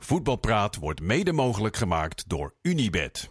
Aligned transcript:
Voetbalpraat 0.00 0.76
wordt 0.76 1.00
mede 1.00 1.32
mogelijk 1.32 1.76
gemaakt 1.76 2.28
door 2.28 2.54
Unibed. 2.62 3.30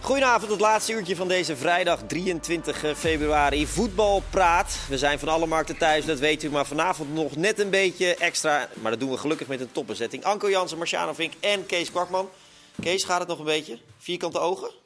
Goedenavond, 0.00 0.50
het 0.50 0.60
laatste 0.60 0.92
uurtje 0.92 1.16
van 1.16 1.28
deze 1.28 1.56
vrijdag 1.56 2.00
23 2.06 2.96
februari. 2.96 3.66
Voetbalpraat. 3.66 4.78
We 4.88 4.98
zijn 4.98 5.18
van 5.18 5.28
alle 5.28 5.46
markten 5.46 5.76
thuis, 5.76 6.04
dat 6.04 6.18
weet 6.18 6.42
u. 6.42 6.50
Maar 6.50 6.66
vanavond 6.66 7.14
nog 7.14 7.36
net 7.36 7.58
een 7.58 7.70
beetje 7.70 8.14
extra. 8.14 8.68
Maar 8.80 8.90
dat 8.90 9.00
doen 9.00 9.10
we 9.10 9.16
gelukkig 9.16 9.48
met 9.48 9.60
een 9.60 9.72
topbezetting. 9.72 10.24
Anko 10.24 10.50
Jansen, 10.50 10.78
Marciano 10.78 11.12
Vink 11.12 11.32
en 11.40 11.66
Kees 11.66 11.90
Kwakman. 11.90 12.28
Kees, 12.80 13.04
gaat 13.04 13.18
het 13.18 13.28
nog 13.28 13.38
een 13.38 13.44
beetje? 13.44 13.78
Vierkante 13.98 14.38
ogen? 14.38 14.81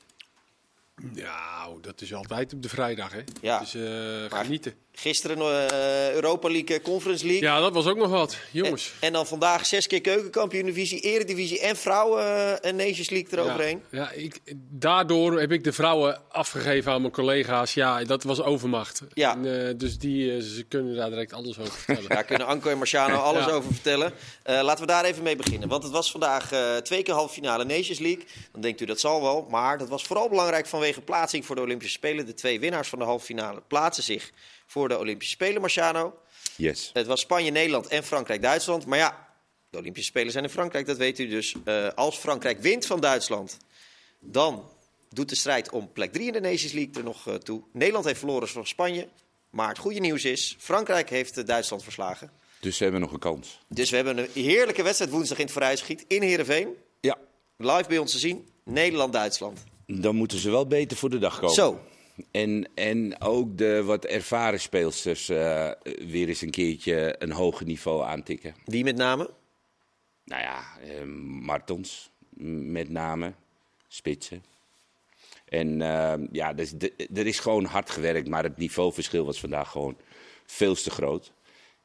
Ja, 1.14 1.68
dat 1.80 2.00
is 2.00 2.14
altijd 2.14 2.52
op 2.54 2.62
de 2.62 2.68
vrijdag, 2.68 3.12
hè? 3.12 3.20
Ja. 3.40 3.58
Dus 3.58 3.74
eh, 3.74 4.30
Maar- 4.30 4.44
genieten. 4.44 4.74
Gisteren 4.98 5.38
eh, 5.70 6.12
Europa 6.14 6.48
League, 6.48 6.76
eh, 6.76 6.82
Conference 6.82 7.26
League. 7.26 7.42
Ja, 7.42 7.60
dat 7.60 7.72
was 7.72 7.86
ook 7.86 7.96
nog 7.96 8.10
wat, 8.10 8.32
En, 8.32 8.38
jongens. 8.52 8.92
en 9.00 9.12
dan 9.12 9.26
vandaag 9.26 9.66
zes 9.66 9.86
keer 9.86 10.00
keukenkampioen-divisie, 10.00 11.00
eredivisie 11.00 11.60
en 11.60 11.76
vrouwen 11.76 12.22
eh, 12.22 12.68
en 12.68 12.76
Nations 12.76 13.10
League 13.10 13.38
eroverheen. 13.38 13.82
Ja, 13.90 13.98
ja 13.98 14.10
ik, 14.10 14.40
daardoor 14.70 15.40
heb 15.40 15.52
ik 15.52 15.64
de 15.64 15.72
vrouwen 15.72 16.20
afgegeven 16.28 16.92
aan 16.92 17.00
mijn 17.00 17.12
collega's. 17.12 17.74
Ja, 17.74 18.04
dat 18.04 18.22
was 18.22 18.42
overmacht. 18.42 19.02
Ja. 19.14 19.36
En, 19.42 19.78
dus 19.78 19.98
die, 19.98 20.42
ze 20.42 20.62
kunnen 20.68 20.96
daar 20.96 21.10
direct 21.10 21.32
alles 21.32 21.58
over 21.58 21.72
vertellen. 21.72 22.08
Daar 22.10 22.24
kunnen 22.24 22.46
Anko 22.46 22.70
en 22.70 22.78
Marciano 22.78 23.16
alles 23.30 23.44
Ja. 23.44 23.50
over 23.50 23.72
vertellen. 23.72 24.12
Laten 24.44 24.80
we 24.80 24.92
daar 24.92 25.04
even 25.04 25.22
mee 25.22 25.36
beginnen. 25.36 25.68
Want 25.68 25.82
het 25.82 25.92
was 25.92 26.10
vandaag 26.10 26.50
twee 26.82 27.02
keer 27.02 27.14
halve 27.14 27.34
finale 27.34 27.64
Nations 27.64 27.98
League. 27.98 28.24
Dan 28.52 28.60
denkt 28.60 28.80
u 28.80 28.84
dat 28.84 29.00
zal 29.00 29.22
wel. 29.22 29.46
Maar 29.50 29.78
dat 29.78 29.88
was 29.88 30.02
vooral 30.04 30.28
belangrijk 30.28 30.66
vanwege 30.66 31.00
plaatsing 31.00 31.46
voor 31.46 31.54
de 31.56 31.62
Olympische 31.62 31.94
Spelen. 31.94 32.26
De 32.26 32.34
twee 32.34 32.60
winnaars 32.60 32.88
van 32.88 32.98
de 32.98 33.04
halve 33.04 33.24
finale 33.24 33.62
plaatsen 33.68 34.02
zich 34.04 34.32
voor 34.66 34.88
de 34.88 34.98
Olympische 34.98 35.34
Spelen, 35.34 35.60
Marciano. 35.60 36.18
Yes. 36.56 36.90
Het 36.92 37.06
was 37.06 37.20
Spanje, 37.20 37.50
Nederland 37.50 37.86
en 37.86 38.04
Frankrijk-Duitsland. 38.04 38.86
Maar 38.86 38.98
ja, 38.98 39.28
de 39.70 39.78
Olympische 39.78 40.10
Spelen 40.10 40.32
zijn 40.32 40.44
in 40.44 40.50
Frankrijk, 40.50 40.86
dat 40.86 40.96
weet 40.96 41.18
u 41.18 41.28
dus. 41.28 41.54
Eh, 41.64 41.88
als 41.94 42.16
Frankrijk 42.16 42.60
wint 42.60 42.86
van 42.86 43.00
Duitsland, 43.00 43.56
dan 44.20 44.70
doet 45.10 45.28
de 45.28 45.36
strijd 45.36 45.70
om 45.70 45.92
plek 45.92 46.12
3 46.12 46.26
in 46.26 46.32
de 46.32 46.40
Nations 46.40 46.72
League 46.72 46.94
er 46.94 47.04
nog 47.04 47.28
eh, 47.28 47.34
toe. 47.34 47.62
Nederland 47.72 48.04
heeft 48.04 48.18
verloren 48.18 48.48
van 48.48 48.66
Spanje. 48.66 49.08
Maar 49.50 49.68
het 49.68 49.78
goede 49.78 50.00
nieuws 50.00 50.24
is, 50.24 50.56
Frankrijk 50.58 51.10
heeft 51.10 51.38
eh, 51.38 51.44
Duitsland 51.44 51.82
verslagen. 51.82 52.30
Dus 52.60 52.76
ze 52.76 52.82
hebben 52.82 53.00
nog 53.00 53.12
een 53.12 53.18
kans. 53.18 53.60
Dus 53.68 53.90
we 53.90 53.96
hebben 53.96 54.18
een 54.18 54.28
heerlijke 54.32 54.82
wedstrijd 54.82 55.10
woensdag 55.10 55.38
in 55.38 55.44
het 55.44 55.52
Vooruitschiet 55.52 56.04
in 56.08 56.22
Heerenveen. 56.22 56.68
Ja. 57.00 57.18
Live 57.56 57.84
bij 57.88 57.98
ons 57.98 58.12
te 58.12 58.18
zien, 58.18 58.48
Nederland-Duitsland. 58.64 59.64
Dan 59.86 60.16
moeten 60.16 60.38
ze 60.38 60.50
wel 60.50 60.66
beter 60.66 60.96
voor 60.96 61.10
de 61.10 61.18
dag 61.18 61.38
komen. 61.38 61.54
Zo, 61.54 61.80
En, 62.30 62.68
en 62.74 63.20
ook 63.20 63.58
de 63.58 63.82
wat 63.84 64.04
ervaren 64.04 64.60
speelsters 64.60 65.28
eh, 65.28 65.70
weer 65.82 66.28
eens 66.28 66.40
een 66.40 66.50
keertje 66.50 67.14
een 67.18 67.32
hoger 67.32 67.66
niveau 67.66 68.04
aantikken. 68.04 68.54
wie 68.64 68.84
met 68.84 68.96
name? 68.96 69.30
Nou 70.24 70.42
ja, 70.42 70.64
eh, 70.82 71.02
Martens 71.42 72.10
m- 72.30 72.72
met 72.72 72.88
name, 72.88 73.32
spitsen. 73.88 74.44
En 75.48 75.82
eh, 75.82 76.14
ja, 76.32 76.52
dus 76.52 76.70
de- 76.70 76.92
er 77.14 77.26
is 77.26 77.38
gewoon 77.38 77.64
hard 77.64 77.90
gewerkt, 77.90 78.28
maar 78.28 78.42
het 78.42 78.56
niveauverschil 78.56 79.24
was 79.24 79.40
vandaag 79.40 79.70
gewoon 79.70 79.96
veel 80.46 80.74
te 80.74 80.90
groot. 80.90 81.32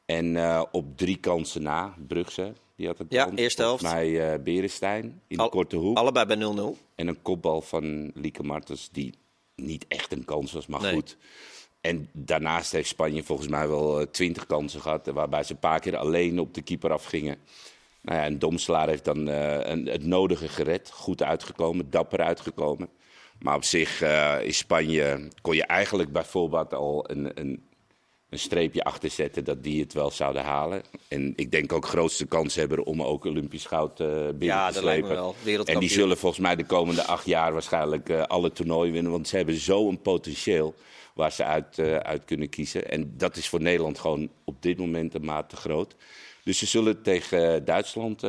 En 0.06 0.36
eh, 0.36 0.62
op 0.72 0.96
drie 0.96 1.16
kansen 1.16 1.62
na, 1.62 1.94
Brugse, 2.06 2.52
die 2.76 2.86
had 2.86 2.98
het 2.98 3.12
Ja, 3.12 3.30
eerste 3.34 3.62
helft. 3.62 3.82
Mij 3.82 4.32
eh 4.32 4.42
Berenstein 4.42 5.20
in 5.26 5.36
de 5.36 5.48
korte 5.48 5.76
hoek. 5.76 5.96
Allebei 5.96 6.26
bij 6.26 6.36
0-0. 6.36 6.78
En 6.94 7.06
een 7.08 7.22
kopbal 7.22 7.60
van 7.60 8.10
Lieke 8.14 8.42
Martens, 8.42 8.88
die 8.92 9.14
niet 9.56 9.84
echt 9.88 10.12
een 10.12 10.24
kans 10.24 10.52
was, 10.52 10.66
maar 10.66 10.80
Nee. 10.80 10.92
goed. 10.92 11.16
En 11.80 12.08
daarnaast 12.12 12.72
heeft 12.72 12.88
Spanje 12.88 13.22
volgens 13.22 13.48
mij 13.48 13.68
wel 13.68 14.00
eh, 14.00 14.06
twintig 14.06 14.46
kansen 14.46 14.80
gehad, 14.80 15.08
eh, 15.08 15.14
waarbij 15.14 15.42
ze 15.42 15.52
een 15.52 15.58
paar 15.58 15.80
keer 15.80 15.96
alleen 15.96 16.38
op 16.40 16.54
de 16.54 16.62
keeper 16.62 16.92
afgingen. 16.92 17.36
Nou 18.00 18.18
ja, 18.18 18.24
en 18.24 18.38
Domslaar 18.38 18.88
heeft 18.88 19.04
dan 19.04 19.28
eh, 19.28 19.70
een, 19.70 19.86
het 19.86 20.04
nodige 20.04 20.48
gered, 20.48 20.90
goed 20.90 21.22
uitgekomen, 21.22 21.90
dapper 21.90 22.20
uitgekomen. 22.20 22.88
Maar 23.38 23.56
op 23.56 23.64
zich 23.64 24.02
eh, 24.02 24.36
is 24.42 24.56
Spanje, 24.58 25.28
kon 25.40 25.54
je 25.56 25.64
eigenlijk 25.64 26.12
bijvoorbeeld 26.12 26.74
al 26.74 27.10
een, 27.10 27.40
een, 27.40 27.62
een 28.32 28.38
streepje 28.38 28.84
achter 28.84 29.10
zetten 29.10 29.44
dat 29.44 29.62
die 29.62 29.80
het 29.80 29.92
wel 29.92 30.10
zouden 30.10 30.42
halen. 30.42 30.82
En 31.08 31.32
ik 31.36 31.50
denk 31.50 31.72
ook 31.72 31.86
grootste 31.86 32.26
kans 32.26 32.54
hebben 32.54 32.84
om 32.84 33.02
ook 33.02 33.24
Olympisch 33.24 33.64
goud 33.66 34.00
eh 34.00 34.06
binnen 34.06 34.38
Ja, 34.38 34.68
te 34.68 34.74
dat 34.74 34.84
lijkt 34.84 35.08
me 35.08 35.14
slepen. 35.14 35.54
wel. 35.54 35.64
En 35.64 35.78
die 35.78 35.90
zullen 35.90 36.16
volgens 36.16 36.40
mij 36.40 36.56
de 36.56 36.64
komende 36.64 37.04
acht 37.04 37.26
jaar 37.26 37.52
waarschijnlijk 37.52 38.08
eh, 38.08 38.22
alle 38.22 38.52
toernooien 38.52 38.92
winnen. 38.92 39.12
Want 39.12 39.28
ze 39.28 39.36
hebben 39.36 39.54
zo'n 39.54 40.00
potentieel 40.02 40.74
waar 41.14 41.32
ze 41.32 41.44
uit, 41.44 41.78
eh, 41.78 41.96
uit 41.96 42.24
kunnen 42.24 42.48
kiezen. 42.48 42.90
En 42.90 43.14
dat 43.16 43.36
is 43.36 43.48
voor 43.48 43.60
Nederland 43.60 43.98
gewoon 43.98 44.28
op 44.44 44.62
dit 44.62 44.78
moment 44.78 45.14
een 45.14 45.24
maat 45.24 45.48
te 45.48 45.56
groot. 45.56 45.94
Dus 46.44 46.58
ze 46.58 46.66
zullen 46.66 47.02
tegen 47.02 47.64
Duitsland 47.64 48.22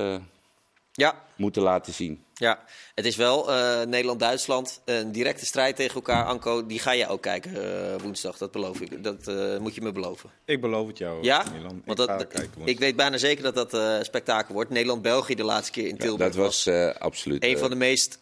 Ja, 0.95 1.21
moeten 1.35 1.61
laten 1.61 1.93
zien. 1.93 2.23
Ja, 2.33 2.59
het 2.95 3.05
is 3.05 3.15
wel 3.15 3.51
eh, 3.53 3.81
Nederland-Duitsland. 3.85 4.81
Een 4.85 5.11
directe 5.11 5.45
strijd 5.45 5.75
tegen 5.75 5.95
elkaar. 5.95 6.25
Anko, 6.25 6.65
die 6.65 6.79
ga 6.79 6.91
je 6.91 7.07
ook 7.07 7.21
kijken 7.21 7.55
eh, 7.93 8.01
woensdag. 8.01 8.37
Dat 8.37 8.51
beloof 8.51 8.79
ik. 8.81 9.03
Dat 9.03 9.27
eh, 9.27 9.57
moet 9.57 9.75
je 9.75 9.81
me 9.81 9.91
beloven. 9.91 10.29
Ik 10.45 10.61
beloof 10.61 10.87
het 10.87 10.97
jou, 10.97 11.23
Ja? 11.23 11.43
Milan. 11.53 11.81
Want 11.85 11.99
ik 11.99 12.07
dat, 12.07 12.09
ga 12.09 12.23
kijken, 12.23 12.51
want- 12.57 12.69
ik 12.69 12.79
weet 12.79 12.95
bijna 12.95 13.17
zeker 13.17 13.43
dat 13.43 13.55
dat 13.55 13.73
eh, 13.73 13.97
spektakel 14.01 14.53
wordt. 14.53 14.69
Nederland-België 14.69 15.35
de 15.35 15.43
laatste 15.43 15.71
keer 15.71 15.87
in 15.87 15.97
Tilburg 15.97 16.31
dat 16.33 16.43
was 16.43 16.65
eh, 16.65 16.95
absoluut 16.95 17.43
een 17.43 17.57
van 17.57 17.69
de 17.69 17.75
meest 17.75 18.19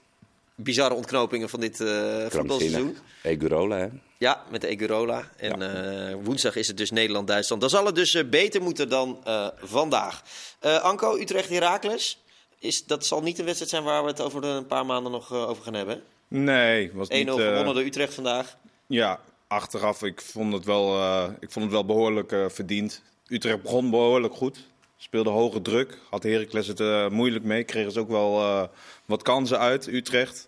bizarre 0.56 0.94
ontknopingen 0.96 1.50
van 1.50 1.60
dit 1.60 1.80
eh 1.82 2.26
voetbalseizoen. 2.30 2.98
Egurola, 3.24 3.78
hè? 3.78 3.88
Ja, 4.18 4.44
met 4.52 4.62
de 4.62 4.68
Egurola. 4.68 5.30
En 5.38 5.62
eh, 6.10 6.16
woensdag 6.24 6.56
is 6.56 6.68
het 6.68 6.78
dus 6.78 6.92
Nederland-Duitsland. 6.92 7.62
Dan 7.62 7.70
zal 7.70 7.86
het 7.86 7.96
dus 7.96 8.30
beter 8.30 8.62
moeten 8.62 8.90
dan 8.90 9.20
eh, 9.24 9.48
vandaag. 9.58 10.24
Eh, 10.60 10.84
Anko, 10.84 11.18
Utrecht-Herakles. 11.18 12.24
Is, 12.62 12.86
dat 12.86 13.06
zal 13.06 13.22
niet 13.22 13.40
een 13.40 13.46
wedstrijd 13.46 13.72
zijn 13.72 13.84
waar 13.84 14.04
we 14.04 14.10
het 14.10 14.22
over 14.22 14.44
een 14.44 14.66
paar 14.66 14.86
maanden 14.86 15.12
nog 15.12 15.32
eh, 15.32 15.50
over 15.50 15.64
gaan 15.64 15.74
hebben. 15.74 16.00
1-0 16.00 16.04
Nee, 16.28 16.92
was 16.94 17.10
niet... 17.10 17.28
eh, 17.28 17.34
gewonnen 17.34 17.74
door 17.74 17.84
Utrecht 17.84 18.14
vandaag. 18.14 18.58
Ja, 18.88 19.20
achteraf, 19.48 20.04
ik 20.04 20.22
vond 20.22 20.54
het 20.54 20.66
wel, 20.66 20.96
eh, 20.96 21.30
ik 21.40 21.52
vond 21.52 21.66
het 21.66 21.74
wel 21.74 21.86
behoorlijk 21.86 22.32
eh, 22.32 22.46
verdiend. 22.50 23.02
Utrecht 23.28 23.62
begon 23.62 23.90
behoorlijk 23.90 24.34
goed. 24.34 24.68
Speelde 24.98 25.30
hoge 25.30 25.62
druk. 25.62 25.98
Had 26.10 26.24
Heracles 26.24 26.68
het 26.68 27.10
moeilijk 27.12 27.44
mee. 27.44 27.64
Kregen 27.64 27.92
ze 27.92 28.00
ook 28.00 28.10
wel 28.10 28.70
wat 29.06 29.22
kansen 29.22 29.60
uit, 29.60 29.88
Utrecht. 29.88 30.48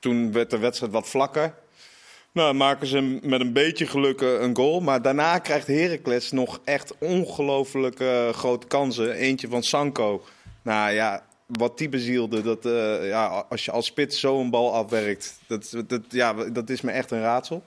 Toen 0.00 0.32
werd 0.32 0.50
de 0.50 0.58
wedstrijd 0.58 0.92
wat 0.92 1.08
vlakker. 1.08 1.54
Nou, 2.32 2.54
maken 2.54 2.86
ze 2.86 3.18
met 3.22 3.40
een 3.40 3.52
beetje 3.52 3.86
geluk 3.86 4.20
een 4.20 4.56
goal. 4.56 4.80
Maar 4.80 5.02
daarna 5.02 5.38
krijgt 5.38 5.66
Heracles 5.66 6.30
nog 6.30 6.60
echt 6.64 6.94
ongelooflijk 6.98 7.96
grote 8.32 8.66
kansen. 8.66 9.12
Eentje 9.12 9.48
van 9.48 9.62
Sanko. 9.62 10.24
Nou 10.64 10.92
ja, 10.92 11.24
wat 11.46 11.78
die 11.78 11.88
bezielde, 11.88 12.42
dat, 12.42 12.66
eh, 12.66 13.08
ja, 13.08 13.46
als 13.48 13.64
je 13.64 13.70
als 13.70 13.86
spits 13.86 14.20
zo 14.20 14.40
een 14.40 14.50
bal 14.50 14.74
afwerkt, 14.74 15.38
dat, 15.46 15.74
dat, 15.86 16.00
ja, 16.08 16.32
dat 16.32 16.70
is 16.70 16.80
me 16.80 16.90
echt 16.90 17.10
een 17.10 17.20
raadsel. 17.20 17.62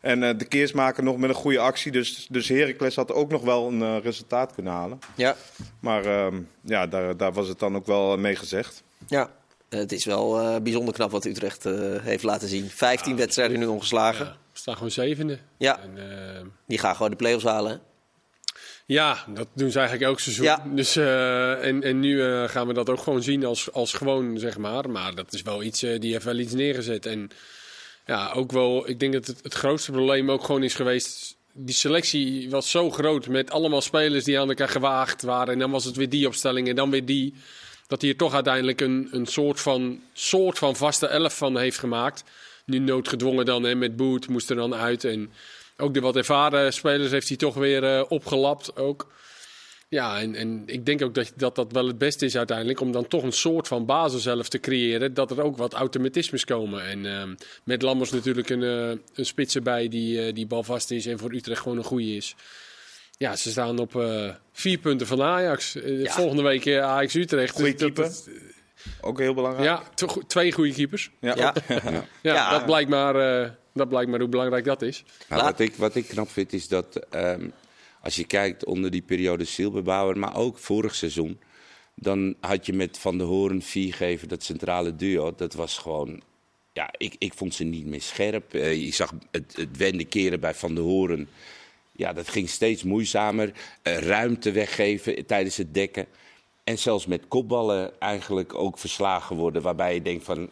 En 0.00 0.22
eh, 0.22 0.38
de 0.38 0.44
Keersmaker 0.44 1.02
nog 1.02 1.16
met 1.16 1.28
een 1.30 1.36
goede 1.36 1.58
actie. 1.58 1.92
Dus, 1.92 2.26
dus 2.30 2.48
Heracles 2.48 2.96
had 2.96 3.12
ook 3.12 3.30
nog 3.30 3.42
wel 3.42 3.68
een 3.68 3.82
eh, 3.82 3.96
resultaat 4.02 4.54
kunnen 4.54 4.72
halen. 4.72 4.98
Ja, 5.14 5.36
Maar 5.80 6.04
ehm, 6.04 6.40
ja, 6.60 6.86
daar, 6.86 7.16
daar 7.16 7.32
was 7.32 7.48
het 7.48 7.58
dan 7.58 7.76
ook 7.76 7.86
wel 7.86 8.16
mee 8.18 8.36
gezegd. 8.36 8.82
ja. 9.06 9.30
Het 9.68 9.92
is 9.92 10.04
wel 10.04 10.40
eh, 10.40 10.60
bijzonder 10.60 10.94
knap 10.94 11.10
wat 11.10 11.24
Utrecht 11.24 11.66
eh, 11.66 11.74
heeft 12.00 12.22
laten 12.22 12.48
zien. 12.48 12.68
15 12.68 13.16
wedstrijden 13.16 13.58
nu 13.58 13.66
ongeslagen. 13.66 14.24
Ja, 14.24 14.30
we 14.52 14.58
staan 14.58 14.74
gewoon 14.74 14.90
zevende. 14.90 15.38
Ja, 15.56 15.80
En, 15.80 15.98
eh, 16.36 16.44
die 16.66 16.78
gaan 16.78 16.94
gewoon 16.96 17.10
de 17.10 17.16
play-offs 17.16 17.44
halen. 17.44 17.72
hè? 17.72 17.78
Ja, 18.88 19.24
dat 19.34 19.48
doen 19.54 19.70
ze 19.70 19.78
eigenlijk 19.78 20.08
elk 20.08 20.20
seizoen. 20.20 20.44
Ja. 20.44 20.64
Dus, 20.74 20.96
eh, 20.96 21.66
en, 21.66 21.82
en 21.82 22.00
nu 22.00 22.22
eh, 22.22 22.48
gaan 22.48 22.66
we 22.66 22.72
dat 22.72 22.90
ook 22.90 23.00
gewoon 23.00 23.22
zien 23.22 23.44
als, 23.44 23.72
als 23.72 23.92
gewoon, 23.92 24.38
zeg 24.38 24.58
maar. 24.58 24.90
Maar 24.90 25.14
dat 25.14 25.32
is 25.32 25.42
wel 25.42 25.62
iets, 25.62 25.82
eh, 25.82 26.00
die 26.00 26.12
heeft 26.12 26.24
wel 26.24 26.38
iets 26.38 26.52
neergezet. 26.52 27.06
En 27.06 27.30
ja, 28.06 28.32
ook 28.32 28.52
wel, 28.52 28.88
ik 28.88 29.00
denk 29.00 29.12
dat 29.12 29.26
het, 29.26 29.40
het 29.42 29.54
grootste 29.54 29.92
probleem 29.92 30.30
ook 30.30 30.44
gewoon 30.44 30.62
is 30.62 30.74
geweest... 30.74 31.36
Die 31.52 31.74
selectie 31.74 32.50
was 32.50 32.70
zo 32.70 32.90
groot 32.90 33.26
met 33.26 33.50
allemaal 33.50 33.80
spelers 33.80 34.24
die 34.24 34.40
aan 34.40 34.48
elkaar 34.48 34.68
gewaagd 34.68 35.22
waren. 35.22 35.52
En 35.52 35.58
dan 35.58 35.70
was 35.70 35.84
het 35.84 35.96
weer 35.96 36.08
die 36.08 36.26
opstelling 36.26 36.68
en 36.68 36.76
dan 36.76 36.90
weer 36.90 37.04
die. 37.04 37.34
Dat 37.86 38.00
hij 38.00 38.10
er 38.10 38.16
toch 38.16 38.34
uiteindelijk 38.34 38.80
een, 38.80 39.08
een 39.12 39.26
soort, 39.26 39.60
van, 39.60 40.00
soort 40.12 40.58
van 40.58 40.76
vaste 40.76 41.06
elf 41.06 41.36
van 41.36 41.58
heeft 41.58 41.78
gemaakt. 41.78 42.24
Nu 42.64 42.78
noodgedwongen 42.78 43.44
dan, 43.44 43.62
hè, 43.62 43.74
met 43.74 43.96
Boet 43.96 44.28
moest 44.28 44.50
er 44.50 44.56
dan 44.56 44.74
uit. 44.74 45.04
En 45.04 45.30
ook 45.78 45.94
de 45.94 46.00
wat 46.00 46.16
ervaren 46.16 46.72
spelers 46.72 47.10
heeft 47.10 47.28
hij 47.28 47.36
toch 47.36 47.54
weer 47.54 47.84
eh, 47.84 48.04
opgelapt. 48.08 48.76
Ook. 48.76 49.12
Ja, 49.88 50.20
en, 50.20 50.34
en 50.34 50.62
ik 50.66 50.86
denk 50.86 51.02
ook 51.02 51.14
dat, 51.14 51.32
dat 51.36 51.54
dat 51.54 51.72
wel 51.72 51.86
het 51.86 51.98
beste 51.98 52.24
is 52.24 52.36
uiteindelijk. 52.36 52.80
Om 52.80 52.92
dan 52.92 53.08
toch 53.08 53.22
een 53.22 53.32
soort 53.32 53.68
van 53.68 53.86
basis 53.86 54.22
zelf 54.22 54.48
te 54.48 54.58
creëren. 54.60 55.14
Dat 55.14 55.30
er 55.30 55.42
ook 55.42 55.56
wat 55.56 55.72
automatismes 55.74 56.44
komen. 56.44 56.84
En 56.86 57.06
ehm, 57.06 57.34
met 57.64 57.82
Lammers 57.82 58.10
natuurlijk 58.10 58.48
een, 58.50 58.62
eh, 58.62 58.98
een 59.14 59.26
spits 59.26 59.54
erbij 59.54 59.88
die, 59.88 60.26
eh, 60.26 60.34
die 60.34 60.46
balvast 60.46 60.90
is. 60.90 61.06
En 61.06 61.18
voor 61.18 61.32
Utrecht 61.32 61.60
gewoon 61.60 61.78
een 61.78 61.84
goede 61.84 62.16
is. 62.16 62.34
Ja, 63.16 63.36
ze 63.36 63.50
staan 63.50 63.78
op 63.78 63.96
eh, 63.96 64.30
vier 64.52 64.78
punten 64.78 65.06
van 65.06 65.22
Ajax. 65.22 65.72
Ja. 65.84 66.10
Volgende 66.12 66.42
week 66.42 66.68
Ajax 66.68 67.14
Utrecht. 67.14 67.54
Goeie 67.54 67.72
Dus 67.72 67.80
dat- 67.80 67.92
keeper. 67.92 68.12
dat- 68.14 68.28
Ook 69.00 69.18
heel 69.18 69.34
belangrijk. 69.34 69.64
Ja, 69.64 69.82
twee 70.26 70.52
goede 70.52 70.72
keepers. 70.72 71.10
Ja. 71.20 71.34
Ja. 71.36 71.54
Ja, 71.68 72.02
Ja. 72.22 72.50
Dat, 72.50 72.66
blijkt 72.66 72.90
maar, 72.90 73.42
eh, 73.42 73.50
dat 73.78 73.88
blijkt 73.88 74.10
maar 74.10 74.20
hoe 74.20 74.28
belangrijk 74.28 74.64
dat 74.64 74.82
is. 74.82 75.04
Wat, 75.28 75.60
ik, 75.60 75.74
wat 75.74 75.94
ik 75.94 76.08
knap 76.08 76.28
vind 76.30 76.52
is 76.52 76.68
dat 76.68 76.96
ehm, 76.96 77.48
als 78.00 78.16
je 78.16 78.24
kijkt 78.24 78.64
onder 78.64 78.90
die 78.90 79.02
periode 79.02 79.44
Silberbouwer, 79.44 80.18
maar 80.18 80.36
ook 80.36 80.58
vorig 80.58 80.94
seizoen, 80.94 81.38
dan 81.94 82.34
had 82.40 82.66
je 82.66 82.72
met 82.72 82.98
Van 82.98 83.18
der 83.18 83.26
Hoorn, 83.26 83.62
Viergever, 83.62 84.28
dat 84.28 84.42
centrale 84.42 84.96
duo, 84.96 85.34
dat 85.36 85.54
was 85.54 85.78
gewoon... 85.78 86.22
Ja, 86.72 86.90
ik, 86.96 87.14
ik 87.18 87.34
vond 87.34 87.54
ze 87.54 87.64
niet 87.64 87.86
meer 87.86 88.02
scherp. 88.02 88.54
Eh, 88.54 88.84
je 88.84 88.92
zag 88.92 89.12
het, 89.30 89.56
het 89.56 89.76
wenden 89.76 90.08
keren 90.08 90.40
bij 90.40 90.54
Van 90.54 90.74
der 90.74 90.84
Hoorn. 90.84 91.28
Ja, 91.92 92.12
dat 92.12 92.28
ging 92.28 92.48
steeds 92.48 92.82
moeizamer. 92.82 93.52
Eh, 93.82 93.98
ruimte 93.98 94.52
weggeven 94.52 95.26
tijdens 95.26 95.56
het 95.56 95.74
dekken. 95.74 96.06
En 96.64 96.78
zelfs 96.78 97.06
met 97.06 97.28
kopballen 97.28 98.00
eigenlijk 98.00 98.54
ook 98.54 98.78
verslagen 98.78 99.36
worden. 99.36 99.62
Waarbij 99.62 99.94
je 99.94 100.02
denkt 100.02 100.24
van, 100.24 100.50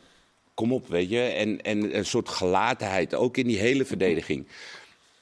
kom 0.57 0.73
op, 0.73 0.89
weet 0.89 1.11
je. 1.11 1.21
En, 1.21 1.63
en 1.63 1.97
een 1.97 2.07
soort 2.07 2.29
gelatenheid, 2.29 3.15
ook 3.15 3.37
in 3.37 3.47
die 3.47 3.59
hele 3.59 3.85
verdediging. 3.85 4.47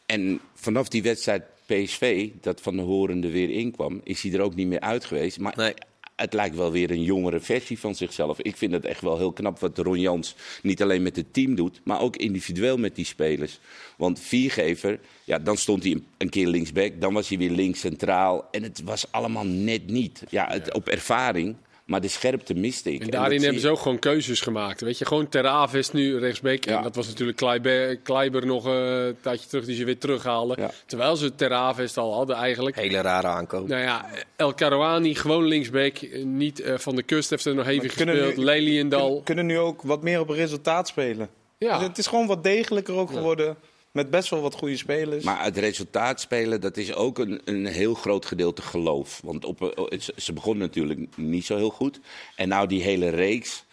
En 0.06 0.40
vanaf 0.54 0.88
die 0.88 1.02
wedstrijd 1.02 1.42
PSV, 1.66 2.28
dat 2.40 2.60
Van 2.60 2.76
der 2.76 2.84
Horen 2.84 3.24
er 3.24 3.30
weer 3.30 3.50
in 3.50 3.70
kwam, 3.70 4.00
is 4.04 4.22
hij 4.22 4.32
er 4.32 4.40
ook 4.40 4.54
niet 4.54 4.66
meer 4.66 4.80
uit 4.80 5.04
geweest. 5.04 5.38
Maar 5.38 5.52
Nee. 5.56 5.74
het 6.16 6.32
lijkt 6.32 6.56
wel 6.56 6.70
weer 6.72 6.90
een 6.90 7.02
jongere 7.02 7.40
versie 7.40 7.78
van 7.78 7.94
zichzelf. 7.94 8.40
Ik 8.40 8.56
vind 8.56 8.72
het 8.72 8.84
echt 8.84 9.00
wel 9.00 9.18
heel 9.18 9.32
knap 9.32 9.58
wat 9.58 9.78
Ron 9.78 10.00
Jans 10.00 10.34
niet 10.62 10.82
alleen 10.82 11.02
met 11.02 11.16
het 11.16 11.32
team 11.32 11.54
doet, 11.54 11.80
maar 11.84 12.00
ook 12.00 12.16
individueel 12.16 12.76
met 12.76 12.94
die 12.96 13.04
spelers. 13.04 13.58
Want 13.96 14.20
viergever, 14.20 14.98
ja, 15.24 15.38
dan 15.38 15.56
stond 15.56 15.82
hij 15.82 15.92
een- 15.92 16.06
een 16.18 16.28
keer 16.28 16.46
linksback, 16.46 17.00
dan 17.00 17.14
was 17.14 17.28
hij 17.28 17.38
weer 17.38 17.50
links 17.50 17.80
centraal. 17.80 18.48
En 18.50 18.62
het 18.62 18.82
was 18.84 19.12
allemaal 19.12 19.44
net 19.46 19.86
niet. 19.86 20.22
Ja, 20.28 20.48
het, 20.50 20.74
op 20.74 20.88
ervaring, 20.88 21.56
maar 21.84 22.00
de 22.00 22.08
scherpte 22.08 22.54
miste 22.54 22.92
ik. 22.92 23.02
En 23.02 23.10
daarin 23.10 23.42
hebben 23.42 23.60
ze 23.60 23.68
ook 23.70 23.78
gewoon 23.78 23.98
keuzes 23.98 24.40
gemaakt. 24.40 24.80
Weet 24.80 24.98
je, 24.98 25.04
gewoon 25.04 25.28
Ter 25.28 25.46
Aaf 25.46 25.74
is 25.74 25.90
nu 25.92 26.18
rechtsbeek. 26.18 26.64
Ja. 26.64 26.76
En 26.76 26.82
dat 26.82 26.96
was 26.96 27.06
natuurlijk 27.06 27.36
Kleiber, 27.38 27.96
Kleiber 27.96 28.46
nog 28.46 28.66
eh, 28.66 29.04
een 29.06 29.16
tijdje 29.20 29.48
terug 29.48 29.64
die 29.64 29.76
ze 29.76 29.84
weer 29.84 29.98
terughaalden. 29.98 30.60
Ja. 30.60 30.70
Terwijl 30.86 31.16
ze 31.16 31.34
Ter 31.34 31.52
Aaf 31.52 31.78
is 31.78 31.96
al 31.96 32.14
hadden 32.14 32.36
eigenlijk. 32.36 32.76
Hele 32.76 33.00
rare 33.00 33.26
aankoop. 33.26 33.68
Nou 33.68 33.82
ja, 33.82 34.06
El 34.36 34.54
Karouani, 34.54 35.14
gewoon 35.14 35.44
linksback. 35.44 35.96
Niet 36.24 36.60
eh, 36.60 36.78
van 36.78 36.96
de 36.96 37.02
kust 37.02 37.30
heeft 37.30 37.44
er 37.44 37.54
nog 37.54 37.66
even 37.66 37.90
gespeeld. 37.90 38.36
nu- 38.36 38.44
Leliendal. 38.44 39.06
Kunnen, 39.06 39.24
kunnen 39.24 39.46
nu 39.46 39.58
ook 39.58 39.82
wat 39.82 40.02
meer 40.02 40.20
op 40.20 40.28
resultaat 40.28 40.88
spelen. 40.88 41.28
Ja. 41.58 41.78
Dus 41.78 41.86
het 41.86 41.98
is 41.98 42.06
gewoon 42.06 42.26
wat 42.26 42.42
degelijker 42.44 42.94
ook 42.94 43.10
geworden. 43.10 43.56
Met 43.94 44.10
best 44.10 44.30
wel 44.30 44.40
wat 44.40 44.54
goede 44.54 44.76
spelers. 44.76 45.24
Maar 45.24 45.44
het 45.44 45.56
resultaat 45.56 46.20
spelen, 46.20 46.60
dat 46.60 46.76
is 46.76 46.94
ook 46.94 47.18
een, 47.18 47.40
een 47.44 47.66
heel 47.66 47.94
groot 47.94 48.26
gedeelte 48.26 48.62
geloof. 48.62 49.20
Want 49.24 49.44
op, 49.44 49.62
eh, 49.62 49.98
ze 50.16 50.32
begonnen 50.32 50.66
natuurlijk 50.66 51.16
niet 51.16 51.44
zo 51.44 51.56
heel 51.56 51.70
goed. 51.70 52.00
En 52.36 52.48
nou 52.48 52.66
die 52.66 52.82
hele 52.82 53.08
reeks. 53.08 53.64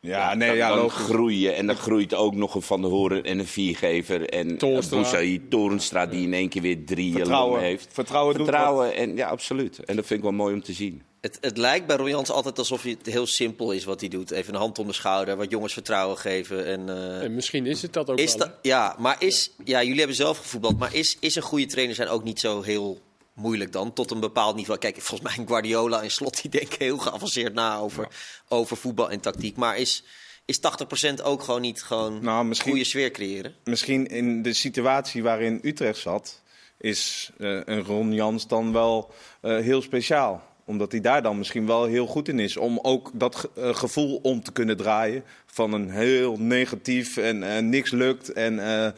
ja, 0.00 0.34
nee, 0.34 0.56
ja, 0.56 0.74
dan 0.74 0.90
groeien. 0.90 1.56
En 1.56 1.66
dan 1.66 1.76
groeit 1.76 2.14
ook 2.14 2.34
nog 2.34 2.54
een 2.54 2.62
Van 2.62 2.80
der 2.80 2.90
Horen 2.90 3.24
en 3.24 3.38
een 3.38 3.46
viergever. 3.46 4.28
En. 4.28 4.58
Boussaïd, 4.58 5.50
Torenstra, 5.50 6.06
die 6.06 6.22
in 6.22 6.34
één 6.34 6.48
keer 6.48 6.62
weer 6.62 6.84
drie 6.84 7.12
Vertrouwen. 7.12 7.60
heeft. 7.60 7.88
Vertrouwen 7.92 8.36
doet 8.36 8.46
Vertrouwen, 8.46 8.94
en, 8.94 9.16
ja, 9.16 9.28
absoluut. 9.28 9.78
En 9.78 9.96
dat 9.96 10.06
vind 10.06 10.18
ik 10.18 10.24
wel 10.24 10.34
mooi 10.34 10.54
om 10.54 10.62
te 10.62 10.72
zien. 10.72 11.02
Het, 11.20 11.38
het 11.40 11.56
lijkt 11.56 11.86
bij 11.86 11.96
Royans 11.96 12.30
altijd 12.30 12.58
alsof 12.58 12.82
het 12.82 13.06
heel 13.06 13.26
simpel 13.26 13.72
is 13.72 13.84
wat 13.84 14.00
hij 14.00 14.08
doet. 14.08 14.30
Even 14.30 14.54
een 14.54 14.60
hand 14.60 14.78
om 14.78 14.86
de 14.86 14.92
schouder, 14.92 15.36
wat 15.36 15.50
jongens 15.50 15.72
vertrouwen 15.72 16.18
geven. 16.18 16.66
En, 16.66 16.88
eh, 16.88 17.22
En 17.22 17.34
misschien 17.34 17.66
is 17.66 17.82
het 17.82 17.92
dat 17.92 18.10
ook 18.10 18.18
is 18.18 18.34
wel. 18.36 18.46
dat, 18.46 18.56
ja, 18.62 18.96
maar 18.98 19.16
is, 19.22 19.50
ja, 19.64 19.82
jullie 19.82 19.98
hebben 19.98 20.16
zelf 20.16 20.38
gevoetbald, 20.38 20.78
maar 20.78 20.94
is, 20.94 21.16
is 21.20 21.34
een 21.36 21.42
goede 21.42 21.66
trainer 21.66 21.94
zijn 21.94 22.08
ook 22.08 22.24
niet 22.24 22.40
zo 22.40 22.62
heel 22.62 23.00
moeilijk 23.34 23.72
dan? 23.72 23.92
Tot 23.92 24.10
een 24.10 24.20
bepaald 24.20 24.56
niveau. 24.56 24.78
Kijk, 24.78 25.00
volgens 25.00 25.36
mij 25.36 25.46
Guardiola 25.46 26.02
en 26.02 26.10
Slot 26.10 26.42
die 26.42 26.50
denken 26.50 26.76
heel 26.78 26.98
geavanceerd 26.98 27.54
na 27.54 27.76
over, 27.78 28.08
over 28.48 28.76
voetbal 28.76 29.10
en 29.10 29.20
tactiek. 29.20 29.56
Maar 29.56 29.76
is, 29.78 30.04
is 30.44 30.58
80% 30.60 31.22
ook 31.22 31.42
gewoon 31.42 31.60
niet 31.60 31.82
gewoon 31.82 32.24
Nou, 32.24 32.44
misschien- 32.44 32.70
goede 32.70 32.86
sfeer 32.86 33.10
creëren? 33.10 33.54
Misschien 33.64 34.06
in 34.06 34.42
de 34.42 34.52
situatie 34.52 35.22
waarin 35.22 35.58
Utrecht 35.62 35.98
zat, 35.98 36.40
is 36.78 37.30
eh, 37.38 37.60
een 37.64 37.82
Ron 37.84 38.12
Jans 38.12 38.46
dan 38.46 38.72
wel 38.72 39.10
eh, 39.40 39.58
heel 39.58 39.82
speciaal. 39.82 40.48
Omdat 40.70 40.92
hij 40.92 41.00
daar 41.00 41.22
dan 41.22 41.38
misschien 41.38 41.66
wel 41.66 41.84
heel 41.84 42.06
goed 42.06 42.28
in 42.28 42.38
is. 42.38 42.56
Om 42.56 42.78
ook 42.82 43.10
dat 43.14 43.50
eh, 43.56 43.74
gevoel 43.74 44.18
om 44.22 44.42
te 44.42 44.52
kunnen 44.52 44.76
draaien. 44.76 45.24
Van 45.46 45.72
een 45.72 45.90
heel 45.90 46.36
negatief 46.38 47.16
en 47.16 47.42
eh, 47.42 47.62
niks 47.62 47.90
lukt. 47.90 48.32
En 48.32 48.58
eh, 48.58 48.92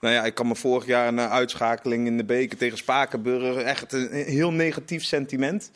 nou 0.00 0.14
ja, 0.14 0.24
ik 0.24 0.34
kan 0.34 0.46
me 0.46 0.56
vorig 0.56 0.86
jaar 0.86 1.08
een 1.08 1.20
uitschakeling 1.20 2.06
in 2.06 2.16
de 2.16 2.24
beker 2.24 2.56
tegen 2.56 2.78
Spakenburg. 2.78 3.56
Echt 3.56 3.92
een 3.92 4.12
heel 4.12 4.52
negatief 4.52 5.04
sentiment. 5.04 5.70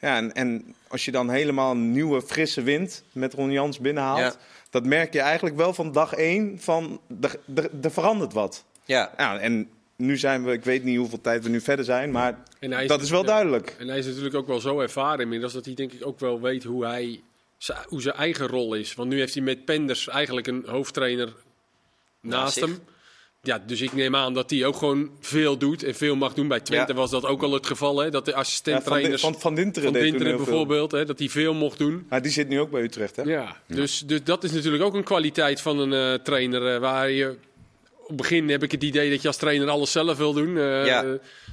Ja, 0.00 0.16
en, 0.16 0.32
en 0.32 0.74
als 0.88 1.04
je 1.04 1.10
dan 1.10 1.30
helemaal 1.30 1.70
een 1.70 1.92
nieuwe, 1.92 2.22
frisse 2.22 2.62
wind 2.62 3.02
met 3.12 3.34
Ron 3.34 3.50
Jans 3.50 3.78
binnenhaalt. 3.78 4.18
Ja. 4.18 4.34
Dat 4.70 4.84
merk 4.84 5.12
je 5.12 5.20
eigenlijk 5.20 5.56
wel 5.56 5.74
van 5.74 5.92
dag 5.92 6.12
één. 6.12 6.58
Van, 6.60 7.00
er 7.82 7.90
verandert 7.90 8.32
wat. 8.32 8.64
Ja, 8.84 9.12
Ja, 9.16 9.38
en 9.38 9.68
nu 10.02 10.16
zijn 10.16 10.44
we, 10.44 10.52
ik 10.52 10.64
weet 10.64 10.84
niet 10.84 10.98
hoeveel 10.98 11.20
tijd 11.20 11.42
we 11.42 11.48
nu 11.48 11.60
verder 11.60 11.84
zijn, 11.84 12.10
maar 12.10 12.42
dat 12.86 13.02
is 13.02 13.10
wel 13.10 13.20
ja. 13.20 13.26
duidelijk. 13.26 13.76
En 13.78 13.88
hij 13.88 13.98
is 13.98 14.06
natuurlijk 14.06 14.34
ook 14.34 14.46
wel 14.46 14.60
zo 14.60 14.80
ervaren 14.80 15.20
inmiddels 15.20 15.52
dat 15.52 15.64
hij 15.64 15.74
denk 15.74 15.92
ik 15.92 16.06
ook 16.06 16.20
wel 16.20 16.40
weet 16.40 16.64
hoe 16.64 16.86
hij 16.86 17.20
hoe 17.86 18.02
zijn 18.02 18.14
eigen 18.14 18.46
rol 18.46 18.74
is. 18.74 18.94
Want 18.94 19.08
nu 19.08 19.18
heeft 19.18 19.34
hij 19.34 19.42
met 19.42 19.64
Penders 19.64 20.08
eigenlijk 20.08 20.46
een 20.46 20.64
hoofdtrainer 20.66 21.32
naast 22.20 22.60
hem. 22.60 22.78
Ja, 23.42 23.62
dus 23.66 23.80
ik 23.80 23.92
neem 23.92 24.16
aan 24.16 24.34
dat 24.34 24.50
hij 24.50 24.64
ook 24.64 24.76
gewoon 24.76 25.10
veel 25.20 25.58
doet 25.58 25.82
en 25.82 25.94
veel 25.94 26.16
mag 26.16 26.34
doen. 26.34 26.48
Bij 26.48 26.60
Twente 26.60 26.92
Ja. 26.92 26.98
was 26.98 27.10
dat 27.10 27.24
ook 27.24 27.42
al 27.42 27.52
het 27.52 27.66
geval, 27.66 27.98
hè? 27.98 28.10
Dat 28.10 28.24
de 28.24 28.30
Ja, 28.30 28.36
van, 28.36 28.44
assistent-trainers 28.44 29.22
van, 29.22 29.40
van 29.40 29.54
Dinteren 29.54 29.92
van 29.92 30.00
Dinteren 30.00 30.36
bijvoorbeeld, 30.36 30.90
hè, 30.90 31.04
dat 31.04 31.18
hij 31.18 31.28
veel 31.28 31.54
mocht 31.54 31.78
doen. 31.78 32.06
Maar 32.08 32.22
die 32.22 32.32
zit 32.32 32.48
nu 32.48 32.60
ook 32.60 32.70
bij 32.70 32.82
Utrecht, 32.82 33.16
hè? 33.16 33.22
Ja, 33.22 33.56
dus, 33.66 33.98
dus 34.06 34.24
dat 34.24 34.44
is 34.44 34.52
natuurlijk 34.52 34.82
ook 34.82 34.94
een 34.94 35.04
kwaliteit 35.04 35.60
van 35.60 35.78
een 35.78 35.92
eh, 35.92 36.24
trainer. 36.24 36.74
eh, 36.74 36.80
waar 36.80 37.10
je 37.10 37.36
op 38.08 38.18
het 38.18 38.28
begin 38.28 38.48
heb 38.48 38.62
ik 38.62 38.72
het 38.72 38.82
idee 38.82 39.10
dat 39.10 39.22
je 39.22 39.28
als 39.28 39.36
trainer 39.36 39.68
alles 39.68 39.92
zelf 39.92 40.16
wil 40.16 40.32
doen. 40.32 40.58
Eh, 40.58 40.86
Ja. 40.86 41.04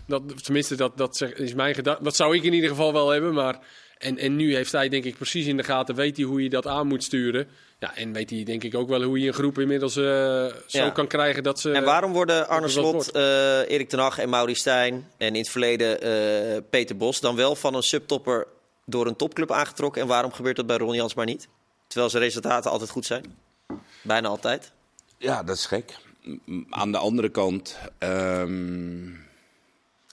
dat, 0.07 0.43
tenminste, 0.43 0.75
dat, 0.75 0.97
dat 0.97 1.21
is 1.35 1.53
mijn 1.53 1.75
gedachte. 1.75 2.03
Dat 2.03 2.15
zou 2.15 2.35
ik 2.35 2.43
in 2.43 2.53
ieder 2.53 2.69
geval 2.69 2.93
wel 2.93 3.09
hebben. 3.09 3.33
Maar, 3.33 3.59
en, 3.97 4.17
en 4.17 4.35
nu 4.35 4.55
heeft 4.55 4.71
hij 4.71 4.89
denk 4.89 5.03
ik 5.03 5.15
precies 5.15 5.45
in 5.45 5.57
de 5.57 5.63
gaten, 5.63 5.95
weet 5.95 6.17
hij 6.17 6.25
hoe 6.25 6.43
je 6.43 6.49
dat 6.49 6.67
aan 6.67 6.87
moet 6.87 7.03
sturen. 7.03 7.47
Ja, 7.79 7.95
en 7.95 8.13
weet 8.13 8.29
hij 8.29 8.43
denk 8.43 8.63
ik 8.63 8.75
ook 8.75 8.89
wel 8.89 9.01
hoe 9.03 9.19
je 9.19 9.27
een 9.27 9.33
groep 9.33 9.59
inmiddels 9.59 9.95
eh, 9.95 10.03
zo 10.03 10.53
Ja. 10.67 10.89
kan 10.89 11.07
krijgen 11.07 11.43
dat 11.43 11.59
ze... 11.59 11.71
En 11.71 11.83
waarom 11.83 12.13
worden 12.13 12.47
Arne 12.47 12.67
Slot, 12.67 13.11
eh, 13.11 13.69
Erik 13.69 13.89
ten 13.89 13.99
Hag 13.99 14.17
en 14.19 14.29
Mauri 14.29 14.55
Stijn 14.55 15.07
en 15.17 15.27
in 15.27 15.35
het 15.41 15.49
verleden 15.49 16.01
eh, 16.01 16.61
Peter 16.69 16.97
Bos 16.97 17.19
dan 17.19 17.35
wel 17.35 17.55
van 17.55 17.73
een 17.75 17.83
subtopper 17.83 18.47
door 18.85 19.07
een 19.07 19.15
topclub 19.15 19.51
aangetrokken? 19.51 20.01
En 20.01 20.07
waarom 20.07 20.31
gebeurt 20.31 20.55
dat 20.55 20.65
bij 20.67 20.77
Ron 20.77 20.95
Jans 20.95 21.13
maar 21.13 21.25
niet? 21.25 21.47
Terwijl 21.87 22.09
zijn 22.09 22.23
resultaten 22.23 22.71
altijd 22.71 22.89
goed 22.89 23.05
zijn. 23.05 23.23
Bijna 24.01 24.27
altijd. 24.27 24.71
Ja, 25.17 25.43
dat 25.43 25.55
is 25.55 25.65
gek. 25.65 25.95
Aan 26.69 26.91
de 26.91 26.97
andere 26.97 27.29
kant 27.29 27.77
ehm, 27.97 29.09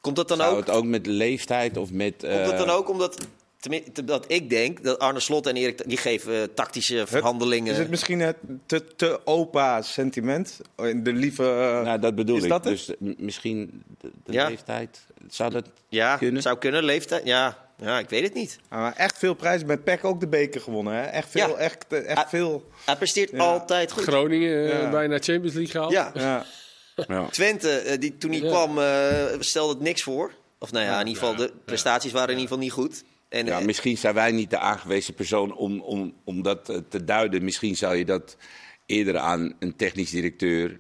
Komt 0.01 0.17
dat 0.17 0.29
dan 0.29 0.37
zou 0.37 0.51
ook? 0.53 0.59
het 0.59 0.71
ook 0.71 0.85
met 0.85 1.07
leeftijd 1.07 1.77
of 1.77 1.91
met... 1.93 2.15
Komt 2.19 2.45
dat 2.45 2.53
eh, 2.53 2.59
dan 2.59 2.69
ook 2.71 2.89
omdat, 2.89 3.27
dat 4.05 4.25
ik 4.33 4.51
denk 4.51 4.85
dat 4.85 4.99
Arne 4.99 5.21
Slot 5.21 5.47
en 5.47 5.57
Erik 5.57 5.89
die 5.89 5.97
geven 5.97 6.35
eh, 6.35 6.49
tactische 6.55 7.07
verhandelingen. 7.07 7.73
Is 7.73 7.79
het 7.79 7.91
misschien 7.91 8.21
het 8.21 8.37
te, 8.67 8.87
te 8.97 9.21
opa 9.25 9.83
sentiment? 9.83 10.61
De 10.77 11.13
lieve... 11.13 11.43
eh, 11.45 11.83
Nou, 11.85 11.99
dat 11.99 12.15
bedoel 12.15 12.37
is 12.37 12.43
ik. 12.43 12.49
dat 12.49 12.65
het? 12.65 12.87
dus 12.87 12.95
misschien 13.19 13.83
de, 14.01 14.11
de 14.25 14.33
Ja. 14.33 14.49
leeftijd. 14.49 15.07
Zou 15.29 15.51
dat 15.51 15.69
ja, 15.89 16.17
kunnen? 16.17 16.43
zou 16.43 16.59
kunnen, 16.59 16.85
leeftijd. 16.85 17.27
Ja, 17.27 17.71
ja, 17.83 17.99
ik 17.99 18.09
weet 18.09 18.23
het 18.23 18.35
niet. 18.35 18.59
maar 18.71 18.97
echt 18.97 19.19
veel 19.19 19.35
prijzen. 19.35 19.67
Met 19.67 19.85
PEC 19.85 20.05
ook 20.05 20.21
de 20.21 20.29
beker 20.29 20.61
gewonnen, 20.61 20.95
hè? 20.95 21.03
Echt 21.03 21.29
veel, 21.31 21.49
Ja. 21.49 21.55
echt, 21.55 21.87
echt 21.89 22.19
Ah. 22.19 22.29
veel. 22.29 22.71
Hij 22.85 22.97
presteert 22.97 23.31
Ja. 23.31 23.39
altijd 23.39 23.93
goed. 23.93 24.03
Groningen 24.03 24.71
eh, 24.73 24.81
Ja. 24.83 24.91
bijna 24.91 25.19
Champions 25.19 25.55
League 25.55 25.67
gehaald. 25.73 25.93
Ja, 25.93 26.11
Ja. 26.15 26.45
Ja. 27.09 27.27
Twente, 27.31 27.71
eh, 27.71 27.99
die, 28.01 28.19
toen 28.19 28.31
hij 28.31 28.41
Ja. 28.41 28.49
kwam, 28.49 28.79
eh, 28.79 29.41
stelde 29.41 29.73
het 29.75 29.83
niks 29.83 30.03
voor. 30.03 30.33
Of 30.59 30.73
nou 30.73 30.85
ja, 30.85 31.01
in 31.01 31.07
ieder 31.07 31.23
geval, 31.23 31.37
de 31.37 31.53
prestaties 31.65 32.13
waren 32.13 32.29
in 32.35 32.39
ieder 32.41 32.49
geval 32.49 32.63
niet 32.65 32.73
goed. 32.73 33.05
En, 33.29 33.47
Ja, 33.47 33.61
misschien 33.61 33.99
zijn 33.99 34.15
wij 34.15 34.33
niet 34.33 34.51
de 34.51 34.59
aangewezen 34.59 35.15
persoon 35.15 35.57
om, 35.57 35.81
om, 35.81 36.15
om 36.25 36.43
dat 36.43 36.65
te 36.89 37.05
duiden. 37.05 37.45
Misschien 37.45 37.77
zou 37.77 37.97
je 37.97 38.05
dat 38.05 38.37
eerder 38.87 39.19
aan 39.19 39.55
een 39.59 39.77
technisch 39.77 40.11
directeur. 40.11 40.79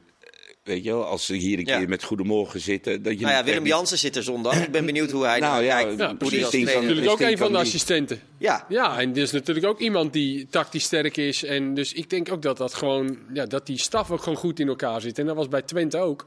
Weet 0.63 0.85
je 0.85 0.91
wel, 0.91 1.05
als 1.05 1.27
ze 1.27 1.35
hier 1.35 1.59
een 1.59 1.65
Ja. 1.65 1.79
keer 1.79 1.89
met 1.89 2.03
Goedemorgen 2.03 2.61
zitten. 2.61 3.03
Dat 3.03 3.13
je 3.19 3.21
nou 3.25 3.33
ja, 3.37 3.45
Willem 3.45 3.67
Jansen 3.67 3.99
zit 3.99 4.17
er 4.17 4.23
zondag. 4.23 4.63
Ik 4.65 4.71
ben 4.71 4.87
benieuwd 4.87 5.11
hoe 5.11 5.25
hij 5.25 5.39
Nou 5.39 5.63
ja, 5.65 5.83
kijkt. 5.83 5.99
Ja, 5.99 6.15
precies. 6.15 6.49
trainer- 6.49 6.81
Natuurlijk 6.83 7.11
ook 7.11 7.21
een 7.21 7.39
van 7.39 7.53
de 7.53 7.59
assistenten. 7.59 8.21
Ja, 8.39 8.67
Ja, 8.69 8.99
en 9.01 9.13
dus 9.13 9.31
natuurlijk 9.31 9.67
ook 9.67 9.81
iemand 9.81 10.13
die 10.13 10.47
tactisch 10.51 10.85
sterk 10.85 11.17
is. 11.17 11.45
En 11.45 11.75
dus 11.75 11.93
ik 11.93 12.11
denk 12.11 12.33
ook 12.33 12.43
dat 12.43 12.57
dat 12.57 12.75
gewoon, 12.75 13.19
ja, 13.33 13.47
dat 13.47 13.67
die 13.67 13.79
staf 13.79 14.11
ook 14.11 14.23
gewoon 14.23 14.39
goed 14.39 14.61
in 14.61 14.69
elkaar 14.69 15.01
zit. 15.01 15.19
En 15.19 15.27
dat 15.27 15.37
was 15.37 15.49
bij 15.49 15.63
Twente 15.63 15.99
ook. 15.99 16.27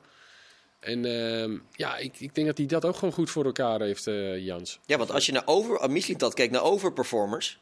En 0.80 1.06
ehm, 1.06 1.58
ja, 1.72 1.98
ik, 1.98 2.20
ik 2.20 2.36
denk 2.36 2.48
dat 2.48 2.58
hij 2.58 2.65
dat 2.68 2.86
ook 2.86 2.96
gewoon 2.96 3.13
goed 3.13 3.30
voor 3.30 3.46
elkaar 3.46 3.82
heeft, 3.82 4.08
eh, 4.08 4.46
Jans. 4.46 4.80
ja, 4.86 4.98
want 4.98 5.12
als 5.12 5.25
je 5.25 5.32
naar 5.32 5.44
over, 5.46 5.82
uh, 5.82 5.88
Mislintat 5.88 6.34
kijkt 6.34 6.51
naar 6.51 6.63
overperformers. 6.63 7.60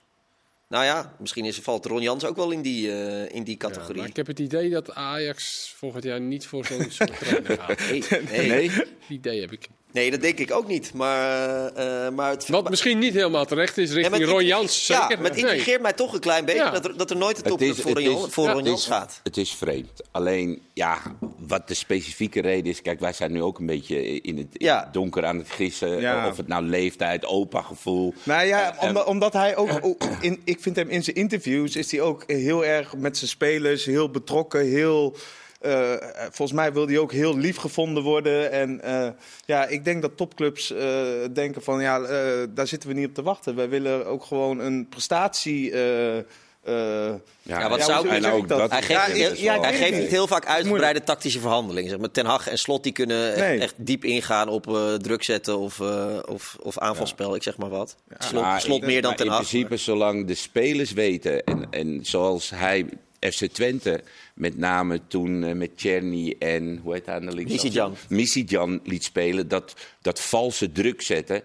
Nou 0.73 0.85
ja, 0.85 1.15
misschien 1.19 1.45
is, 1.45 1.57
valt 1.57 1.85
Ron 1.85 2.01
Jans 2.01 2.25
ook 2.25 2.35
wel 2.35 2.51
in 2.51 2.61
die, 2.61 2.91
eh, 2.91 3.35
in 3.35 3.43
die 3.43 3.53
Ja, 3.53 3.67
categorie. 3.67 3.97
maar 4.01 4.09
ik 4.09 4.15
heb 4.15 4.27
het 4.27 4.39
idee 4.39 4.69
dat 4.69 4.93
Ajax 4.93 5.73
volgend 5.77 6.03
jaar 6.03 6.21
niet 6.21 6.45
voor 6.45 6.65
zo'n 6.65 6.85
soort 6.89 7.19
trainer 7.19 7.57
gaat. 7.59 7.79
Nee, 7.89 8.01
nee. 8.31 8.47
Nee? 8.49 8.67
Dat 8.69 8.87
idee 9.09 9.41
heb 9.41 9.51
ik. 9.51 9.67
Nee, 9.93 10.11
dat 10.11 10.21
denk 10.21 10.39
ik 10.39 10.51
ook 10.51 10.67
niet. 10.67 10.93
Maar, 10.93 11.65
eh, 11.73 12.09
maar 12.09 12.29
het, 12.29 12.47
Wat 12.47 12.69
misschien 12.69 12.99
niet 12.99 13.13
helemaal 13.13 13.45
terecht 13.45 13.77
is 13.77 13.89
Ja, 13.89 13.95
richting 13.95 14.17
maar 14.17 14.27
Ron 14.29 14.37
het- 14.37 14.47
Jans. 14.47 14.87
Ja, 14.87 15.01
Zeker. 15.01 15.21
maar 15.21 15.31
het 15.31 15.41
Nee. 15.41 15.51
intrigeert 15.51 15.81
mij 15.81 15.93
toch 15.93 16.13
een 16.13 16.19
klein 16.19 16.45
beetje 16.45 16.61
Ja. 16.63 16.69
dat, 16.71 16.85
er, 16.85 16.97
dat 16.97 17.09
er 17.09 17.17
nooit 17.17 17.31
een 17.37 17.41
Het 17.43 17.47
topclub 17.51 17.71
is- 17.71 17.81
voor, 17.81 18.01
Ron 18.01 18.31
voor 18.31 18.45
ja, 18.45 18.51
Ron 18.53 18.63
Jans 18.63 18.79
is, 18.81 18.87
gaat. 18.87 19.19
het 19.23 19.37
is 19.37 19.51
vreemd. 19.55 20.01
Alleen, 20.11 20.61
ja, 20.73 20.97
wat 21.37 21.67
de 21.67 21.73
specifieke 21.73 22.41
reden 22.41 22.71
is... 22.71 22.81
Kijk, 22.81 22.99
wij 22.99 23.13
zijn 23.13 23.31
nu 23.31 23.41
ook 23.41 23.59
een 23.59 23.65
beetje 23.65 24.21
in 24.21 24.37
het, 24.37 24.47
in 24.53 24.65
Ja. 24.65 24.79
het 24.83 24.93
donker 24.93 25.25
aan 25.25 25.37
het 25.37 25.49
gissen. 25.51 25.99
Ja. 25.99 26.27
Of 26.29 26.37
het 26.37 26.47
nou 26.47 26.63
leeftijd, 26.63 27.25
opa-gevoel. 27.25 28.13
Nou 28.23 28.45
ja, 28.45 28.75
Eh, 28.77 28.87
omdat, 28.87 29.05
omdat 29.05 29.33
hij 29.33 29.55
ook, 29.55 29.79
ook 29.81 30.03
in, 30.21 30.41
ik 30.43 30.57
vind 30.61 30.75
hem 30.75 30.89
in 30.89 31.03
zijn 31.03 31.15
interviews 31.15 31.75
is 31.75 31.91
hij 31.91 32.01
ook 32.01 32.23
heel 32.27 32.65
erg 32.65 32.95
met 32.95 33.17
zijn 33.17 33.29
spelers, 33.29 33.85
heel 33.85 34.09
betrokken, 34.09 34.65
heel. 34.69 35.15
Eh, 35.63 35.93
volgens 36.31 36.51
mij 36.57 36.73
wil 36.73 36.87
hij 36.87 36.97
ook 36.97 37.11
heel 37.11 37.37
lief 37.37 37.57
gevonden 37.57 38.03
worden. 38.03 38.51
En 38.51 38.81
eh, 38.81 39.09
ja, 39.45 39.65
ik 39.67 39.85
denk 39.85 40.01
dat 40.01 40.17
topclubs 40.17 40.71
eh, 40.71 40.97
denken 41.33 41.63
van 41.63 41.81
ja, 41.81 41.99
eh, 42.01 42.43
daar 42.49 42.67
zitten 42.67 42.89
we 42.89 42.95
niet 42.95 43.07
op 43.07 43.13
te 43.13 43.21
wachten. 43.23 43.55
Wij 43.55 43.69
willen 43.69 44.05
ook 44.05 44.23
gewoon 44.23 44.59
een 44.59 44.87
prestatie. 44.89 45.71
eh, 45.71 46.17
eh, 46.17 47.13
Ja, 47.41 47.69
wat 47.69 47.79
ja, 47.79 47.85
zou- 47.85 48.07
en 48.07 48.23
ik 48.25 48.33
ook 48.33 48.47
dat- 48.47 48.71
Hij 48.71 48.81
geeft, 48.81 48.99
Ja, 48.99 49.07
niet- 49.07 49.17
ja, 49.17 49.23
heel- 49.27 49.35
ja, 49.43 49.55
ik 49.55 49.61
hij 49.63 49.73
geeft 49.73 49.99
niet 49.99 50.09
heel 50.09 50.27
vaak 50.27 50.45
uitgebreide 50.45 50.69
Moeilijk. 50.83 51.05
tactische 51.05 51.39
verhandelingen. 51.39 51.89
Zeg 51.89 51.99
maar 51.99 52.11
Ten 52.11 52.25
Hag 52.25 52.47
en 52.47 52.57
Slot 52.57 52.83
die 52.83 52.91
kunnen 52.91 53.27
echt, 53.33 53.37
Nee. 53.47 53.59
echt 53.59 53.73
diep 53.77 54.03
ingaan 54.03 54.49
op 54.49 54.67
eh, 54.67 54.93
druk 54.93 55.23
zetten 55.23 55.57
of, 55.59 55.79
eh, 55.79 56.17
of, 56.25 56.57
of 56.61 56.77
aanvalspel, 56.79 57.35
ik 57.35 57.43
zeg 57.43 57.57
maar 57.57 57.69
wat. 57.69 57.95
Slot, 58.17 58.41
Maar 58.43 58.61
slot 58.61 58.81
in- 58.81 58.87
meer 58.87 59.01
dan 59.01 59.15
Ten 59.15 59.25
In 59.25 59.31
Hag. 59.31 59.39
principe, 59.47 59.77
zolang 59.77 60.27
de 60.27 60.35
spelers 60.35 60.91
weten, 60.91 61.43
en, 61.43 61.67
en 61.69 61.99
zoals 62.01 62.49
hij 62.49 62.85
FC 63.19 63.45
Twente, 63.45 64.01
met 64.33 64.57
name 64.57 65.01
toen 65.07 65.43
eh, 65.43 65.53
met 65.53 65.71
Czerny 65.75 66.35
en 66.39 66.79
hoe 66.83 66.93
heet 66.93 67.05
hij 67.05 67.15
aan 67.15 67.25
de? 67.25 67.43
Missidjan. 67.43 67.95
Missidjan 68.09 68.79
liet 68.83 69.03
spelen, 69.03 69.47
dat, 69.47 69.73
dat 70.01 70.21
valse 70.21 70.71
druk 70.71 71.01
zetten. 71.01 71.43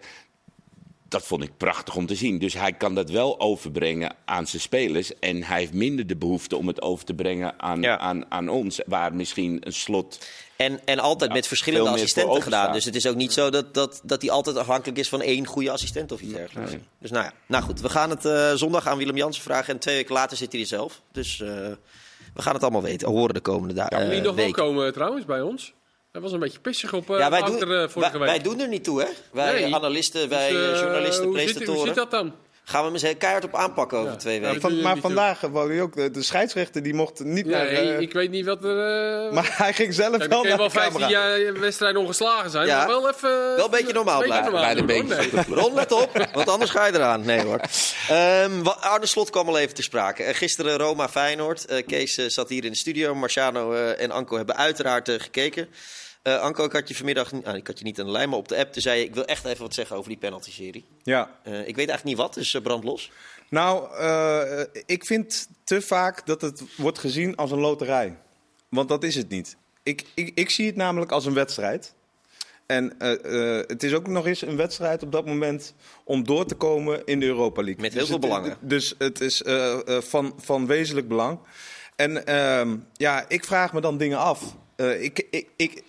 Dat 1.09 1.26
vond 1.26 1.42
ik 1.42 1.50
prachtig 1.57 1.97
om 1.97 2.07
te 2.07 2.14
zien. 2.14 2.38
Dus 2.38 2.54
hij 2.54 2.73
kan 2.73 2.95
dat 2.95 3.11
wel 3.11 3.40
overbrengen 3.40 4.14
aan 4.25 4.47
zijn 4.47 4.62
spelers. 4.62 5.18
En 5.18 5.42
hij 5.42 5.59
heeft 5.59 5.73
minder 5.73 6.07
de 6.07 6.16
behoefte 6.16 6.57
om 6.57 6.66
het 6.66 6.83
over 6.83 7.04
te 7.04 7.14
brengen 7.14 7.61
aan, 7.61 7.83
Ja. 7.83 7.99
aan, 7.99 8.30
aan 8.30 8.49
ons. 8.49 8.80
Waar 8.87 9.14
misschien 9.14 9.59
een 9.61 9.73
slot. 9.73 10.18
En, 10.57 10.80
en 10.85 10.99
altijd 10.99 11.33
met 11.33 11.47
verschillende 11.47 11.90
assistenten 11.90 12.42
gedaan. 12.42 12.73
Dus 12.73 12.85
het 12.85 12.95
is 12.95 13.07
ook 13.07 13.16
niet 13.16 13.33
zo 13.33 13.50
dat, 13.50 13.75
dat, 13.75 14.00
dat 14.04 14.23
hij 14.23 14.30
altijd 14.30 14.57
afhankelijk 14.57 14.99
is 14.99 15.09
van 15.09 15.23
één 15.23 15.47
goede 15.47 15.71
assistent 15.71 16.12
of 16.12 16.21
iets 16.21 16.33
dergelijks. 16.33 16.73
Dus 16.99 17.11
nou 17.11 17.25
ja, 17.25 17.33
nou 17.47 17.64
goed. 17.64 17.80
We 17.80 17.88
gaan 17.88 18.11
het 18.11 18.25
eh, 18.25 18.52
zondag 18.54 18.87
aan 18.87 18.99
Willem 18.99 19.16
Jansen 19.16 19.42
vragen. 19.42 19.75
En 19.75 19.80
twee 19.80 19.95
weken 19.95 20.14
later 20.14 20.37
zit 20.37 20.52
hij 20.52 20.61
er 20.61 20.66
zelf. 20.66 21.00
Dus 21.12 21.40
eh, 21.40 21.71
we 22.35 22.42
gaan 22.42 22.54
het 22.54 22.62
allemaal 22.62 22.82
weten, 22.82 23.08
horen 23.08 23.35
de 23.35 23.40
komende 23.40 23.75
dagen. 23.75 23.99
Kan 23.99 24.08
die 24.08 24.20
nog 24.20 24.35
wel 24.35 24.50
komen 24.50 24.92
trouwens 24.92 25.25
bij 25.25 25.40
ons? 25.40 25.75
Hij 26.12 26.20
was 26.20 26.32
een 26.32 26.38
beetje 26.40 26.61
pissig 26.61 26.92
op 26.92 27.11
uh, 27.11 27.18
Ja, 27.18 27.30
wij 27.30 27.42
doen, 27.42 27.61
eh, 27.61 27.88
vorige 27.88 27.92
wij, 28.00 28.11
week. 28.11 28.28
wij 28.28 28.38
doen 28.38 28.61
er 28.61 28.68
niet 28.68 28.85
toe, 28.85 29.00
hè? 29.00 29.08
Wij 29.32 29.52
Nee. 29.61 29.75
analisten, 29.75 30.28
wij 30.28 30.50
Dus, 30.50 30.58
eh, 30.58 30.73
eh, 30.73 30.80
journalisten, 30.80 31.30
presentatoren. 31.30 31.76
hoe 31.78 31.87
zit 31.87 31.94
dat 31.97 32.11
dan? 32.11 32.32
Gaan 32.70 32.84
we 32.84 32.90
hem 32.92 33.04
eens 33.04 33.18
keihard 33.18 33.44
op 33.44 33.54
aanpakken 33.54 33.98
over 33.98 34.10
Ja. 34.10 34.16
twee 34.16 34.40
Ja, 34.40 34.46
weken. 34.46 34.60
Van- 34.60 34.80
maar 34.80 34.96
vandaag 34.96 35.40
wou 35.40 35.80
ook, 35.80 35.94
de, 35.94 36.10
de 36.10 36.22
scheidsrechter 36.22 36.82
die 36.82 36.94
mocht 36.94 37.25
niet 37.25 37.46
Ja, 37.46 37.50
naar... 37.50 37.66
ik, 37.66 37.78
eh, 37.78 38.00
ik 38.00 38.12
weet 38.12 38.30
niet 38.30 38.44
wat 38.44 38.64
er... 38.64 38.78
eh, 39.26 39.32
maar 39.32 39.54
hij 39.56 39.72
ging 39.72 39.94
zelf 39.94 40.16
Kijk, 40.16 40.30
wel 40.30 40.42
naar 40.44 40.56
wel 40.56 40.70
15 40.70 41.00
camera. 41.00 41.20
jaar 41.38 41.60
wedstrijden 41.60 42.00
ongeslagen 42.00 42.50
zijn, 42.50 42.66
Ja. 42.66 42.76
maar 42.78 42.87
wel 42.87 43.08
even... 43.08 43.30
Wel 43.56 43.64
een 43.64 43.70
beetje 43.70 43.92
normaal 43.92 44.22
blijven. 44.22 44.52
Bij 44.52 44.75
de 44.75 44.84
beentjes. 44.84 45.30
Nee. 45.30 45.44
Ron, 45.48 45.75
let 45.75 45.92
op, 45.92 46.28
want 46.32 46.48
anders 46.48 46.70
ga 46.70 46.87
je 46.87 46.94
eraan. 46.94 47.25
Nee 47.25 47.40
hoor. 47.40 47.60
Ehm, 48.08 48.62
wa- 48.62 48.76
Arne 48.80 49.06
Slot 49.06 49.30
kwam 49.30 49.48
al 49.48 49.58
even 49.58 49.75
te 49.75 49.82
sprake. 49.82 50.22
Eh, 50.22 50.34
gisteren 50.34 50.76
Roma-Feyenoord. 50.78 51.64
Eh, 51.66 51.87
Kees 51.87 52.18
eh, 52.18 52.26
zat 52.28 52.48
hier 52.48 52.64
in 52.64 52.70
de 52.72 52.76
studio. 52.78 53.14
Marciano 53.14 53.72
eh, 53.72 54.00
en 54.02 54.10
Anko 54.10 54.37
hebben 54.37 54.56
uiteraard 54.56 55.08
eh, 55.08 55.14
gekeken. 55.18 55.68
Eh, 56.35 56.40
Anko, 56.40 56.64
ik 56.64 56.73
had 56.73 56.88
je 56.88 56.94
vanmiddag... 56.94 57.32
Nou, 57.32 57.56
ik 57.56 57.66
had 57.66 57.78
je 57.78 57.85
niet 57.85 58.00
aan 58.00 58.06
de 58.06 58.12
lijn, 58.12 58.28
maar 58.28 58.38
op 58.38 58.49
de 58.49 58.56
app. 58.56 58.73
Toen 58.73 58.82
zei 58.82 58.99
je, 58.99 59.04
ik 59.04 59.14
wil 59.14 59.25
echt 59.25 59.44
even 59.44 59.62
wat 59.62 59.75
zeggen 59.75 59.97
over 59.97 60.08
die 60.08 60.18
penalty-serie. 60.18 60.85
Ja. 61.02 61.30
Eh, 61.42 61.52
ik 61.58 61.64
weet 61.76 61.88
eigenlijk 61.88 62.04
niet 62.04 62.16
wat, 62.16 62.35
dus 62.35 62.54
eh, 62.54 62.62
brand 62.62 62.85
los. 62.85 63.11
Nou, 63.50 63.88
ik 64.87 65.04
vind 65.04 65.49
te 65.64 65.80
vaak 65.82 66.26
dat 66.26 66.40
het 66.40 66.62
wordt 66.76 66.99
gezien 66.99 67.37
als 67.37 67.50
een 67.50 67.58
loterij. 67.58 68.16
Want 68.68 68.88
dat 68.88 69.02
is 69.04 69.14
het 69.14 69.28
niet. 69.28 69.56
Ik, 69.82 70.04
ik, 70.14 70.32
ik 70.35 70.50
zie 70.50 70.66
het 70.66 70.76
namelijk 70.76 71.12
als 71.12 71.25
een 71.26 71.35
wedstrijd. 71.35 71.94
En 72.66 72.94
het 73.66 73.82
is 73.82 73.94
ook 73.94 74.06
nog 74.06 74.26
eens 74.26 74.42
een 74.42 74.56
wedstrijd 74.56 75.02
op 75.02 75.12
dat 75.12 75.26
moment 75.26 75.75
om 76.04 76.25
door 76.25 76.47
te 76.47 76.54
komen 76.54 77.02
in 77.04 77.20
de 77.20 77.26
Europa 77.26 77.62
League. 77.62 77.82
Met 77.82 77.92
heel 77.92 78.00
Dus 78.00 78.11
veel 78.11 78.18
het- 78.20 78.28
belangen. 78.28 78.56
Dus 78.61 78.94
het 78.99 79.20
is 79.20 79.42
van, 80.08 80.35
van 80.38 80.66
wezenlijk 80.66 81.08
belang. 81.08 81.38
En 81.97 82.26
ehm, 82.26 82.76
ja, 82.97 83.25
ik 83.28 83.44
vraag 83.44 83.73
me 83.73 83.80
dan 83.80 83.99
dingen 83.99 84.18
af. 84.18 84.56
Ik, 84.76 85.26
ik, 85.30 85.49
ik, 85.56 85.82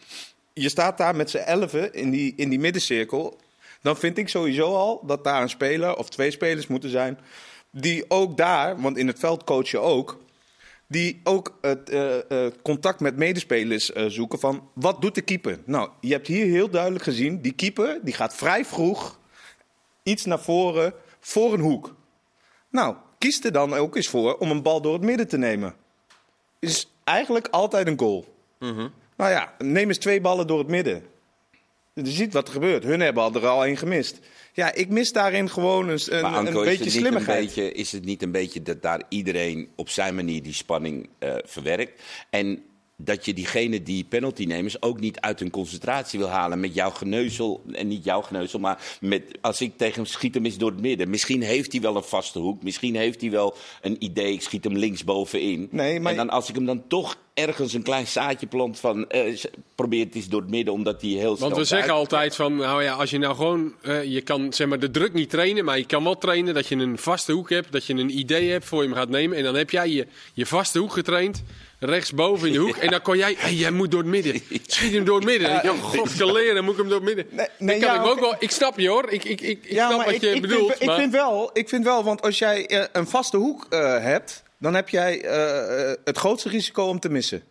je 0.62 0.70
staat 0.70 0.98
daar 0.98 1.16
met 1.16 1.30
z'n 1.30 1.38
elfen 1.38 1.94
in 1.94 2.10
die, 2.10 2.34
in 2.36 2.50
die 2.50 2.60
middencirkel. 2.60 3.38
Dan 3.82 3.98
vind 3.98 4.18
ik 4.18 4.30
sowieso 4.30 4.76
al 4.76 5.02
dat 5.06 5.24
daar 5.24 5.42
een 5.42 5.50
speler 5.50 5.96
of 5.96 6.10
twee 6.10 6.32
spelers 6.32 6.68
moeten 6.68 6.90
zijn. 6.90 7.20
Die 7.72 8.06
ook 8.08 8.38
daar, 8.38 8.82
want 8.82 8.98
in 8.98 9.08
het 9.08 9.20
veld 9.20 9.44
coach 9.44 9.70
je 9.70 9.80
ook. 9.80 10.18
Die 10.88 11.22
ook 11.24 11.58
het 11.62 11.90
eh, 11.90 12.46
eh, 12.46 12.54
contact 12.62 13.00
met 13.00 13.16
medespelers 13.16 13.92
eh, 13.92 14.06
zoeken 14.08 14.40
van 14.40 14.70
wat 14.74 15.02
doet 15.02 15.16
de 15.16 15.22
keeper? 15.22 15.60
Nou, 15.66 15.90
je 16.00 16.14
hebt 16.14 16.28
hier 16.28 16.46
heel 16.46 16.70
duidelijk 16.70 17.04
gezien, 17.04 17.42
die 17.42 17.52
keeper 17.52 18.00
die 18.02 18.14
gaat 18.14 18.36
vrij 18.36 18.66
vroeg 18.66 19.20
iets 20.04 20.26
naar 20.26 20.40
voren 20.40 20.94
voor 21.20 21.54
een 21.54 21.60
hoek. 21.60 21.96
Nou, 22.70 22.96
kies 23.18 23.44
er 23.44 23.52
dan 23.52 23.74
ook 23.74 23.96
eens 23.96 24.08
voor 24.08 24.38
om 24.38 24.52
een 24.52 24.62
bal 24.62 24.82
door 24.82 24.94
het 24.94 25.02
midden 25.02 25.28
te 25.28 25.38
nemen. 25.38 25.76
Is 26.60 26.92
eigenlijk 27.04 27.48
altijd 27.48 27.88
een 27.88 28.00
goal. 28.00 28.26
Nou 29.20 29.32
ja, 29.32 29.54
neem 29.58 29.88
eens 29.88 29.98
twee 29.98 30.22
ballen 30.22 30.48
door 30.48 30.58
het 30.60 30.68
midden. 30.68 31.04
Je 31.94 32.08
ziet 32.08 32.34
wat 32.34 32.48
er 32.48 32.54
gebeurt. 32.54 32.84
Hun 32.84 33.00
hebben 33.00 33.24
al 33.24 33.34
er 33.34 33.48
al 33.48 33.66
één 33.66 33.78
gemist. 33.78 34.20
Ja, 34.54 34.74
ik 34.74 34.90
mis 34.90 35.12
daarin 35.12 35.50
gewoon 35.50 35.90
een, 35.90 36.00
een, 36.06 36.22
Maar 36.22 36.34
Anko, 36.34 36.62
een 36.62 36.68
is, 36.68 36.78
beetje 36.78 36.84
een 36.84 36.92
slimmigheid. 36.92 37.46
beetje, 37.46 37.72
is 37.72 37.92
het 37.92 38.06
niet 38.06 38.22
een 38.24 38.32
beetje 38.32 38.62
dat 38.62 38.82
daar 38.82 39.02
iedereen 39.10 39.70
op 39.76 39.90
zijn 39.90 40.16
manier 40.16 40.44
die 40.44 40.54
spanning 40.54 41.10
eh, 41.20 41.36
verwerkt? 41.44 42.02
En 42.30 42.64
dat 43.02 43.26
je 43.26 43.34
diegene 43.34 43.84
die 43.84 44.04
penaltynemers 44.10 44.82
ook 44.82 45.00
niet 45.00 45.20
uit 45.20 45.40
hun 45.40 45.50
concentratie 45.50 46.20
wil 46.20 46.28
halen 46.30 46.60
met 46.60 46.74
jouw 46.74 46.90
geneuzel. 46.90 47.64
En 47.72 47.88
niet 47.88 48.04
jouw 48.04 48.22
geneuzel, 48.22 48.60
maar 48.60 48.98
met, 49.02 49.24
als 49.42 49.62
ik 49.62 49.78
tegen 49.78 49.96
hem 49.96 50.06
schiet 50.06 50.34
hem 50.34 50.46
eens 50.46 50.58
door 50.58 50.72
het 50.72 50.82
midden. 50.82 51.10
Misschien 51.10 51.42
heeft 51.42 51.72
hij 51.72 51.82
wel 51.82 51.96
een 51.96 52.04
vaste 52.04 52.40
hoek. 52.40 52.64
Misschien 52.64 52.96
heeft 52.96 53.22
hij 53.22 53.32
wel 53.32 53.56
een 53.82 53.96
idee, 54.04 54.34
ik 54.34 54.42
schiet 54.42 54.64
hem 54.64 54.76
linksbovenin. 54.78 55.68
Nee, 55.72 56.00
maar- 56.00 56.12
En 56.12 56.18
dan, 56.18 56.30
als 56.30 56.50
ik 56.50 56.56
hem 56.56 56.66
dan 56.66 56.88
toch 56.88 57.16
ergens 57.34 57.74
een 57.74 57.84
klein 57.84 58.08
zaadje 58.08 58.48
plant 58.48 58.80
van... 58.80 59.10
eh, 59.10 59.38
probeer 59.76 60.06
het 60.06 60.16
eens 60.16 60.28
door 60.28 60.42
het 60.42 60.50
midden, 60.50 60.74
omdat 60.74 61.02
hij 61.02 61.10
heel 61.10 61.36
snel... 61.36 61.48
Want 61.50 61.62
we 61.62 61.68
zeggen 61.68 61.94
altijd 61.94 62.36
van, 62.36 62.56
nou 62.56 62.84
ja, 62.84 62.94
als 62.94 63.10
je 63.10 63.18
nou 63.18 63.36
gewoon, 63.36 63.74
eh, 63.82 64.04
je 64.04 64.22
kan 64.22 64.54
zeg 64.54 64.68
maar 64.68 64.80
de 64.80 64.92
druk 64.92 65.14
niet 65.14 65.30
trainen, 65.30 65.66
maar 65.66 65.78
je 65.78 65.86
kan 65.86 66.04
wel 66.04 66.18
trainen 66.18 66.54
dat 66.54 66.68
je 66.68 66.76
een 66.76 66.98
vaste 66.98 67.32
hoek 67.32 67.50
hebt, 67.50 67.72
dat 67.72 67.86
je 67.86 67.94
een 67.94 68.18
idee 68.20 68.50
hebt 68.52 68.66
voor 68.66 68.82
je 68.82 68.88
hem 68.88 68.98
gaat 68.98 69.10
nemen. 69.10 69.38
En 69.38 69.44
dan 69.44 69.56
heb 69.56 69.70
jij 69.70 69.90
je, 69.90 70.08
je 70.34 70.46
vaste 70.46 70.80
hoek 70.80 70.94
getraind, 70.94 71.44
rechtsboven 71.80 72.48
in 72.48 72.54
de 72.54 72.60
hoek. 72.60 72.78
En 72.86 72.92
dan 72.92 73.02
kon 73.02 73.18
jij, 73.18 73.36
hey, 73.38 73.54
jij 73.54 73.72
moet 73.72 73.92
door 73.92 74.00
het 74.00 74.10
midden. 74.10 74.42
Schiet 74.68 74.94
hem 74.94 75.06
door 75.06 75.16
het 75.16 75.26
midden. 75.26 75.50
Ja, 75.50 75.74
God, 75.82 76.20
leren, 76.20 76.64
moet 76.64 76.74
ik 76.74 76.80
hem 76.80 76.90
door 76.90 77.06
het 77.06 77.16
midden. 77.16 77.26
Nee, 77.30 77.48
nee, 77.58 77.80
dat 77.80 77.88
kan 77.88 77.96
ja, 77.96 78.02
ik 78.04 78.08
ook 78.08 78.20
wel. 78.20 78.36
Ik 78.40 78.52
snap 78.52 78.80
je 78.80 78.88
hoor, 78.88 79.10
ik, 79.12 79.24
ik, 79.24 79.42
ik, 79.42 79.66
ik 79.66 79.78
snap 79.78 80.06
wat 80.06 80.14
ik, 80.14 80.22
je 80.22 80.30
ik 80.30 80.42
bedoelt. 80.42 80.72
Vind, 80.72 80.86
maar... 80.86 80.96
ik, 80.96 81.02
vind 81.02 81.14
wel, 81.14 81.50
ik 81.54 81.70
vind 81.70 81.84
wel, 81.84 82.04
want 82.04 82.22
als 82.22 82.40
jij 82.40 82.68
eh, 82.68 82.84
een 82.92 83.08
vaste 83.08 83.38
hoek 83.38 83.66
eh, 83.70 83.80
hebt, 84.02 84.44
dan 84.58 84.74
heb 84.74 84.90
jij 84.90 85.22
eh, 85.22 85.94
het 86.04 86.18
grootste 86.18 86.50
risico 86.50 86.84
om 86.84 87.00
te 87.00 87.10
missen. 87.10 87.44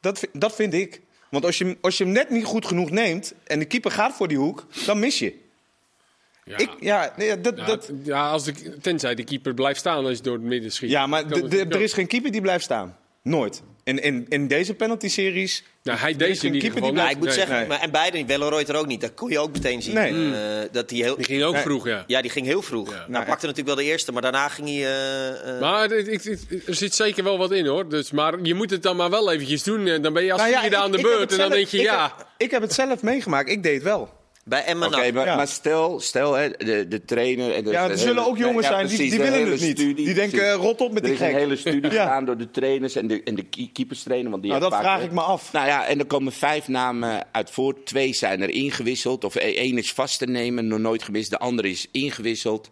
Dat, 0.00 0.26
dat 0.32 0.54
vind 0.54 0.74
ik. 0.74 1.00
Want 1.30 1.44
als 1.44 1.58
je, 1.58 1.64
hem- 1.64 1.78
als 1.80 1.98
je 1.98 2.04
hem 2.04 2.12
net 2.12 2.30
niet 2.30 2.44
goed 2.44 2.66
genoeg 2.66 2.90
neemt 2.90 3.34
en 3.44 3.58
de 3.58 3.64
keeper 3.64 3.90
gaat 3.90 4.16
voor 4.16 4.28
die 4.28 4.38
hoek, 4.38 4.64
dan 4.86 4.98
mis 4.98 5.18
je. 5.18 5.34
ja. 6.44 6.58
Ik, 6.58 6.70
ja, 6.80 7.12
nee, 7.16 7.40
dat, 7.40 7.56
Ja, 7.56 7.64
dat, 7.64 7.90
ja, 8.02 8.30
als 8.30 8.44
de, 8.44 8.78
tenzij 8.78 9.14
de 9.14 9.24
keeper 9.24 9.54
blijft 9.54 9.78
staan 9.78 10.04
als 10.06 10.16
je 10.16 10.22
door 10.22 10.34
het 10.34 10.42
midden 10.42 10.72
schiet. 10.72 10.90
ja 10.90 11.06
maar 11.06 11.30
er 11.30 11.80
is 11.80 11.92
geen 11.92 12.06
keeper 12.06 12.30
die 12.30 12.40
blijft 12.40 12.64
staan. 12.64 12.96
Nooit. 13.26 13.62
In, 13.84 14.02
in, 14.02 14.26
in 14.28 14.46
deze 14.48 14.74
penalty-series. 14.74 15.64
Nou, 15.82 15.98
hij 15.98 16.10
in 16.10 16.18
ieder 16.54 16.60
keeper 16.60 16.80
die 16.80 16.92
Ja, 16.92 17.02
niet. 17.02 17.10
ik 17.10 17.16
moet 17.16 17.26
Nee. 17.26 17.34
zeggen, 17.34 17.56
nee. 17.56 17.66
maar, 17.66 17.80
en 17.80 17.90
beide, 17.90 18.24
Welleroyd 18.26 18.68
er 18.68 18.76
ook 18.76 18.86
niet. 18.86 19.00
Dat 19.00 19.14
kon 19.14 19.30
je 19.30 19.38
ook 19.38 19.52
meteen 19.52 19.82
zien. 19.82 19.94
Nee. 19.94 20.12
Eh, 20.12 20.68
dat 20.72 20.90
hij 20.90 20.98
heel, 20.98 21.16
Die 21.16 21.24
ging 21.24 21.42
ook 21.42 21.52
Nee. 21.52 21.62
vroeg, 21.62 21.86
ja. 21.86 22.04
ja, 22.06 22.20
die 22.22 22.30
ging 22.30 22.46
heel 22.46 22.62
vroeg. 22.62 22.90
Ja. 22.90 22.96
Nou, 22.96 23.10
Nou, 23.10 23.24
pakte 23.24 23.46
natuurlijk 23.46 23.76
wel 23.76 23.84
de 23.84 23.90
eerste, 23.90 24.12
maar 24.12 24.22
daarna 24.22 24.48
ging 24.48 24.68
hij... 24.68 24.76
eh, 24.76 25.54
eh, 25.54 25.60
Maar 25.60 25.88
het- 25.88 26.06
het- 26.06 26.24
het- 26.24 26.66
er 26.66 26.74
zit 26.74 26.94
zeker 26.94 27.24
wel 27.24 27.38
wat 27.38 27.52
in 27.52 27.66
hoor. 27.66 27.88
Dus, 27.88 28.10
maar 28.10 28.34
je 28.42 28.54
moet 28.54 28.70
het 28.70 28.82
dan 28.82 28.96
maar 28.96 29.10
wel 29.10 29.32
eventjes 29.32 29.62
doen. 29.62 29.86
En 29.86 30.02
Dan 30.02 30.12
ben 30.12 30.24
je 30.24 30.32
als 30.32 30.40
Nou 30.40 30.52
ja, 30.52 30.60
vierde 30.60 30.76
aan 30.76 30.92
de 30.92 31.00
beurt. 31.00 31.20
En 31.20 31.26
dan 31.26 31.36
zelf- 31.36 31.52
denk 31.52 31.66
je 31.66 31.76
ik 31.78 31.82
ja. 31.84 32.02
Heb, 32.16 32.26
ik 32.38 32.50
heb 32.50 32.62
het 32.62 32.72
zelf 32.72 33.02
meegemaakt. 33.02 33.48
Ik 33.50 33.62
deed 33.62 33.74
het 33.74 33.82
wel. 33.82 34.10
Bij 34.48 34.64
Emma 34.64 34.86
Oké, 34.86 35.12
maar, 35.12 35.26
Ja. 35.26 35.36
maar 35.36 35.48
stel, 35.48 36.00
stel 36.00 36.32
hè, 36.34 36.48
de, 36.50 36.88
de 36.88 37.04
trainer... 37.04 37.54
En 37.54 37.64
de, 37.64 37.70
Ja, 37.70 37.88
er 37.90 37.98
zullen 37.98 38.14
hele- 38.14 38.26
ook 38.28 38.38
jongens 38.38 38.66
ja, 38.66 38.72
zijn 38.72 38.86
die, 38.86 38.96
precies, 38.96 39.12
die 39.14 39.22
willen 39.22 39.38
hele 39.38 39.50
het 39.50 39.60
niet. 39.60 39.78
studie, 39.78 40.04
die 40.04 40.14
denken, 40.14 40.38
precies. 40.38 40.54
rot 40.56 40.80
op 40.80 40.92
met 40.92 41.02
Er 41.02 41.08
die 41.08 41.12
is 41.14 41.20
een 41.20 41.26
gek. 41.26 41.36
hele 41.36 41.56
studie 41.56 41.80
Ja. 41.92 42.02
gedaan 42.02 42.24
door 42.24 42.36
de 42.36 42.50
trainers 42.50 42.94
en 42.96 43.06
de, 43.06 43.22
en 43.22 43.34
de 43.34 43.42
ke- 43.44 43.68
keeperstrainer. 43.72 44.30
Want 44.30 44.42
die 44.42 44.50
Nou, 44.50 44.62
dat 44.64 44.72
vaak- 44.72 44.82
vraag 44.82 45.02
ik 45.02 45.12
me 45.12 45.20
af. 45.20 45.52
Nou 45.52 45.66
ja, 45.66 45.86
en 45.86 45.98
er 45.98 46.06
komen 46.06 46.32
vijf 46.32 46.68
namen 46.68 47.26
uit 47.32 47.50
voort. 47.50 47.86
Twee 47.86 48.12
zijn 48.12 48.42
er 48.42 48.50
ingewisseld. 48.50 49.24
Of 49.24 49.34
e- 49.34 49.38
één 49.38 49.78
is 49.78 49.92
vast 49.92 50.18
te 50.18 50.26
nemen, 50.26 50.66
nog 50.66 50.78
nooit 50.78 51.02
gemist. 51.02 51.30
De 51.30 51.38
andere 51.38 51.70
is 51.70 51.86
ingewisseld. 51.92 52.70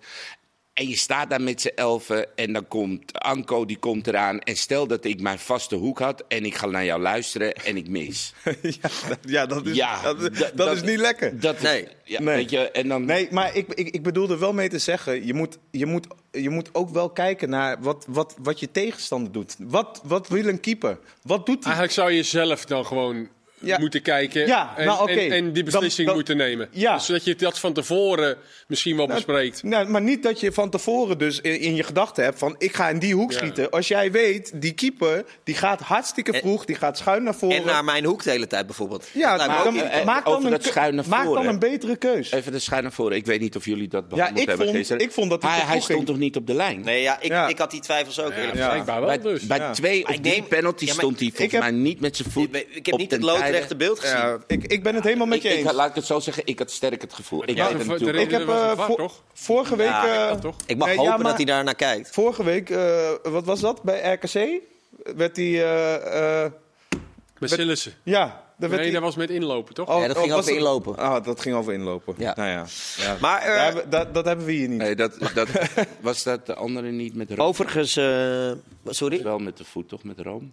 En 0.74 0.88
je 0.88 0.96
staat 0.96 1.30
daar 1.30 1.40
met 1.42 1.60
z'n 1.60 1.70
elfen 1.74 2.36
en 2.36 2.52
dan 2.52 2.68
komt 2.68 3.18
Anko, 3.18 3.64
die 3.64 3.76
komt 3.78 4.06
eraan. 4.06 4.38
En 4.38 4.56
stel 4.56 4.86
dat 4.86 5.04
ik 5.04 5.20
mijn 5.20 5.38
vaste 5.38 5.74
hoek 5.74 5.98
had 5.98 6.24
en 6.28 6.44
ik 6.44 6.54
ga 6.54 6.66
naar 6.66 6.84
jou 6.84 7.00
luisteren 7.00 7.52
en 7.54 7.76
ik 7.76 7.88
mis. 7.88 8.32
ja, 8.62 8.88
dat, 9.08 9.18
ja, 9.26 9.46
dat 9.46 9.66
is, 9.66 9.76
Ja, 9.76 10.02
dat, 10.02 10.36
dat- 10.36 10.56
dat 10.56 10.76
is 10.76 10.82
niet 10.82 10.98
lekker. 10.98 11.40
Dat 11.40 11.56
is- 11.56 11.62
Nee. 11.62 11.88
ja, 12.04 12.20
Nee. 12.20 12.36
Weet 12.36 12.50
je, 12.50 12.70
en 12.70 12.88
dan... 12.88 13.04
Nee, 13.04 13.28
maar 13.30 13.56
ik, 13.56 13.66
ik, 13.74 13.88
ik 13.88 14.02
bedoel 14.02 14.30
er 14.30 14.38
wel 14.38 14.52
mee 14.52 14.68
te 14.68 14.78
zeggen, 14.78 15.26
je 15.26 15.34
moet, 15.34 15.58
je 15.70 15.86
moet, 15.86 16.06
je 16.30 16.50
moet 16.50 16.68
ook 16.72 16.90
wel 16.90 17.10
kijken 17.10 17.48
naar 17.50 17.76
wat, 17.80 18.04
wat, 18.08 18.34
wat 18.42 18.60
je 18.60 18.70
tegenstander 18.70 19.32
doet. 19.32 19.56
Wat, 19.58 20.00
wat 20.04 20.28
wil 20.28 20.46
een 20.46 20.60
keeper? 20.60 20.98
Wat 21.22 21.46
doet 21.46 21.64
hij? 21.64 21.72
Eigenlijk 21.72 21.92
zou 21.92 22.10
je 22.12 22.22
zelf 22.22 22.64
dan 22.64 22.86
gewoon 22.86 23.28
Ja. 23.58 23.78
moeten 23.78 24.02
kijken 24.02 24.46
Ja, 24.46 24.72
en, 24.76 24.86
nou, 24.86 25.10
en, 25.10 25.32
en 25.32 25.52
die 25.52 25.62
beslissing 25.62 26.06
dan- 26.06 26.16
moeten 26.16 26.36
nemen. 26.36 26.68
Ja. 26.70 26.94
Dus 26.94 27.06
zodat 27.06 27.24
je 27.24 27.34
dat 27.34 27.58
van 27.58 27.72
tevoren 27.72 28.36
misschien 28.66 28.96
wel 28.96 29.06
bespreekt. 29.06 29.62
Nou, 29.62 29.88
maar 29.88 30.00
niet 30.02 30.22
dat 30.22 30.40
je 30.40 30.52
van 30.52 30.70
tevoren 30.70 31.18
dus 31.18 31.40
in, 31.40 31.60
in 31.60 31.74
je 31.74 31.82
gedachten 31.82 32.24
hebt 32.24 32.38
van 32.38 32.54
ik 32.58 32.74
ga 32.76 32.88
in 32.88 32.98
die 32.98 33.14
hoek 33.14 33.30
Ja. 33.32 33.38
schieten. 33.38 33.70
Als 33.70 33.88
jij 33.88 34.10
weet, 34.12 34.52
die 34.54 34.72
keeper 34.72 35.24
die 35.44 35.54
gaat 35.54 35.80
hartstikke 35.80 36.32
vroeg, 36.32 36.64
die 36.64 36.76
gaat 36.76 36.98
schuin 36.98 37.22
naar 37.22 37.34
voren. 37.34 37.56
En 37.56 37.64
naar 37.66 37.84
mijn 37.84 38.04
hoek 38.04 38.22
de 38.22 38.30
hele 38.30 38.46
tijd 38.46 38.66
bijvoorbeeld. 38.66 39.08
ja, 39.12 39.36
Dat 39.36 39.46
maar 39.46 39.64
dan, 39.64 39.74
maak 40.04 40.24
dan, 40.24 40.44
een, 40.44 40.50
dat 40.50 40.62
ke- 40.62 40.68
schuin 40.68 40.94
naar 40.94 41.04
maak 41.08 41.24
dan 41.24 41.46
een 41.46 41.58
betere 41.58 41.96
keus. 41.96 42.30
Even 42.32 42.52
de 42.52 42.58
schuin 42.58 42.82
naar 42.82 42.92
voren. 42.92 43.16
Ik 43.16 43.26
weet 43.26 43.40
niet 43.40 43.56
of 43.56 43.64
jullie 43.64 43.88
dat 43.88 44.08
behandeld 44.08 44.38
ik 44.40 44.48
hebben 44.48 44.66
vond- 44.66 44.78
gisteren. 44.78 45.02
ik 45.02 45.12
vond 45.12 45.30
dat 45.30 45.42
hij 45.42 45.50
hij, 45.52 45.80
stond 45.80 45.84
ging. 45.84 46.06
toch 46.06 46.18
niet 46.18 46.36
op 46.36 46.46
de 46.46 46.54
lijn? 46.54 46.80
Nee, 46.80 47.02
ja, 47.02 47.16
ik, 47.20 47.28
Ja. 47.28 47.48
ik 47.48 47.58
had 47.58 47.70
die 47.70 47.80
twijfels 47.80 48.20
ook 48.20 48.30
eerlijk 48.30 48.44
Ja, 48.44 48.50
gezegd. 48.52 48.70
blijkbaar 48.70 49.00
wel 49.00 49.06
bij 49.08 49.32
dus. 49.32 49.42
twee 49.74 50.08
of 50.08 50.14
drie 50.16 50.44
maar 50.48 50.94
stond 50.94 51.20
hij 51.20 51.30
volgens 51.34 51.60
mij 51.60 51.70
niet 51.70 52.00
met 52.00 52.16
zijn 52.16 52.30
voet 52.30 52.54
Ik, 52.56 52.66
ik 52.70 52.84
heb 52.84 52.94
op 52.94 53.00
niet 53.00 53.10
het 53.10 53.22
beeld 53.76 54.00
gezien. 54.00 54.16
Ja, 54.16 54.38
ik, 54.46 54.64
ik 54.64 54.82
ben 54.82 54.94
het 54.94 55.04
helemaal 55.04 55.26
met 55.26 55.36
Ik, 55.36 55.42
je 55.42 55.48
ik, 55.58 55.64
eens. 55.64 55.72
laat 55.72 55.88
ik 55.88 55.94
het 55.94 56.04
zo 56.04 56.20
zeggen, 56.20 56.42
ik 56.46 56.58
had 56.58 56.70
sterk 56.70 57.00
het 57.00 57.12
gevoel. 57.12 57.42
Ik 57.42 57.56
Ja, 57.56 57.72
weet 57.76 57.86
het 57.86 57.98
de- 57.98 58.12
ik 58.12 58.30
heb 58.30 58.48
eh, 58.48 58.90
toch? 58.90 59.22
vorige 59.32 59.76
week. 59.76 59.86
Ja, 59.88 60.22
eh, 60.24 60.28
dat 60.28 60.40
toch? 60.40 60.56
Ik 60.66 60.76
mag 60.76 60.86
nee, 60.88 60.96
hopen 60.96 61.10
ja, 61.12 61.16
maar 61.18 61.26
dat 61.26 61.36
hij 61.36 61.44
daar 61.44 61.64
naar 61.64 61.74
kijkt. 61.74 62.10
Vorige 62.10 62.44
week, 62.44 62.70
eh, 62.70 63.10
wat 63.22 63.44
was 63.44 63.60
dat 63.60 63.82
bij 63.82 64.12
RKC? 64.12 64.60
Werd 65.16 65.36
hij. 65.36 65.46
eh, 65.64 66.44
eh, 66.44 66.50
Met 67.38 67.50
Sillissen. 67.50 67.92
ja, 68.02 68.42
werd 68.56 68.72
Nee, 68.72 68.80
hij. 68.82 68.90
dat 68.90 69.02
was 69.02 69.16
met 69.16 69.30
inlopen, 69.30 69.74
toch? 69.74 69.88
Oh, 69.88 70.00
Ja, 70.00 70.06
dat 70.06 70.16
oh, 70.16 70.22
ging 70.22 70.34
was 70.34 70.42
over 70.44 70.56
inlopen. 70.56 70.96
Ah, 70.96 71.24
dat 71.24 71.40
ging 71.40 71.54
over 71.56 71.72
inlopen. 71.72 72.14
Ja. 72.18 72.32
Nou 72.36 72.48
ja. 72.48 72.66
ja. 72.96 73.16
Maar 73.20 73.42
eh, 73.42 73.62
hebben- 73.64 73.90
dat, 73.90 74.14
dat 74.14 74.24
hebben 74.24 74.46
we 74.46 74.52
hier 74.52 74.68
niet. 74.68 74.78
Nee, 74.78 74.94
dat, 74.96 75.18
dat, 75.34 75.48
was 76.00 76.22
dat 76.22 76.46
de 76.46 76.54
andere 76.54 76.90
niet 76.90 77.14
met 77.14 77.30
Rome? 77.30 77.42
overigens... 77.42 77.96
eh, 77.96 78.52
sorry? 78.86 79.22
Wel 79.22 79.38
met 79.38 79.56
de 79.56 79.64
voet, 79.64 79.88
toch? 79.88 80.04
Met 80.04 80.18
Rome? 80.20 80.46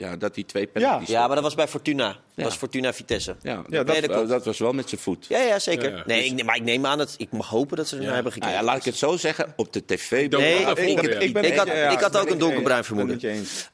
Ja, 0.00 0.16
dat 0.16 0.34
die 0.34 0.44
twee 0.44 0.66
penalties... 0.66 1.08
Ja, 1.08 1.26
maar 1.26 1.34
dat 1.34 1.44
was 1.44 1.54
bij 1.54 1.68
Fortuna. 1.68 2.06
Dat 2.06 2.16
Ja. 2.34 2.44
was 2.44 2.54
Fortuna 2.56 2.92
Vitesse. 2.92 3.36
Ja, 3.42 3.50
Ja, 3.50 3.56
dat, 3.56 3.70
dat- 3.70 3.86
Nee, 3.86 4.00
dat 4.00 4.10
klopt. 4.10 4.28
dat 4.28 4.44
was 4.44 4.58
wel 4.58 4.72
met 4.72 4.88
zijn 4.88 5.00
voet. 5.00 5.26
Ja, 5.28 5.38
ja, 5.38 5.58
zeker. 5.58 5.90
Ja, 5.90 5.96
ja. 5.96 6.02
Nee, 6.06 6.24
ik, 6.24 6.44
maar 6.44 6.56
ik 6.56 6.62
neem 6.62 6.86
aan 6.86 6.98
dat... 6.98 7.14
Ik 7.18 7.30
mag 7.30 7.48
hopen 7.48 7.76
dat 7.76 7.88
ze 7.88 7.96
er 7.96 8.02
naar 8.02 8.14
hebben 8.14 8.32
Nou 8.32 8.42
gekeken. 8.44 8.64
ja, 8.66 8.72
laat 8.72 8.76
ik 8.80 8.84
het 8.84 8.96
zo 8.96 9.16
zeggen, 9.16 9.52
op 9.56 9.72
de 9.72 9.84
tv... 9.84 10.10
Nee, 10.10 10.54
ik- 10.60 10.78
ik- 10.78 11.12
ja. 11.12 11.18
ik 11.18 11.32
ben 11.32 11.42
Ik 11.44 11.48
het 11.50 11.58
had- 11.58 11.66
ja, 11.66 11.90
ik 11.90 12.00
had 12.00 12.16
ook 12.16 12.30
een 12.30 12.38
donkerbruin 12.38 12.84
vermoeden. 12.84 13.20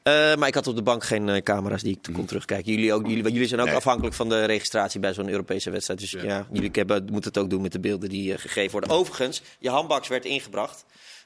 Eh, 0.03 0.35
maar 0.35 0.47
ik 0.47 0.53
had 0.55 0.67
op 0.67 0.75
de 0.75 0.81
bank 0.83 1.03
geen 1.03 1.29
eh, 1.29 1.41
camera's 1.41 1.81
die 1.81 1.99
ik 2.01 2.13
kon 2.13 2.25
terugkijken. 2.25 2.71
Jullie, 2.73 2.93
ook, 2.93 3.07
jullie, 3.07 3.31
jullie 3.31 3.47
zijn 3.47 3.59
ook 3.61 3.67
Nee. 3.67 3.75
afhankelijk 3.75 4.15
van 4.15 4.29
de 4.29 4.45
registratie 4.45 4.99
bij 4.99 5.13
zo'n 5.13 5.29
Europese 5.29 5.69
wedstrijd. 5.69 5.99
Dus 5.99 6.11
ja, 6.11 6.47
jullie 6.51 6.69
hebben, 6.73 7.05
moeten 7.11 7.31
het 7.33 7.37
ook 7.37 7.49
doen 7.49 7.61
met 7.61 7.71
de 7.71 7.79
beelden 7.79 8.09
die 8.09 8.33
eh, 8.33 8.39
gegeven 8.39 8.71
worden. 8.71 8.89
Overigens, 8.89 9.41
je 9.59 9.69
handbaks 9.69 10.07
werd 10.07 10.25
ingebracht. 10.25 10.85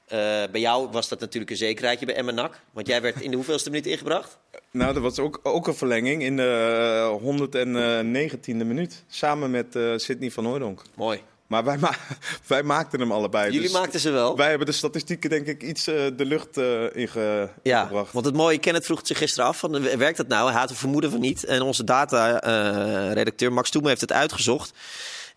Eh, 0.10 0.18
bij 0.52 0.62
jou 0.62 0.90
was 0.92 1.10
dat 1.10 1.20
natuurlijk 1.20 1.52
een 1.52 1.58
zekerheidje 1.58 2.06
bij 2.06 2.16
Emmenak. 2.16 2.60
Want 2.74 2.88
jij 2.88 3.02
werd 3.02 3.22
in 3.22 3.30
de 3.30 3.36
hoeveelste 3.36 3.70
minuut 3.70 3.86
ingebracht? 3.86 4.38
Nou, 4.72 4.94
dat 4.94 5.02
was 5.04 5.20
ook, 5.20 5.40
ook 5.44 5.68
een 5.68 5.76
verlenging 5.76 6.24
in 6.24 6.36
de 6.36 7.18
119e 7.22 8.66
minuut. 8.66 9.04
Samen 9.08 9.52
met 9.52 9.76
eh 9.76 9.92
Sidney 9.96 10.32
van 10.32 10.46
Hooydonk. 10.46 10.82
Mooi. 10.96 11.22
Maar 11.48 11.64
wij, 11.64 11.78
ma 11.78 11.96
wij 12.48 12.64
maakten 12.64 13.00
hem 13.00 13.12
allebei. 13.12 13.46
Jullie 13.46 13.62
dus 13.62 13.72
maakten 13.72 14.00
ze 14.00 14.10
wel. 14.12 14.38
Wij 14.38 14.50
hebben 14.50 14.68
de 14.68 14.72
statistieken 14.74 15.30
denk 15.30 15.48
ik 15.48 15.64
iets 15.64 15.88
eh, 15.88 15.96
de 16.16 16.26
lucht 16.26 16.58
eh 16.58 16.84
inge 16.96 17.50
Ja, 17.64 17.82
ingebracht. 17.82 18.14
want 18.14 18.26
het 18.26 18.36
mooie, 18.36 18.58
Kenneth 18.58 18.86
vroeg 18.86 18.98
het 18.98 19.08
zich 19.08 19.18
gisteren 19.18 19.50
af, 19.50 19.58
van, 19.58 19.76
eh, 19.76 19.96
werkt 19.96 20.18
dat 20.18 20.28
nou? 20.28 20.52
Hij 20.52 20.60
had 20.60 20.70
een 20.70 20.76
vermoeden 20.76 21.12
van 21.12 21.20
niet. 21.20 21.44
En 21.46 21.62
onze 21.62 21.84
data-redacteur 21.84 23.54
Max 23.54 23.70
Toemen 23.70 23.90
heeft 23.90 24.02
het 24.02 24.12
uitgezocht. 24.12 24.74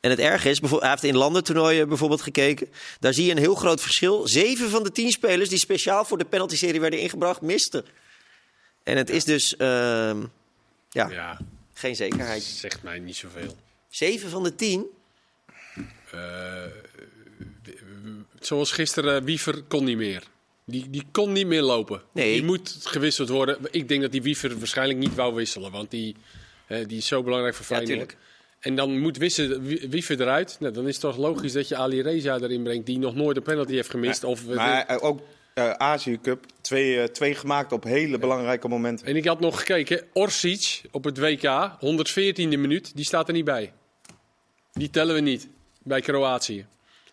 En 0.02 0.10
het 0.10 0.18
erge 0.18 0.50
is, 0.50 0.60
hij 0.60 0.88
heeft 0.90 1.04
in 1.04 1.16
landentoernooien 1.16 1.88
bijvoorbeeld 1.88 2.22
gekeken. 2.22 2.68
Daar 3.00 3.12
zie 3.14 3.24
je 3.24 3.30
een 3.30 3.38
heel 3.38 3.54
groot 3.54 3.80
verschil. 3.80 4.28
Zeven 4.28 4.70
van 4.70 4.82
de 4.82 4.92
tien 4.92 5.10
spelers 5.10 5.48
die 5.48 5.58
speciaal 5.58 6.04
voor 6.04 6.18
de 6.18 6.24
penalty-serie 6.24 6.80
werden 6.80 7.00
ingebracht, 7.00 7.40
misten. 7.40 7.84
En 8.82 8.96
het 8.96 9.10
is 9.10 9.24
dus 9.24 9.56
ehm, 9.56 10.20
ja, 10.90 11.10
Ja, 11.10 11.38
geen 11.74 11.96
zekerheid. 11.96 12.42
zegt 12.42 12.82
mij 12.82 12.98
niet 12.98 13.16
zoveel. 13.16 13.56
Zeven 13.88 14.30
van 14.30 14.42
de 14.42 14.54
tien? 14.54 14.86
Eh, 16.10 16.64
zoals 18.40 18.72
gisteren, 18.72 19.16
eh, 19.16 19.24
Wiever 19.24 19.62
kon 19.62 19.84
niet 19.84 19.96
meer. 19.96 20.22
Die, 20.64 20.90
die 20.90 21.04
kon 21.12 21.32
niet 21.32 21.46
meer 21.46 21.62
lopen. 21.62 22.02
Nee. 22.12 22.32
Die 22.32 22.42
moet 22.44 22.76
gewisseld 22.82 23.28
worden. 23.28 23.58
Ik 23.70 23.88
denk 23.88 24.02
dat 24.02 24.12
die 24.12 24.22
Wiever 24.22 24.58
waarschijnlijk 24.58 24.98
niet 24.98 25.14
wou 25.14 25.34
wisselen. 25.34 25.70
Want 25.70 25.90
die, 25.90 26.16
die 26.66 26.96
is 26.98 27.06
zo 27.06 27.22
belangrijk 27.22 27.54
voor 27.54 27.66
Ja, 27.68 27.76
Feyenoord. 27.84 28.08
tuurlijk. 28.08 28.16
En 28.62 28.74
dan 28.76 28.98
moet 28.98 29.16
Wisse- 29.16 29.60
Wie- 29.60 29.86
Wiever 29.90 30.20
eruit. 30.20 30.56
Nou, 30.60 30.72
dan 30.72 30.86
is 30.86 30.92
het 30.92 31.00
toch 31.00 31.16
logisch 31.16 31.52
dat 31.52 31.68
je 31.68 31.76
Ali 31.76 32.02
Reza 32.02 32.38
erin 32.40 32.62
brengt. 32.62 32.86
Die 32.86 32.98
nog 32.98 33.14
nooit 33.14 33.36
een 33.36 33.42
penalty 33.42 33.74
heeft 33.74 33.90
gemist. 33.90 34.24
of, 34.24 34.46
Maar 34.46 34.86
eh, 34.86 35.04
ook 35.04 35.20
eh 35.54 35.70
Azië 35.70 36.18
Cup, 36.22 36.44
twee, 36.60 36.98
eh, 37.00 37.04
twee 37.08 37.34
gemaakt 37.34 37.72
op 37.72 37.84
hele 37.84 38.18
belangrijke 38.18 38.68
momenten. 38.68 39.06
En 39.06 39.16
ik 39.16 39.24
had 39.24 39.40
nog 39.40 39.58
gekeken. 39.58 40.04
Orsic 40.12 40.80
op 40.90 41.04
het 41.04 41.18
WK, 41.18 41.70
114e 41.80 42.58
minuut. 42.58 42.96
Die 42.96 43.04
staat 43.04 43.28
er 43.28 43.34
niet 43.34 43.44
bij. 43.44 43.72
Die 44.72 44.90
tellen 44.90 45.14
we 45.14 45.20
niet. 45.20 45.48
Bij 45.82 46.00
Kroatië. 46.00 46.66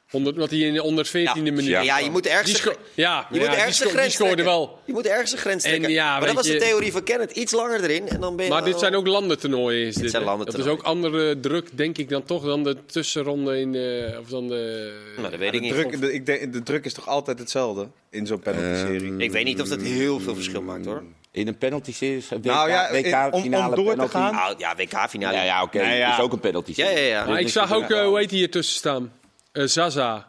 100, 0.09 0.35
want 0.37 0.49
hij 0.49 0.59
in 0.59 0.73
de 0.73 1.05
114e 1.05 1.41
minuut. 1.43 1.65
Ja, 1.65 1.81
ja, 1.81 1.99
je 1.99 2.09
moet 2.09 2.27
ergens... 2.27 2.61
Die 2.61 2.71
ja, 2.93 3.27
je 3.31 3.39
ja, 3.39 3.45
moet 3.45 3.55
ergens 3.55 3.77
die, 3.77 3.87
die 3.87 3.95
grens 3.97 4.13
scoorde 4.13 4.33
trekken. 4.33 4.53
wel. 4.55 4.79
Je 4.85 4.93
moet 4.93 5.05
ergens 5.07 5.31
een 5.31 5.37
grens 5.37 5.63
En 5.63 5.69
trekken. 5.69 5.91
ja, 5.91 6.17
maar 6.17 6.25
dat 6.27 6.35
was 6.35 6.45
de 6.47 6.55
theorie 6.57 6.91
van 6.91 7.03
Kenneth. 7.03 7.31
Iets 7.31 7.51
langer 7.51 7.83
erin 7.83 8.07
en 8.09 8.19
dan 8.19 8.35
ben 8.35 8.45
je 8.45 8.51
Maar 8.51 8.63
dit 8.63 8.73
al- 8.73 8.79
zijn 8.79 8.95
ook 8.95 9.07
landentoernooien. 9.07 9.87
Is 9.87 9.95
dit, 9.95 10.11
zijn 10.11 10.27
hè? 10.27 10.37
dat 10.37 10.57
is 10.57 10.65
ook 10.65 10.81
andere 10.81 11.39
druk, 11.39 11.77
denk 11.77 11.97
ik, 11.97 12.09
dan 12.09 12.23
toch 12.23 12.45
dan 12.45 12.63
de 12.63 12.77
tussenronde 12.85 13.59
in 13.59 13.71
de... 13.71 14.17
Of 14.21 14.27
dan 14.29 14.47
de 14.47 14.93
Nou, 15.17 15.29
dat 15.29 15.39
weet 15.39 15.53
ik 15.53 15.59
De 15.61 15.65
niet. 15.65 15.73
druk, 15.73 16.01
de, 16.01 16.13
ik 16.13 16.25
denk, 16.25 16.53
de 16.53 16.63
druk 16.63 16.85
is 16.85 16.93
toch 16.93 17.07
altijd 17.07 17.39
hetzelfde 17.39 17.87
in 18.09 18.27
zo'n 18.27 18.39
penalty-serie? 18.39 19.17
Ik 19.17 19.31
weet 19.31 19.45
niet 19.45 19.61
of 19.61 19.67
dat 19.67 19.81
heel 19.81 20.19
veel 20.19 20.35
verschil 20.35 20.61
maakt 20.61 20.85
hoor. 20.85 21.03
In 21.31 21.47
een 21.47 21.57
penalty-serie, 21.57 22.23
WK, 22.29 22.43
Nou 22.43 22.69
ja, 22.69 22.87
in- 22.87 23.05
om- 23.05 23.13
om 23.13 23.31
WK-finale 23.31 23.75
door 23.75 23.95
te 23.95 24.07
gaan- 24.07 24.33
Nou 24.35 24.55
ja, 24.57 24.75
WK-finale. 24.75 25.35
Ja, 25.35 25.43
ja 25.43 25.63
oké, 25.63 25.81
ja. 25.93 26.07
dat 26.09 26.17
is 26.17 26.23
ook 26.23 26.33
een 26.33 26.39
penalty. 26.39 26.71
Ja, 26.75 26.89
ja, 26.89 26.97
ja. 26.99 27.25
Maar 27.25 27.39
ik 27.39 27.49
zag 27.49 27.73
ook, 27.73 27.89
eh, 27.89 28.03
hoe 28.05 28.17
heet 28.17 28.29
hij 28.29 28.39
hier 28.39 28.51
tussen 28.51 28.75
staan? 28.75 29.11
Eh, 29.59 29.65
Zaza. 29.65 30.27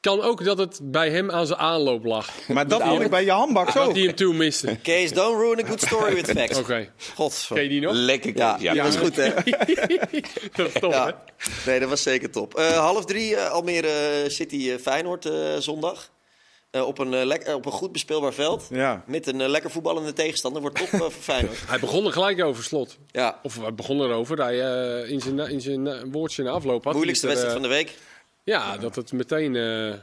Kan 0.00 0.20
ook 0.20 0.44
dat 0.44 0.58
het 0.58 0.78
bij 0.82 1.10
hem 1.10 1.30
aan 1.30 1.46
zijn 1.46 1.58
aanloop 1.58 2.04
lag. 2.04 2.28
Maar 2.48 2.68
dat 2.68 2.82
vond 2.82 3.02
ik 3.02 3.10
bij 3.10 3.24
je 3.24 3.30
handbak 3.30 3.64
Dat 3.72 3.84
zo. 3.84 3.92
hij 3.92 4.00
hem 4.02 4.14
toen 4.14 4.36
miste. 4.36 4.66
Oké. 4.70 4.78
Kees, 4.82 5.12
don't 5.12 5.40
ruin 5.40 5.64
a 5.64 5.68
good 5.68 5.80
story 5.80 6.14
with 6.14 6.30
facts. 6.30 6.60
God. 7.14 7.46
Ken 7.48 7.62
je 7.62 7.68
die 7.68 7.80
nog? 7.80 7.92
Lekker. 7.94 8.36
Ja, 8.36 8.56
Ja, 8.60 8.74
dat 8.74 8.84
was 8.84 8.96
goed 8.96 9.16
hè. 9.16 9.32
Dat 10.56 10.66
is 10.66 10.80
tof, 10.80 10.94
hè? 11.04 11.10
Nee, 11.66 11.80
dat 11.80 11.88
was 11.88 12.02
zeker 12.02 12.30
top. 12.30 12.54
Eh, 12.54 12.70
half 12.78 13.04
drie 13.04 13.36
eh, 13.36 13.50
Almere 13.50 14.24
City 14.28 14.70
eh, 14.70 14.78
Feyenoord 14.78 15.24
eh, 15.26 15.56
zondag. 15.58 16.10
Eh, 16.70 16.86
op, 16.86 16.98
een, 16.98 17.44
op 17.54 17.66
een 17.66 17.72
goed 17.72 17.92
bespeelbaar 17.92 18.32
veld. 18.32 18.66
Ja. 18.70 19.02
Met 19.06 19.26
een 19.26 19.48
lekker 19.48 19.70
voetballende 19.70 20.12
tegenstander. 20.12 20.60
Wordt 20.62 20.76
top 20.78 20.88
eh, 20.92 20.98
voor 21.00 21.10
Feyenoord. 21.10 21.58
Hij 21.66 21.78
begon 21.78 22.06
er 22.06 22.12
gelijk 22.12 22.44
over 22.44 22.64
slot. 22.64 22.98
Ja. 23.10 23.38
Of 23.42 23.58
hij 23.60 23.74
begon 23.74 24.00
erover. 24.00 24.38
Hij, 24.38 24.60
eh, 24.60 25.10
in 25.10 25.20
zijn, 25.20 25.38
in 25.38 25.60
zijn 25.60 26.10
woordje 26.12 26.42
na 26.42 26.50
afloop 26.50 26.84
had. 26.84 26.92
Moeilijkste 26.94 27.26
hij 27.26 27.34
het 27.36 27.44
er, 27.44 27.50
wedstrijd 27.50 27.76
van 27.76 27.84
de 27.84 27.90
week. 27.92 28.10
Ja, 28.44 28.76
dat 28.76 28.94
het 28.96 29.12
meteen... 29.12 29.56
eh, 29.56 29.94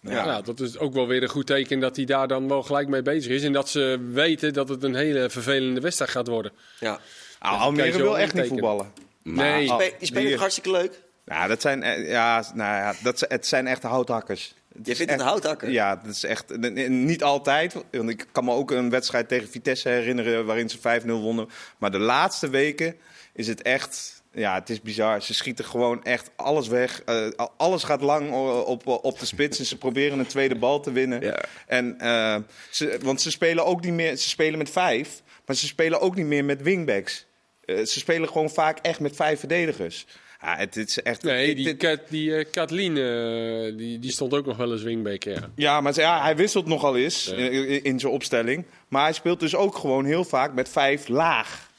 ja. 0.00 0.40
dat 0.42 0.60
is 0.60 0.78
ook 0.78 0.94
wel 0.94 1.06
weer 1.06 1.22
een 1.22 1.28
goed 1.28 1.46
teken 1.46 1.80
dat 1.80 1.96
hij 1.96 2.04
daar 2.04 2.28
dan 2.28 2.48
wel 2.48 2.62
gelijk 2.62 2.88
mee 2.88 3.02
bezig 3.02 3.32
is. 3.32 3.42
En 3.42 3.52
dat 3.52 3.68
ze 3.68 4.08
weten 4.12 4.52
dat 4.52 4.68
het 4.68 4.82
een 4.82 4.94
hele 4.94 5.30
vervelende 5.30 5.80
wedstrijd 5.80 6.10
gaat 6.10 6.26
worden. 6.28 6.52
Ja. 6.80 7.00
Nou, 7.40 7.58
Almere 7.58 7.92
zo 7.92 7.98
wil 7.98 8.18
echt 8.18 8.34
niet 8.34 8.46
voetballen. 8.46 8.92
nee, 9.22 9.58
Die, 9.58 9.68
spe- 9.68 9.94
die 9.98 10.06
spelen 10.06 10.26
die- 10.26 10.36
hartstikke 10.38 10.70
leuk. 10.70 11.02
Ja, 11.26 11.46
dat 11.46 11.60
zijn, 11.60 11.82
eh, 11.82 12.08
ja, 12.08 12.44
nou 12.54 12.76
ja, 12.76 12.94
dat, 13.02 13.24
het 13.28 13.46
zijn 13.46 13.66
echte 13.66 13.86
houthakkers. 13.86 14.54
Het 14.76 14.86
Je 14.86 14.94
vindt 14.96 14.98
het 14.98 15.10
echt- 15.10 15.20
een 15.20 15.26
houthakker? 15.26 15.70
Ja, 15.70 15.96
dat 15.96 16.14
is 16.14 16.24
echt. 16.24 16.58
Niet 16.88 17.22
altijd. 17.22 17.74
Want 17.90 18.10
ik 18.10 18.26
kan 18.32 18.44
me 18.44 18.52
ook 18.52 18.70
een 18.70 18.90
wedstrijd 18.90 19.28
tegen 19.28 19.48
Vitesse 19.48 19.88
herinneren 19.88 20.46
waarin 20.46 20.68
ze 20.70 20.78
5-0 20.78 21.20
wonnen. 21.20 21.48
Maar 21.78 21.90
de 21.90 21.98
laatste 21.98 22.48
weken 22.50 22.96
is 23.32 23.46
het 23.46 23.62
echt. 23.62 24.22
Ja, 24.34 24.54
het 24.54 24.70
is 24.70 24.80
bizar. 24.80 25.22
Ze 25.22 25.34
schieten 25.34 25.64
gewoon 25.64 26.04
echt 26.04 26.30
alles 26.36 26.68
weg. 26.68 27.02
Eh, 27.04 27.26
alles 27.56 27.82
gaat 27.84 28.00
lang 28.00 28.32
o- 28.32 28.58
op, 28.60 28.86
op 28.86 29.18
de 29.18 29.26
spits. 29.26 29.58
En 29.58 29.64
ze 29.64 29.78
proberen 29.78 30.18
een 30.18 30.26
tweede 30.26 30.54
bal 30.54 30.80
te 30.80 30.92
winnen. 30.92 31.20
Ja. 31.20 31.44
En, 31.66 31.98
eh, 32.00 32.36
ze, 32.70 32.98
want 33.02 33.20
ze 33.20 33.30
spelen 33.30 33.64
ook 33.66 33.80
niet 33.84 33.92
meer. 33.92 34.16
Ze 34.16 34.28
spelen 34.28 34.58
met 34.58 34.70
vijf. 34.70 35.22
Maar 35.46 35.56
ze 35.56 35.66
spelen 35.66 36.00
ook 36.00 36.14
niet 36.16 36.26
meer 36.26 36.44
met 36.44 36.62
wingbacks. 36.62 37.26
Eh, 37.64 37.76
ze 37.76 37.98
spelen 37.98 38.28
gewoon 38.28 38.50
vaak 38.50 38.78
echt 38.78 39.00
met 39.00 39.16
vijf 39.16 39.38
verdedigers. 39.38 40.06
Ja, 40.40 40.56
het, 40.56 40.74
het 40.74 40.88
is 40.88 41.02
echt. 41.02 41.22
nee 41.22 41.54
die, 41.54 41.68
het- 41.68 41.76
Kat, 41.76 42.00
die 42.08 42.36
eh, 42.36 42.44
Kathleen, 42.50 42.96
eh, 42.96 43.76
die, 43.78 43.98
die 43.98 44.10
stond 44.10 44.34
ook 44.34 44.46
nog 44.46 44.56
wel 44.56 44.72
eens 44.72 44.82
wingback, 44.82 45.22
ja. 45.22 45.50
Ja, 45.54 45.80
maar 45.80 45.94
ja, 45.94 46.22
hij 46.22 46.36
wisselt 46.36 46.66
nogal 46.66 46.96
eens 46.96 47.24
Ja. 47.24 47.34
in, 47.36 47.84
in 47.84 48.00
zijn 48.00 48.12
opstelling. 48.12 48.64
Maar 48.88 49.02
hij 49.02 49.12
speelt 49.12 49.40
dus 49.40 49.54
ook 49.54 49.76
gewoon 49.76 50.04
heel 50.04 50.24
vaak 50.24 50.54
met 50.54 50.68
vijf 50.68 51.08
laag. 51.08 51.70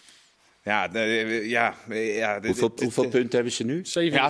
Ja, 0.65 0.88
de- 0.88 1.41
ja, 1.47 1.75
ja. 1.89 2.39
de- 2.39 2.47
Hoeveel, 2.47 2.75
de- 2.75 2.84
hoeveel 2.84 3.08
punten 3.10 3.36
hebben 3.36 3.51
ze 3.54 3.63
nu? 3.63 3.75
Ja, 3.75 3.82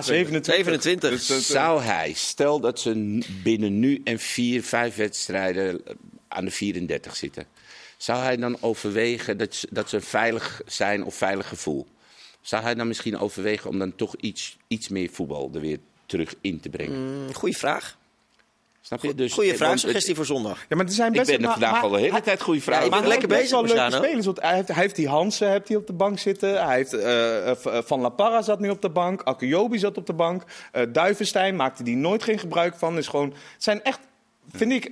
27. 0.02 0.04
27. 0.04 0.82
27. 0.82 1.10
Dus 1.10 1.26
dat- 1.26 1.42
Zou 1.42 1.82
hij, 1.82 2.12
stel 2.12 2.60
dat 2.60 2.80
ze 2.80 3.18
binnen 3.42 3.78
nu 3.78 4.00
en 4.04 4.18
vier, 4.18 4.62
vijf 4.62 4.96
wedstrijden 4.96 5.86
eh, 5.86 5.94
aan 6.28 6.44
de 6.44 6.50
34 6.50 7.16
zitten. 7.16 7.44
Zou 7.96 8.22
hij 8.22 8.36
dan 8.36 8.56
overwegen 8.60 9.36
dat 9.38 9.54
ze, 9.54 9.66
dat 9.70 9.88
ze 9.88 10.00
veilig 10.00 10.60
zijn 10.66 11.04
of 11.04 11.14
veilig 11.14 11.48
gevoel? 11.48 11.86
Zou 12.40 12.62
hij 12.62 12.74
dan 12.74 12.86
misschien 12.88 13.18
overwegen 13.18 13.70
om 13.70 13.78
dan 13.78 13.94
toch 13.96 14.14
iets, 14.16 14.56
iets 14.68 14.88
meer 14.88 15.08
voetbal 15.12 15.50
er 15.54 15.60
weer 15.60 15.78
terug 16.06 16.34
in 16.40 16.60
te 16.60 16.68
brengen? 16.68 17.22
Mm, 17.24 17.34
Goeie 17.34 17.56
vraag. 17.56 17.98
Snap 18.86 19.02
je? 19.02 19.14
Dus, 19.14 19.32
Goeie 19.32 19.50
eh, 19.50 19.56
vraag, 19.56 19.78
suggestie 19.78 20.14
voor 20.14 20.24
zondag. 20.26 20.64
Ja, 20.68 20.76
maar 20.76 20.86
er 20.86 20.92
zijn 20.92 21.12
Ik 21.12 21.18
best 21.18 21.26
ben 21.30 21.34
er 21.36 21.42
maar- 21.42 21.52
vandaag 21.52 21.72
maar 21.72 21.82
al 21.82 21.88
de 21.90 21.98
hele 21.98 22.10
hij- 22.12 22.20
tijd 22.20 22.40
goede 22.40 22.60
vragen. 22.60 22.84
je 22.84 22.90
bent 22.90 23.00
Maar 23.02 23.10
lekker 23.10 23.28
hij 23.28 23.38
heeft 23.38 23.50
bezig, 23.50 23.66
leuke 23.66 23.80
Marciano. 23.80 24.04
spelers. 24.04 24.26
Want 24.26 24.40
hij, 24.40 24.54
heeft, 24.54 24.68
hij 24.68 24.82
heeft 24.82 24.96
die 24.96 25.08
Hansen 25.08 25.50
heeft 25.50 25.68
hij 25.68 25.76
op 25.76 25.86
de 25.86 25.92
bank 25.92 26.18
zitten. 26.18 26.64
Hij 26.66 26.76
heeft, 26.76 26.92
eh, 26.92 27.50
eh, 27.50 27.56
Van 27.84 28.00
La 28.00 28.08
Parra 28.08 28.42
zat 28.42 28.60
nu 28.60 28.70
op 28.70 28.82
de 28.82 28.88
bank. 28.90 29.22
Akuyobi 29.22 29.78
zat 29.78 29.96
op 29.96 30.06
de 30.06 30.12
bank. 30.12 30.42
Eh 30.72 30.82
Duivenstein 30.92 31.56
maakte 31.56 31.82
die 31.82 31.96
nooit 31.96 32.22
geen 32.22 32.38
gebruik 32.38 32.74
van. 32.76 32.98
Is 32.98 33.06
gewoon, 33.08 33.28
het 33.52 33.62
zijn 33.62 33.82
echt, 33.82 34.00
vind 34.52 34.72
ik, 34.72 34.90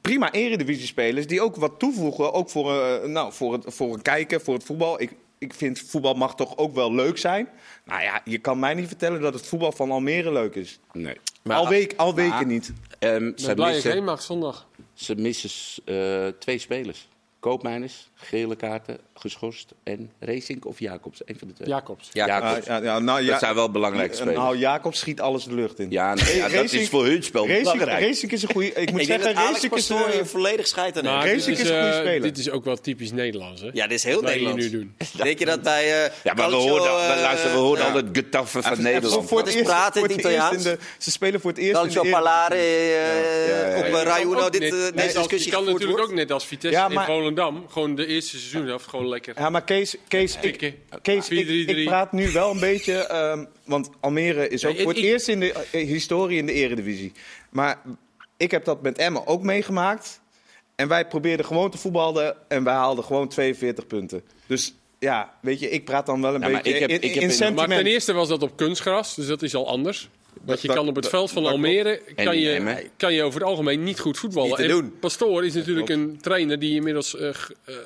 prima 0.00 0.32
eredivisie-spelers. 0.32 1.26
Die 1.26 1.40
ook 1.42 1.56
wat 1.56 1.78
toevoegen. 1.78 2.32
Ook 2.32 2.50
voor, 2.50 2.82
eh, 2.82 3.08
nou, 3.08 3.32
voor, 3.32 3.52
het, 3.52 3.64
voor 3.66 3.94
een 3.94 4.02
kijker, 4.02 4.40
voor 4.40 4.54
het 4.54 4.64
voetbal. 4.64 5.00
Ik, 5.00 5.12
ik 5.38 5.54
vind 5.54 5.80
voetbal 5.86 6.14
mag 6.14 6.34
toch 6.34 6.56
ook 6.56 6.74
wel 6.74 6.94
leuk 6.94 7.18
zijn. 7.18 7.48
Nou 7.84 8.02
ja, 8.02 8.20
je 8.24 8.38
kan 8.38 8.58
mij 8.58 8.74
niet 8.74 8.86
vertellen 8.88 9.20
dat 9.20 9.34
het 9.34 9.46
voetbal 9.46 9.72
van 9.72 9.90
Almere 9.90 10.32
leuk 10.32 10.54
is. 10.54 10.78
Nee. 10.92 11.16
Al, 11.56 11.68
week, 11.68 11.94
al 11.96 12.14
weken 12.14 12.30
maar- 12.34 12.46
niet. 12.46 12.72
Ehm, 12.98 13.26
Ik 13.26 13.38
ze, 13.38 13.54
blij 13.54 13.66
heen 13.72 13.82
missen, 13.82 14.04
mag 14.04 14.22
zondag. 14.22 14.66
ze 14.94 15.14
missen 15.14 15.50
eh, 15.84 16.26
twee 16.38 16.58
spelers. 16.58 17.08
Koopmijners, 17.40 18.10
gele 18.14 18.56
kaarten, 18.56 18.98
geschorst. 19.14 19.72
En 19.84 20.10
Racing 20.20 20.64
of 20.64 20.78
Jacobs, 20.78 21.20
een 21.24 21.38
van 21.38 21.48
de 21.48 21.54
twee. 21.54 21.68
Jacobs. 21.68 22.08
Ja. 22.12 22.26
Jacobs. 22.26 22.66
Ja, 22.66 22.82
ja, 22.82 22.98
nou, 22.98 23.22
ja, 23.22 23.30
Dat 23.30 23.40
zijn 23.40 23.54
wel 23.54 23.70
belangrijke 23.70 24.14
spelers. 24.14 24.36
Nou, 24.36 24.56
Jacob 24.56 24.94
schiet 24.94 25.20
alles 25.20 25.44
de 25.44 25.54
lucht 25.54 25.78
in. 25.78 25.90
ja, 25.90 26.14
nou, 26.14 26.30
ja, 26.36 26.42
dat 26.42 26.52
Racing- 26.52 26.82
is 26.82 26.88
voor 26.88 27.04
hun 27.04 27.22
spel 27.22 27.46
Racing, 27.48 27.62
belangrijk. 27.62 28.00
Racing 28.06 28.32
is 28.32 28.42
een 28.42 28.48
goede. 28.52 28.72
Ik 28.72 28.90
moet 28.90 29.00
Ik 29.00 29.06
zeggen, 29.06 29.34
dat 29.34 29.44
Racing 29.44 29.72
is. 29.74 29.88
Hier 29.88 30.26
volledig 30.26 30.66
scheid 30.66 30.98
aan. 30.98 31.04
Maar 31.04 31.26
Racing 31.32 31.56
dit 31.56 31.64
is 31.66 31.70
een 31.70 31.80
goede 31.80 31.92
eh, 31.94 31.98
speler. 32.00 32.20
Dit 32.22 32.38
is 32.38 32.50
ook 32.50 32.64
wel 32.64 32.76
typisch 32.76 33.10
Nederlands, 33.12 33.60
hè? 33.60 33.68
Ja, 33.72 33.86
dit 33.86 33.96
is 33.98 34.04
heel 34.04 34.18
hier 34.20 34.28
Nederlands. 34.28 34.64
nu 34.64 34.70
doen. 34.70 34.94
Denk 35.22 35.38
je 35.38 35.44
dat 35.44 35.62
bij 35.62 36.04
eh 36.04 36.10
Ja, 36.24 36.34
maar 36.34 36.48
we 36.50 36.54
hoorden, 36.56 36.86
eh, 36.88 37.14
we, 37.14 37.20
luisteren, 37.20 37.54
we 37.54 37.60
hoorden 37.60 37.84
al 37.86 37.94
het 37.94 38.06
getaffen 38.12 38.62
van 38.62 38.82
Nederland. 38.82 39.28
voor 39.28 39.38
het 39.38 39.48
is 39.48 39.54
eerst- 39.54 39.66
praten 39.66 40.02
in 40.04 40.18
Italiaans? 40.18 40.62
Ze 40.98 41.10
spelen 41.10 41.40
voor 41.40 41.50
het 41.50 41.58
eerst. 41.60 41.82
In 41.82 42.02
de 42.02 42.08
Parlare 42.10 42.54
eh, 42.54 43.48
ja, 43.48 44.20
op 44.26 44.34
uh, 44.36 44.50
dit, 44.50 44.60
discussie 44.94 45.50
Je 45.50 45.50
kan 45.50 45.64
natuurlijk 45.64 46.00
ook 46.00 46.12
net 46.12 46.32
als 46.32 46.46
Vitesse 46.46 46.78
Ja, 46.78 46.88
maar- 46.88 46.98
in 46.98 47.04
Volendam 47.34 47.68
gewoon 47.68 47.94
de 47.94 48.06
eerste 48.06 48.38
seizoen 48.38 48.80
gewoon 48.80 49.08
lekker. 49.08 49.34
Ja, 49.38 49.50
maar 49.50 49.64
Kees, 49.64 49.96
Kees, 50.08 50.38
ik. 50.40 50.74
Kees 51.02 51.28
ik, 51.28 51.46
4-3-3. 51.46 51.48
ik 51.76 51.84
praat 51.84 52.12
nu 52.12 52.30
wel 52.32 52.50
een 52.50 52.60
beetje. 52.60 52.92
ehm, 52.94 53.44
want 53.64 53.90
Almere 54.00 54.48
is 54.48 54.64
ook 54.64 54.72
Nee, 54.74 54.82
voor 54.82 54.92
het 54.92 55.00
ik- 55.02 55.04
eerst 55.08 55.28
in 55.28 55.40
de 55.40 55.52
eh, 55.52 55.86
historie 55.86 56.38
in 56.38 56.46
de 56.46 56.52
Eredivisie. 56.52 57.12
Maar 57.50 57.82
ik 58.36 58.50
heb 58.50 58.64
dat 58.64 58.82
met 58.82 58.98
Emmen 58.98 59.26
ook 59.26 59.42
meegemaakt. 59.42 60.20
En 60.76 60.88
wij 60.88 61.06
probeerden 61.06 61.46
gewoon 61.46 61.70
te 61.70 61.78
voetballen. 61.78 62.36
En 62.48 62.64
wij 62.64 62.74
haalden 62.74 63.04
gewoon 63.04 63.28
42 63.28 63.86
punten. 63.86 64.22
Dus 64.46 64.74
ja, 64.98 65.34
weet 65.40 65.60
je, 65.60 65.70
ik 65.70 65.84
praat 65.84 66.06
dan 66.06 66.20
wel 66.22 66.34
een 66.34 66.40
Ja, 66.40 66.48
maar 66.48 66.62
beetje 66.62 66.74
ik 66.74 66.80
heb- 66.80 66.90
in, 66.90 66.96
ik 66.96 67.02
heb 67.14 67.22
in 67.22 67.28
in- 67.28 67.30
sentiment. 67.34 67.68
Maar 67.68 67.76
ten 67.78 67.86
eerste 67.86 68.12
was 68.12 68.28
dat 68.28 68.42
op 68.42 68.56
kunstgras, 68.56 69.14
dus 69.14 69.26
dat 69.26 69.42
is 69.42 69.54
al 69.54 69.68
anders. 69.68 70.08
Want 70.48 70.60
je 70.60 70.66
dat- 70.66 70.76
kan 70.76 70.88
op 70.88 70.94
het 70.94 71.02
dat- 71.04 71.12
veld 71.12 71.30
van 71.30 71.42
dat 71.42 71.52
Almere 71.52 72.00
kan 72.14 72.38
je, 72.38 72.86
kan 72.96 73.14
je 73.14 73.22
over 73.22 73.40
het 73.40 73.48
algemeen 73.48 73.82
niet 73.82 74.00
goed 74.00 74.18
voetballen. 74.18 74.48
Niet 74.48 74.56
te 74.56 74.62
en 74.62 74.68
doen. 74.68 74.98
Pastoor 74.98 75.44
is 75.44 75.54
natuurlijk 75.54 75.88
een 75.88 76.18
trainer 76.20 76.58
die 76.58 76.74
inmiddels 76.74 77.16
eh, 77.16 77.28
eh, 77.28 77.34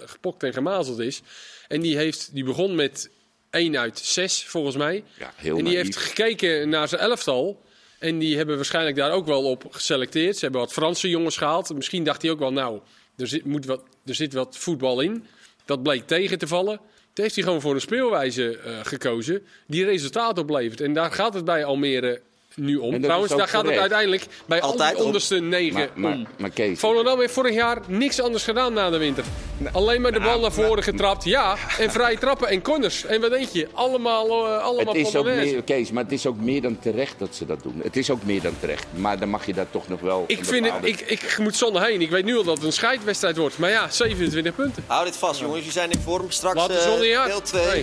gepokt 0.05 0.43
en 0.43 0.53
gemazeld 0.53 0.99
is. 0.99 1.23
En 1.69 1.81
die, 1.81 1.97
heeft, 1.97 2.31
die 2.35 2.45
begon 2.45 2.75
met 2.75 3.11
1 3.51 3.79
uit 3.79 3.99
6, 3.99 4.45
volgens 4.45 4.77
mij. 4.77 5.05
Ja, 5.19 5.33
heel 5.37 5.57
en 5.59 5.65
die 5.65 5.73
naïef. 5.75 5.87
heeft 5.87 5.97
gekeken 5.97 6.69
naar 6.69 6.89
zijn 6.89 7.01
elftal. 7.01 7.61
En 7.99 8.19
die 8.19 8.37
hebben 8.37 8.57
waarschijnlijk 8.57 8.97
daar 8.97 9.13
ook 9.13 9.27
wel 9.27 9.45
op 9.45 9.65
geselecteerd. 9.71 10.35
Ze 10.37 10.41
hebben 10.41 10.61
wat 10.61 10.73
Franse 10.73 11.09
jongens 11.09 11.37
gehaald. 11.37 11.75
Misschien 11.75 12.05
dacht 12.05 12.23
hij 12.23 12.31
ook 12.31 12.39
wel, 12.39 12.53
nou, 12.53 12.81
er 13.17 13.27
zit, 13.27 13.45
moet 13.45 13.67
wat, 13.67 13.83
er 14.07 14.15
zit 14.15 14.33
wat 14.33 14.57
voetbal 14.59 15.01
in. 15.01 15.25
Dat 15.65 15.83
bleek 15.83 16.07
tegen 16.07 16.39
te 16.39 16.47
vallen. 16.47 16.77
Toen 17.13 17.25
heeft 17.25 17.35
hij 17.37 17.45
gewoon 17.45 17.61
voor 17.61 17.75
een 17.75 17.81
speelwijze 17.81 18.57
eh, 18.59 18.79
gekozen 18.83 19.43
die 19.67 19.85
resultaat 19.85 20.39
oplevert. 20.39 20.81
En 20.81 20.93
daar 20.93 21.13
gaat 21.13 21.35
het 21.35 21.45
bij 21.45 21.65
Almere 21.65 22.21
nu 22.57 22.77
om. 22.77 23.01
Trouwens, 23.03 23.37
daar 23.37 23.49
gaat 23.49 23.67
het 23.67 23.77
uiteindelijk 23.77 24.27
bij 24.47 24.61
al 24.61 24.71
Altijd 24.71 24.91
die 24.91 24.99
om. 24.99 25.05
onderste 25.07 25.39
negen 25.41 25.75
Maar, 25.75 25.89
maar, 25.95 26.13
om. 26.13 26.27
maar 26.39 26.51
Kees, 26.51 26.79
Volendam 26.79 27.21
heeft 27.21 27.33
vorig 27.33 27.55
jaar 27.55 27.79
niks 27.87 28.21
anders 28.21 28.45
gedaan 28.45 28.73
na 28.73 28.91
de 28.91 28.99
winter. 28.99 29.25
Alleen 29.73 30.01
maar 30.01 30.13
de 30.13 30.21
bal 30.21 30.41
naar 30.41 30.53
voren 30.53 30.83
getrapt. 30.83 31.25
Ja, 31.25 31.57
en 31.79 31.91
vrije 31.91 32.19
trappen 32.19 32.49
en 32.49 32.63
corners. 32.63 33.05
En 33.05 33.21
wat 33.21 33.31
denk 33.31 33.49
je? 33.49 33.69
Allemaal, 33.73 34.27
eh 34.27 34.63
allemaal 34.63 34.95
het 34.95 35.07
is 35.07 35.17
ook 35.17 35.25
meer, 35.25 35.63
Kees, 35.63 35.91
maar 35.91 36.03
het 36.03 36.13
is 36.13 36.27
ook 36.27 36.37
meer 36.37 36.63
dan 36.63 36.79
terecht 36.79 37.19
dat 37.19 37.35
ze 37.35 37.47
dat 37.47 37.63
doen. 37.63 37.81
Het 37.83 37.97
is 37.97 38.11
ook 38.11 38.23
meer 38.23 38.43
dan 38.43 38.55
terecht. 38.61 38.87
Maar 38.95 39.19
dan 39.19 39.29
mag 39.29 39.47
je 39.47 39.55
dat 39.55 39.67
toch 39.71 39.89
nog 39.89 40.01
wel... 40.01 40.25
Ik, 40.27 40.45
vind 40.45 40.67
het, 40.67 40.75
ik, 40.83 41.01
ik 41.01 41.39
moet 41.39 41.57
zonder 41.57 41.83
heen. 41.83 42.01
Ik 42.01 42.11
weet 42.11 42.25
nu 42.25 42.37
al 42.37 42.45
dat 42.45 42.57
het 42.57 42.65
een 42.67 42.73
scheidwedstrijd 42.73 43.37
wordt. 43.37 43.59
Maar 43.59 43.71
ja, 43.71 43.91
27 43.91 44.55
punten. 44.55 44.85
Hou 44.87 45.05
dit 45.05 45.17
vast, 45.17 45.41
jongens. 45.41 45.59
Jullie 45.59 45.73
zijn 45.73 45.91
in 45.91 46.01
vorm. 46.01 46.31
Straks 46.31 46.67
eh, 46.67 46.99
deel 47.01 47.41
2. 47.43 47.83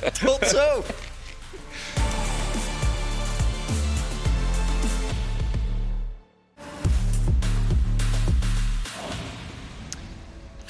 Tot 0.24 0.48
zo. 0.48 0.84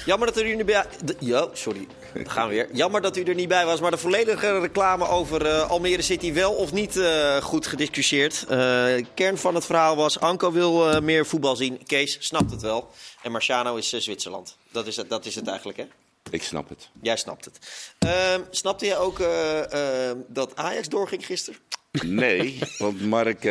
Jammer 0.05 0.27
dat 0.27 0.41
u 0.41 0.49
er 0.49 0.55
niet 0.55 0.65
bij... 0.65 0.85
Ja, 1.19 1.47
sorry. 1.53 1.87
Dan 2.13 2.29
gaan 2.29 2.47
we 2.47 2.53
weer. 2.53 2.67
Jammer 2.73 3.01
dat 3.01 3.17
u 3.17 3.23
er 3.23 3.35
niet 3.35 3.47
bij 3.47 3.65
was, 3.65 3.79
maar 3.79 3.91
de 3.91 3.97
volledige 3.97 4.59
reclame 4.59 5.07
over 5.07 5.45
eh, 5.45 5.69
Almere 5.69 6.01
City 6.01 6.33
wel 6.33 6.53
of 6.53 6.71
niet 6.71 6.97
eh, 6.97 7.37
goed 7.37 7.67
gediscussieerd. 7.67 8.45
Eh, 8.49 9.05
kern 9.13 9.37
van 9.37 9.55
het 9.55 9.65
verhaal 9.65 9.95
was, 9.95 10.19
Anko 10.19 10.51
wil 10.51 11.01
meer 11.01 11.25
voetbal 11.25 11.55
zien. 11.55 11.83
Kees 11.85 12.17
snapt 12.19 12.51
het 12.51 12.61
wel. 12.61 12.89
En 13.21 13.31
Marciano 13.31 13.75
is 13.75 13.89
Zwitserland. 13.89 14.57
Dat 14.71 14.87
is, 14.87 14.95
het, 14.95 15.09
dat 15.09 15.25
is 15.25 15.35
het 15.35 15.47
eigenlijk, 15.47 15.77
hè? 15.77 15.85
Ik 16.29 16.43
snap 16.43 16.69
het. 16.69 16.89
Jij 17.01 17.17
snapt 17.17 17.45
het. 17.45 17.59
Ehm, 17.99 18.41
snapte 18.49 18.85
jij 18.85 18.97
ook 18.97 19.19
eh, 19.19 20.09
ehm, 20.09 20.17
dat 20.27 20.55
Ajax 20.55 20.89
doorging 20.89 21.25
gisteren? 21.25 21.59
Nee, 22.05 22.59
want 22.77 23.01
Mark, 23.01 23.43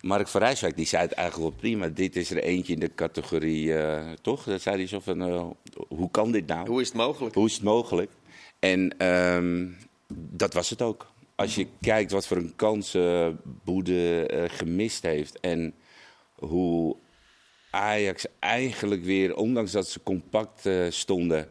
Mark 0.00 0.28
van 0.28 0.40
Rijswijk 0.40 0.76
die 0.76 0.86
zei 0.86 1.02
het 1.02 1.12
eigenlijk 1.12 1.50
wel 1.50 1.60
prima. 1.60 1.88
Dit 1.88 2.16
is 2.16 2.30
er 2.30 2.42
eentje 2.42 2.72
in 2.72 2.80
de 2.80 2.94
categorie, 2.94 3.74
eh, 3.74 4.12
toch? 4.22 4.44
Dat 4.44 4.60
zei 4.60 4.76
hij 4.76 4.86
zo 4.86 5.00
van, 5.00 5.22
eh, 5.22 5.46
hoe 5.88 6.10
kan 6.10 6.32
dit 6.32 6.46
nou? 6.46 6.68
Hoe 6.68 6.80
is 6.80 6.88
het 6.88 6.96
mogelijk? 6.96 7.34
Hoe 7.34 7.46
is 7.46 7.54
het 7.54 7.62
mogelijk? 7.62 8.10
En 8.58 8.98
ehm, 8.98 9.68
dat 10.14 10.54
was 10.54 10.70
het 10.70 10.82
ook. 10.82 11.12
Als 11.34 11.54
je 11.54 11.66
kijkt 11.80 12.10
wat 12.10 12.26
voor 12.26 12.36
een 12.36 12.56
kansen 12.56 13.40
Boede 13.64 14.26
eh, 14.26 14.44
gemist 14.56 15.02
heeft 15.02 15.40
en 15.40 15.74
hoe 16.34 16.96
Ajax 17.70 18.26
eigenlijk 18.38 19.04
weer, 19.04 19.36
ondanks 19.36 19.72
dat 19.72 19.88
ze 19.88 20.02
compact 20.02 20.68
stonden, 20.88 21.48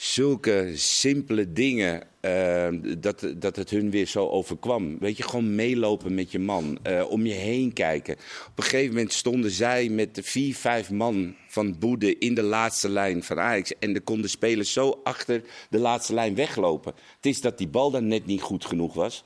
zulke 0.00 0.72
simpele 0.74 1.52
dingen, 1.52 2.02
eh, 2.20 2.68
dat, 2.98 3.32
dat 3.36 3.56
het 3.56 3.70
hun 3.70 3.90
weer 3.90 4.06
zo 4.06 4.28
overkwam. 4.28 4.98
Weet 4.98 5.16
je, 5.16 5.22
gewoon 5.22 5.54
meelopen 5.54 6.14
met 6.14 6.32
je 6.32 6.38
man, 6.38 6.78
eh, 6.82 7.10
om 7.10 7.26
je 7.26 7.32
heen 7.32 7.72
kijken. 7.72 8.14
Op 8.48 8.58
een 8.58 8.64
gegeven 8.64 8.94
moment 8.94 9.12
stonden 9.12 9.50
zij 9.50 9.88
met 9.88 10.14
de 10.14 10.22
vier, 10.22 10.54
vijf 10.54 10.90
man 10.90 11.34
van 11.48 11.78
Boede 11.78 12.18
in 12.18 12.34
de 12.34 12.42
laatste 12.42 12.88
lijn 12.88 13.22
van 13.22 13.40
Ajax. 13.40 13.72
En 13.78 13.94
er 13.94 14.02
konden 14.02 14.30
spelers 14.30 14.72
zo 14.72 15.00
achter 15.02 15.42
de 15.70 15.78
laatste 15.78 16.14
lijn 16.14 16.34
weglopen. 16.34 16.94
Het 17.16 17.26
is 17.26 17.40
dat 17.40 17.58
die 17.58 17.68
bal 17.68 17.90
dan 17.90 18.06
net 18.06 18.26
niet 18.26 18.42
goed 18.42 18.64
genoeg 18.64 18.94
was. 18.94 19.24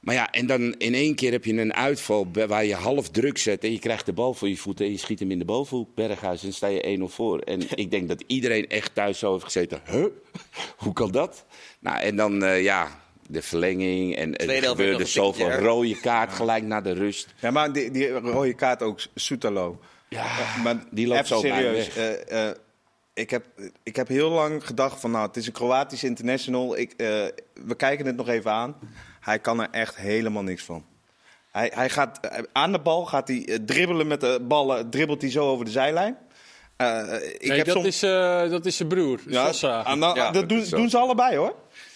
Maar 0.00 0.14
ja, 0.14 0.30
en 0.30 0.46
dan 0.46 0.60
in 0.78 0.94
één 0.94 1.14
keer 1.14 1.32
heb 1.32 1.44
je 1.44 1.52
een 1.60 1.74
uitval 1.74 2.26
waar 2.32 2.64
je 2.64 2.74
half 2.74 3.08
druk 3.10 3.38
zet 3.38 3.64
en 3.64 3.72
je 3.72 3.78
krijgt 3.78 4.06
de 4.06 4.12
bal 4.12 4.34
voor 4.34 4.48
je 4.48 4.56
voeten 4.56 4.84
en 4.86 4.90
je 4.92 4.98
schiet 4.98 5.18
hem 5.18 5.30
in 5.30 5.38
de 5.38 5.44
bovenhoek, 5.44 5.94
Berghuis, 5.94 6.38
en 6.40 6.44
dan 6.46 6.52
sta 6.56 6.66
je 6.66 6.98
1-0 6.98 7.02
voor. 7.14 7.38
En 7.38 7.60
ik 7.84 7.90
denk 7.90 8.08
dat 8.08 8.22
iedereen 8.26 8.68
echt 8.68 8.94
thuis 8.94 9.18
zo 9.18 9.32
heeft 9.32 9.44
gezeten, 9.44 9.80
huh? 9.90 10.04
Hoe 10.82 10.92
kan 10.92 11.10
dat? 11.10 11.44
Nou, 11.80 12.00
en 12.00 12.16
dan, 12.16 12.44
eh, 12.44 12.62
ja, 12.62 13.00
de 13.26 13.42
verlenging 13.42 14.16
en 14.16 14.36
er 14.36 14.62
gebeurde 14.62 15.04
zoveel 15.04 15.50
rode 15.50 16.00
kaart 16.00 16.32
gelijk 16.32 16.64
na 16.64 16.80
de 16.80 16.92
rust. 16.92 17.34
Ja, 17.40 17.50
maar 17.50 17.72
die, 17.72 17.90
die 17.90 18.08
rode 18.08 18.54
kaart 18.54 18.82
ook, 18.82 19.00
Soetalo. 19.14 19.80
Ja, 20.08 20.24
Eh, 20.24 20.62
maar 20.64 20.84
die 20.90 21.06
loopt 21.06 21.26
zo 21.26 21.40
bij 21.40 21.50
serieus. 21.50 21.94
weg. 21.94 21.96
eh, 21.96 22.48
eh, 22.48 22.56
ik, 23.14 23.30
heb, 23.30 23.44
ik 23.82 23.96
heb 23.96 24.08
heel 24.08 24.30
lang 24.30 24.66
gedacht 24.66 25.00
van, 25.00 25.10
nou, 25.10 25.26
het 25.26 25.36
is 25.36 25.46
een 25.46 25.52
Kroatisch 25.52 26.04
international. 26.04 26.78
Ik, 26.78 26.92
eh, 26.96 27.06
we 27.66 27.74
kijken 27.76 28.06
het 28.06 28.16
nog 28.16 28.28
even 28.28 28.50
aan. 28.50 28.76
Hij 29.20 29.38
kan 29.38 29.60
er 29.62 29.68
echt 29.70 29.96
helemaal 29.96 30.42
niks 30.42 30.62
van. 30.62 30.84
Hij, 31.50 31.70
hij 31.74 31.88
gaat, 31.90 32.20
eh, 32.20 32.42
aan 32.52 32.72
de 32.72 32.78
bal 32.80 33.06
gaat 33.06 33.28
hij 33.28 33.44
eh, 33.46 33.58
dribbelen 33.66 34.06
met 34.06 34.20
de 34.20 34.38
ballen, 34.48 34.90
dribbelt 34.90 35.20
hij 35.22 35.30
zo 35.30 35.46
over 35.48 35.64
de 35.64 35.70
zijlijn. 35.70 36.16
Eh, 36.76 37.02
ik 37.38 37.46
Nee, 37.48 37.56
heb 37.56 37.66
dat, 37.66 37.74
soms- 37.74 37.86
is, 37.86 38.02
eh, 38.02 38.50
dat 38.50 38.66
is 38.66 38.76
zijn 38.76 38.88
broer, 38.88 39.20
ja, 39.26 39.46
Sosa. 39.46 39.80
ah, 39.80 39.96
nou, 39.96 40.16
Ja, 40.16 40.24
dat 40.24 40.34
dat 40.34 40.48
doen, 40.48 40.64
doen 40.68 40.90
ze 40.90 40.98
allebei 40.98 41.36
hoor. 41.36 41.54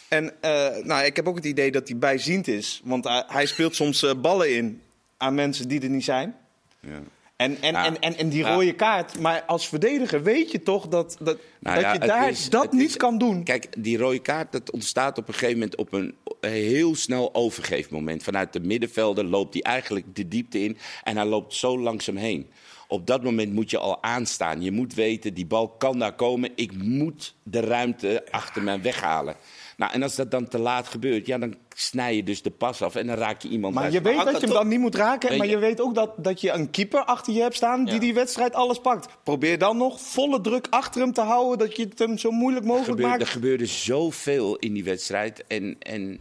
En 0.09 0.33
eh, 0.43 0.69
nou, 0.85 1.05
ik 1.05 1.17
heb 1.17 1.29
ook 1.29 1.37
het 1.37 1.45
idee 1.45 1.71
dat 1.73 1.89
hij 1.89 1.97
bijziend 1.99 2.49
is. 2.49 2.81
Want 2.85 3.05
hij, 3.05 3.25
hij 3.27 3.47
speelt 3.47 3.75
soms 3.77 4.15
ballen 4.21 4.55
in 4.57 4.83
aan 5.17 5.35
mensen 5.35 5.69
die 5.69 5.81
er 5.83 5.89
niet 5.89 6.05
zijn. 6.05 6.37
Ja. 6.81 6.99
En, 7.37 7.57
en, 7.63 7.75
en, 7.75 8.01
en, 8.01 8.17
en 8.19 8.29
die 8.29 8.43
rode 8.45 8.73
kaart, 8.75 9.19
maar 9.21 9.43
als 9.47 9.69
verdediger 9.69 10.23
weet 10.23 10.51
je 10.51 10.63
toch 10.63 10.89
dat, 10.89 11.17
dat, 11.21 11.39
Nou 11.61 11.75
dat 11.75 11.85
ja, 11.85 11.93
je 11.93 11.99
daar 11.99 12.29
is- 12.29 12.51
dat 12.51 12.73
niet 12.73 12.89
is- 12.89 12.97
kan 12.97 13.19
doen. 13.19 13.43
Kijk, 13.45 13.67
die 13.83 13.99
rode 13.99 14.19
kaart 14.19 14.53
dat 14.53 14.71
ontstaat 14.71 15.19
op 15.19 15.29
een 15.29 15.35
gegeven 15.35 15.55
moment 15.59 15.77
op 15.77 15.93
een 15.93 16.15
heel 16.41 16.95
snel 16.95 17.35
overgeefmoment. 17.35 18.23
Vanuit 18.23 18.53
de 18.53 18.61
middenvelder 18.61 19.25
loopt 19.25 19.53
hij 19.55 19.63
eigenlijk 19.63 20.07
de 20.17 20.29
diepte 20.29 20.59
in 20.61 20.77
en 21.03 21.17
hij 21.17 21.27
loopt 21.27 21.55
zo 21.55 21.79
langzaam 21.79 22.17
heen. 22.17 22.51
Op 22.89 23.07
dat 23.07 23.23
moment 23.23 23.53
moet 23.53 23.71
je 23.71 23.79
al 23.79 24.03
aanstaan. 24.03 24.63
Je 24.63 24.71
moet 24.73 24.95
weten, 24.95 25.35
die 25.35 25.47
bal 25.47 25.69
kan 25.69 25.99
daar 25.99 26.15
komen. 26.15 26.51
Ik 26.55 26.73
moet 26.83 27.35
de 27.43 27.61
ruimte 27.61 28.25
achter 28.31 28.63
mij 28.63 28.83
weghalen. 28.83 29.37
Nou, 29.77 29.93
en 29.93 30.03
als 30.03 30.15
dat 30.15 30.31
dan 30.31 30.49
te 30.49 30.59
laat 30.59 30.87
gebeurt, 30.89 31.27
ja, 31.27 31.39
dan 31.39 31.55
snij 31.75 32.17
je 32.17 32.23
dus 32.23 32.43
de 32.43 32.51
pas 32.51 32.83
af 32.83 32.95
en 32.95 33.07
dan 33.07 33.17
raak 33.17 33.43
je 33.43 33.49
iemand 33.49 33.75
Maar 33.75 33.85
uit 33.85 33.93
je 33.93 34.01
weet 34.01 34.17
dat 34.17 34.27
je 34.27 34.33
dat 34.33 34.41
hem 34.41 34.51
dan 34.53 34.69
niet 34.69 34.79
moet 34.79 34.95
raken. 34.95 35.29
Weet 35.29 35.39
Maar 35.39 35.47
je- 35.47 35.53
je 35.53 35.59
weet 35.59 35.81
ook 35.81 35.95
dat, 35.95 36.13
dat 36.17 36.41
je 36.41 36.51
een 36.51 36.71
keeper 36.71 37.05
achter 37.05 37.33
je 37.33 37.41
hebt 37.41 37.55
staan 37.55 37.85
die 37.85 37.95
Ja. 37.95 38.01
die 38.01 38.15
wedstrijd 38.15 38.55
alles 38.55 38.79
pakt. 38.81 39.09
Probeer 39.23 39.59
dan 39.59 39.77
nog 39.77 40.01
volle 40.01 40.41
druk 40.41 40.67
achter 40.71 41.01
hem 41.01 41.13
te 41.13 41.21
houden. 41.21 41.59
Dat 41.59 41.77
je 41.77 41.83
het 41.85 41.99
hem 41.99 42.19
zo 42.19 42.31
moeilijk 42.31 42.65
mogelijk 42.65 42.91
gebeurde, 42.91 43.13
er 43.13 43.19
maakt. 43.19 43.31
gebeurde 43.31 43.67
zoveel 43.67 44.57
in 44.57 44.73
die 44.73 44.85
wedstrijd. 44.85 45.45
En, 45.47 45.77
en 45.79 46.21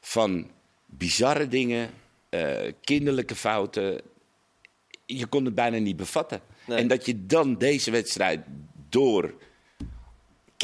van 0.00 0.50
bizarre 0.86 1.48
dingen, 1.48 1.90
eh, 2.28 2.72
kinderlijke 2.80 3.34
fouten. 3.34 4.00
Je 5.06 5.26
kon 5.26 5.44
het 5.44 5.54
bijna 5.54 5.78
niet 5.78 5.96
bevatten. 5.96 6.40
Nee. 6.66 6.78
En 6.78 6.88
dat 6.88 7.06
je 7.06 7.26
dan 7.26 7.54
deze 7.58 7.90
wedstrijd 7.90 8.40
door 8.88 9.34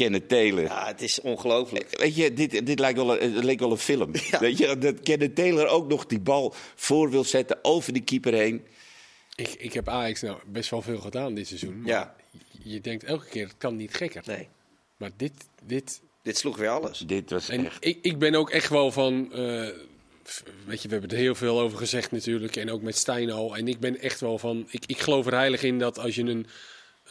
Kenneth 0.01 0.29
Taylor. 0.29 0.63
Ja, 0.63 0.87
het 0.87 1.01
is 1.01 1.21
ongelooflijk. 1.21 1.97
Weet 1.99 2.15
je, 2.15 2.33
dit, 2.33 2.65
dit 2.65 2.79
lijkt 2.79 2.97
wel 2.97 3.21
een, 3.21 3.33
het 3.33 3.43
leek 3.43 3.59
wel 3.59 3.71
een 3.71 3.77
film. 3.77 4.11
Weet 4.39 4.57
je, 4.57 4.77
dat 4.77 4.99
Kenneth 4.99 5.35
Taylor 5.35 5.67
ook 5.67 5.87
nog 5.87 6.05
die 6.05 6.19
bal 6.19 6.53
voor 6.75 7.09
wil 7.09 7.23
zetten 7.23 7.59
over 7.61 7.93
die 7.93 8.03
keeper 8.03 8.33
heen. 8.33 8.65
Ik, 9.35 9.49
ik 9.57 9.73
heb 9.73 9.87
Ajax 9.89 10.21
nou 10.21 10.37
best 10.45 10.69
wel 10.69 10.81
veel 10.81 10.99
gedaan 10.99 11.33
dit 11.33 11.47
seizoen. 11.47 11.81
Ja. 11.85 12.15
Je 12.63 12.81
denkt 12.81 13.03
elke 13.03 13.27
keer, 13.27 13.43
het 13.43 13.57
kan 13.57 13.75
niet 13.75 13.93
gekker. 13.93 14.21
Nee, 14.25 14.47
Maar 14.97 15.11
dit, 15.17 15.33
dit... 15.63 16.01
dit 16.21 16.37
sloeg 16.37 16.57
weer 16.57 16.69
alles. 16.69 16.99
Dit 16.99 17.29
was 17.29 17.49
En 17.49 17.65
echt... 17.65 17.85
ik, 17.85 17.97
ik 18.01 18.19
ben 18.19 18.35
ook 18.35 18.49
echt 18.49 18.69
wel 18.69 18.91
van... 18.91 19.33
eh, 19.33 19.67
weet 20.65 20.81
je, 20.81 20.87
we 20.87 20.93
hebben 20.93 21.09
er 21.09 21.17
heel 21.23 21.35
veel 21.35 21.59
over 21.59 21.77
gezegd 21.77 22.11
natuurlijk. 22.11 22.55
En 22.55 22.71
ook 22.71 22.81
met 22.81 22.95
Stijn 22.97 23.31
al. 23.31 23.57
En 23.57 23.67
ik 23.67 23.79
ben 23.79 23.99
echt 23.99 24.19
wel 24.19 24.37
van... 24.37 24.67
Ik, 24.69 24.83
ik 24.85 24.99
geloof 24.99 25.25
er 25.25 25.33
heilig 25.35 25.63
in 25.63 25.79
dat 25.79 25.99
als 25.99 26.15
je 26.15 26.23
een, 26.23 26.45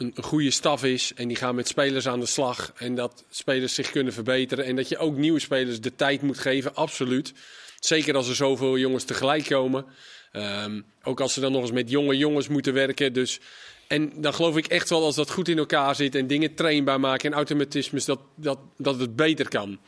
een, 0.01 0.23
goede 0.23 0.51
staf 0.51 0.83
is... 0.83 1.11
en 1.15 1.27
die 1.27 1.37
gaan 1.37 1.55
met 1.55 1.67
spelers 1.67 2.07
aan 2.07 2.19
de 2.19 2.25
slag... 2.25 2.73
en 2.75 2.95
dat 2.95 3.23
spelers 3.29 3.73
zich 3.73 3.91
kunnen 3.91 4.13
verbeteren... 4.13 4.65
en 4.65 4.75
dat 4.75 4.89
je 4.89 4.97
ook 4.97 5.15
nieuwe 5.17 5.39
spelers 5.39 5.81
de 5.81 5.95
tijd 5.95 6.21
moet 6.21 6.39
geven, 6.39 6.75
absoluut. 6.75 7.33
Zeker 7.79 8.15
als 8.15 8.29
er 8.29 8.35
zoveel 8.35 8.77
jongens 8.77 9.03
tegelijk 9.03 9.45
komen. 9.45 9.85
Ehm, 10.31 10.81
ook 11.03 11.19
als 11.19 11.33
ze 11.33 11.39
dan 11.39 11.51
nog 11.51 11.61
eens 11.61 11.71
met 11.71 11.89
jonge 11.89 12.17
jongens 12.17 12.47
moeten 12.47 12.73
werken. 12.73 13.13
Dus, 13.13 13.39
en 13.87 14.11
dan 14.15 14.33
geloof 14.33 14.57
ik 14.57 14.67
echt 14.67 14.89
wel 14.89 15.03
als 15.03 15.15
dat 15.15 15.31
goed 15.31 15.47
in 15.47 15.57
elkaar 15.57 15.95
zit... 15.95 16.15
en 16.15 16.27
dingen 16.27 16.53
trainbaar 16.53 16.99
maken 16.99 17.31
en 17.31 17.37
automatismes... 17.37 18.05
dat, 18.05 18.19
dat, 18.35 18.59
dat 18.77 18.99
het 18.99 19.15
beter 19.15 19.49
kan. 19.49 19.79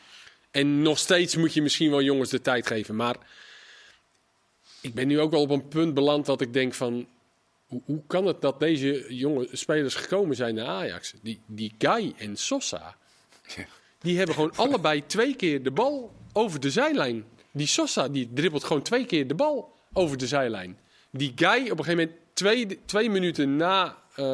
En 0.51 0.81
nog 0.81 0.99
steeds 0.99 1.35
moet 1.35 1.53
je 1.53 1.61
misschien 1.61 1.89
wel 1.89 2.01
jongens 2.01 2.29
de 2.29 2.41
tijd 2.41 2.67
geven. 2.67 2.95
Maar 2.95 3.15
ik 4.81 4.93
ben 4.93 5.07
nu 5.07 5.19
ook 5.19 5.31
wel 5.31 5.41
op 5.41 5.49
een 5.49 5.67
punt 5.67 5.93
beland 5.93 6.25
dat 6.25 6.41
ik 6.41 6.53
denk 6.53 6.73
van... 6.73 7.07
Hoe, 7.73 7.81
hoe 7.85 8.01
kan 8.07 8.25
het 8.25 8.41
dat 8.41 8.59
deze 8.59 9.05
jonge 9.15 9.47
spelers 9.51 9.95
gekomen 9.95 10.35
zijn 10.35 10.55
naar 10.55 10.65
Ajax? 10.65 11.13
Die, 11.21 11.41
die 11.45 11.75
Guy 11.77 12.13
en 12.17 12.35
Sosa, 12.35 12.95
die 13.99 14.17
hebben 14.17 14.35
gewoon 14.35 14.55
allebei 14.55 15.05
twee 15.05 15.35
keer 15.35 15.63
de 15.63 15.71
bal 15.71 16.13
over 16.33 16.59
de 16.59 16.71
zijlijn. 16.71 17.25
Die 17.51 17.67
Sosa, 17.67 18.07
die 18.07 18.29
dribbelt 18.33 18.63
gewoon 18.63 18.81
twee 18.81 19.05
keer 19.05 19.27
de 19.27 19.35
bal 19.35 19.73
over 19.93 20.17
de 20.17 20.27
zijlijn. 20.27 20.77
Die 21.11 21.33
Guy, 21.35 21.69
op 21.69 21.79
een 21.79 21.85
gegeven 21.85 21.97
moment, 21.97 22.11
twee, 22.33 22.79
twee 22.85 23.09
minuten 23.09 23.55
na 23.55 23.97
eh, 24.15 24.25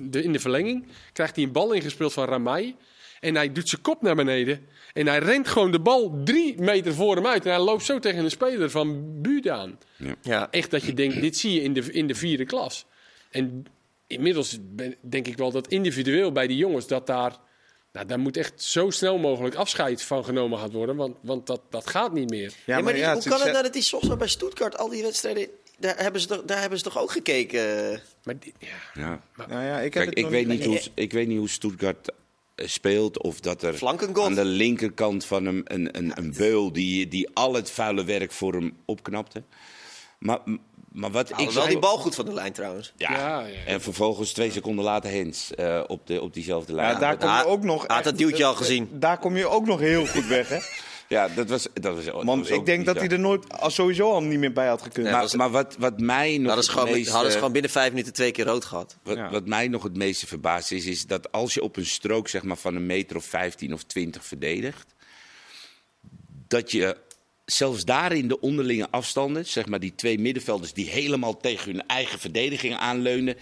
de, 0.00 0.22
in 0.22 0.32
de 0.32 0.40
verlenging, 0.40 0.86
krijgt 1.12 1.36
hij 1.36 1.44
een 1.44 1.52
bal 1.52 1.72
ingespeeld 1.72 2.12
van 2.12 2.24
Ramai. 2.24 2.76
En 3.20 3.34
hij 3.34 3.52
doet 3.52 3.68
zijn 3.68 3.82
kop 3.82 4.02
naar 4.02 4.14
beneden. 4.16 4.66
En 4.92 5.06
hij 5.06 5.18
rent 5.18 5.48
gewoon 5.48 5.70
de 5.70 5.80
bal 5.80 6.20
drie 6.24 6.60
meter 6.60 6.94
voor 6.94 7.14
hem 7.16 7.26
uit. 7.26 7.44
En 7.46 7.50
hij 7.52 7.60
loopt 7.60 7.84
zo 7.84 7.98
tegen 7.98 8.24
een 8.24 8.30
speler 8.30 8.70
van 8.70 9.20
Buda 9.22 9.54
aan. 9.56 9.78
Ja. 10.22 10.50
Echt 10.50 10.70
dat 10.70 10.82
je 10.82 10.94
denkt, 10.94 11.20
dit 11.20 11.36
zie 11.36 11.52
je 11.54 11.62
in 11.62 11.72
de, 11.72 11.92
in 11.92 12.06
de 12.06 12.14
vierde 12.14 12.44
klas. 12.44 12.86
En 13.30 13.66
inmiddels 14.06 14.58
ben- 14.60 14.96
denk 15.00 15.26
ik 15.26 15.36
wel 15.36 15.50
dat 15.50 15.68
individueel 15.68 16.32
bij 16.32 16.46
die 16.46 16.56
jongens... 16.56 16.86
dat 16.86 17.06
daar, 17.06 17.36
nou, 17.92 18.06
daar 18.06 18.18
moet 18.20 18.36
echt 18.36 18.62
zo 18.62 18.90
snel 18.90 19.18
mogelijk 19.18 19.54
afscheid 19.54 20.02
van 20.02 20.24
genomen 20.24 20.58
gaan 20.58 20.70
worden. 20.70 20.96
Want, 20.96 21.16
want 21.22 21.46
dat, 21.46 21.60
dat 21.70 21.86
gaat 21.86 22.12
niet 22.12 22.30
meer. 22.30 22.52
Ja, 22.66 22.80
maar 22.80 22.92
die- 22.92 23.02
ja, 23.02 23.12
hoe 23.12 23.22
kan 23.22 23.32
het 23.32 23.40
zet- 23.40 23.50
nou 23.52 23.62
dat 23.64 23.72
die 23.72 23.82
Sosa 23.82 24.16
bij 24.16 24.28
Stuttgart 24.28 24.78
al 24.78 24.88
die 24.88 25.02
wedstrijden... 25.02 25.48
Daar 25.78 26.02
hebben 26.02 26.20
ze 26.20 26.26
toch, 26.26 26.42
daar 26.44 26.60
hebben 26.60 26.78
ze 26.78 26.84
toch 26.84 26.98
ook 26.98 27.10
gekeken? 27.10 28.00
Maar 28.24 28.38
die- 28.38 28.54
ja. 28.58 28.68
Ja. 28.94 29.22
Nou 29.48 29.64
ja, 29.64 29.76
ik 29.76 29.82
heb 29.82 29.92
Kijk, 29.92 30.08
het 30.08 30.18
ik 30.18 30.26
weet, 30.30 30.46
niet- 30.46 30.64
hoe, 30.64 30.80
ik 30.94 31.12
weet 31.12 31.28
niet 31.28 31.38
hoe 31.38 31.48
Stuttgart 31.48 32.10
speelt. 32.64 33.22
Of 33.22 33.40
dat 33.40 33.62
er 33.62 33.78
aan 34.22 34.34
de 34.34 34.44
linkerkant 34.44 35.24
van 35.24 35.44
hem 35.44 35.60
een, 35.64 35.96
een, 35.98 36.12
een 36.18 36.34
beul 36.36 36.72
die, 36.72 37.08
die 37.08 37.28
al 37.32 37.54
het 37.54 37.70
vuile 37.70 38.04
werk 38.04 38.32
voor 38.32 38.52
hem 38.52 38.76
opknapte. 38.84 39.42
Maar, 40.18 40.38
maar 40.92 41.10
wat 41.10 41.30
Nou, 41.30 41.42
ik 41.42 41.50
wel 41.50 41.66
die 41.66 41.78
bal 41.78 41.98
goed 41.98 42.14
van 42.14 42.24
de 42.24 42.32
lijn 42.34 42.52
trouwens. 42.52 42.92
Ja. 42.96 43.12
Ja, 43.12 43.18
ja, 43.40 43.46
ja. 43.46 43.64
En 43.66 43.80
vervolgens 43.80 44.32
twee 44.32 44.50
seconden 44.50 44.84
later 44.84 45.10
Hens 45.10 45.54
eh, 45.54 45.82
op, 45.86 46.06
de, 46.06 46.22
op 46.22 46.34
diezelfde 46.34 46.72
lijn. 46.74 46.92
Ja, 46.92 46.98
daar 46.98 47.16
kom 47.16 47.28
je 47.36 47.46
ook 47.46 47.62
nog. 47.62 47.80
had 47.86 47.90
echt- 47.90 48.04
dat 48.04 48.18
duwtje 48.18 48.44
al 48.44 48.54
gezien. 48.54 48.88
Daar 48.92 49.18
kom 49.18 49.36
je 49.36 49.48
ook 49.48 49.66
nog 49.66 49.80
heel 49.80 50.06
goed 50.06 50.26
weg, 50.26 50.48
hè? 50.48 50.58
Ja, 51.10 51.28
dat 51.28 51.48
was, 51.48 51.66
dat 51.74 51.94
was, 51.94 52.04
dat 52.04 52.24
Want 52.24 52.48
was 52.48 52.58
ik 52.58 52.66
denk 52.66 52.86
dat 52.86 52.96
hij 52.96 53.08
er 53.08 53.18
nooit 53.18 53.58
al 53.58 53.70
sowieso 53.70 54.10
al 54.12 54.22
niet 54.22 54.38
meer 54.38 54.52
bij 54.52 54.68
had 54.68 54.82
gekund. 54.82 55.02
Nee, 55.04 55.12
Maar, 55.12 55.22
was- 55.22 55.34
maar 55.34 55.50
wat, 55.50 55.76
wat 55.78 56.00
mij 56.00 56.36
nog 56.38 56.46
Hadden 56.46 56.64
ze, 56.64 56.70
gewoon, 56.70 56.90
meeste- 56.90 57.12
hadden 57.12 57.30
ze 57.30 57.36
gewoon 57.36 57.52
binnen 57.52 57.70
vijf 57.70 57.90
minuten 57.90 58.12
twee 58.12 58.30
keer 58.30 58.44
rood 58.44 58.64
gehad. 58.64 58.96
Wat, 59.02 59.16
Ja. 59.16 59.30
wat 59.30 59.46
mij 59.46 59.68
nog 59.68 59.82
het 59.82 59.96
meeste 59.96 60.26
verbaast 60.26 60.72
is, 60.72 60.86
is 60.86 61.06
dat 61.06 61.32
als 61.32 61.54
je 61.54 61.62
op 61.62 61.76
een 61.76 61.86
strook 61.86 62.28
zeg 62.28 62.42
maar, 62.42 62.56
van 62.56 62.74
een 62.76 62.86
meter 62.86 63.16
of 63.16 63.24
15 63.24 63.72
of 63.72 63.82
20 63.82 64.24
verdedigt, 64.24 64.94
dat 66.48 66.70
je 66.70 66.96
zelfs 67.44 67.84
daarin 67.84 68.28
de 68.28 68.40
onderlinge 68.40 68.90
afstanden, 68.90 69.46
zeg 69.46 69.66
maar 69.66 69.80
die 69.80 69.94
twee 69.94 70.18
middenvelders 70.18 70.72
die 70.72 70.88
helemaal 70.90 71.36
tegen 71.36 71.70
hun 71.72 71.86
eigen 71.86 72.18
verdediging 72.18 72.74
aanleunen, 72.76 73.36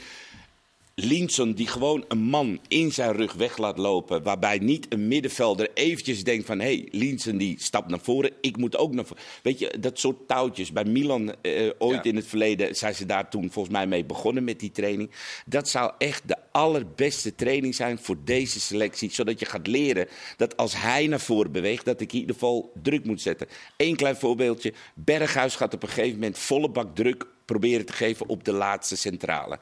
Linson 1.00 1.52
die 1.52 1.66
gewoon 1.66 2.04
een 2.08 2.18
man 2.18 2.58
in 2.68 2.92
zijn 2.92 3.12
rug 3.12 3.32
weg 3.32 3.58
laat 3.58 3.78
lopen. 3.78 4.22
Waarbij 4.22 4.58
niet 4.58 4.86
een 4.88 5.08
middenvelder 5.08 5.70
eventjes 5.74 6.24
denkt 6.24 6.46
van... 6.46 6.58
hé, 6.58 6.64
hey, 6.64 6.88
Linson 6.90 7.36
die 7.36 7.60
stapt 7.60 7.90
naar 7.90 8.00
voren, 8.00 8.32
ik 8.40 8.56
moet 8.56 8.76
ook 8.76 8.94
naar 8.94 9.04
voren. 9.04 9.22
Weet 9.42 9.58
je, 9.58 9.74
dat 9.80 9.98
soort 9.98 10.28
touwtjes. 10.28 10.72
Bij 10.72 10.84
Milan 10.84 11.34
eh, 11.42 11.70
ooit 11.78 12.04
Ja. 12.04 12.10
in 12.10 12.16
het 12.16 12.26
verleden 12.26 12.76
zijn 12.76 12.94
ze 12.94 13.06
daar 13.06 13.30
toen 13.30 13.50
volgens 13.50 13.74
mij 13.74 13.86
mee 13.86 14.04
begonnen 14.04 14.44
met 14.44 14.60
die 14.60 14.70
training. 14.70 15.10
Dat 15.46 15.68
zou 15.68 15.92
echt 15.98 16.28
de 16.28 16.36
allerbeste 16.52 17.34
training 17.34 17.74
zijn 17.74 17.98
voor 17.98 18.16
deze 18.24 18.60
selectie. 18.60 19.10
Zodat 19.12 19.40
je 19.40 19.46
gaat 19.46 19.66
leren 19.66 20.08
dat 20.36 20.56
als 20.56 20.80
hij 20.80 21.06
naar 21.06 21.20
voren 21.20 21.52
beweegt... 21.52 21.84
dat 21.84 22.00
ik 22.00 22.12
in 22.12 22.18
ieder 22.18 22.34
geval 22.34 22.72
druk 22.82 23.04
moet 23.04 23.20
zetten. 23.20 23.46
Eén 23.76 23.96
klein 23.96 24.16
voorbeeldje. 24.16 24.72
Berghuis 24.94 25.56
gaat 25.56 25.74
op 25.74 25.82
een 25.82 25.88
gegeven 25.88 26.14
moment 26.18 26.38
volle 26.38 26.70
bak 26.70 26.94
druk 26.94 27.26
proberen 27.44 27.86
te 27.86 27.92
geven 27.92 28.28
op 28.28 28.44
de 28.44 28.52
laatste 28.52 28.96
centrale. 28.96 29.58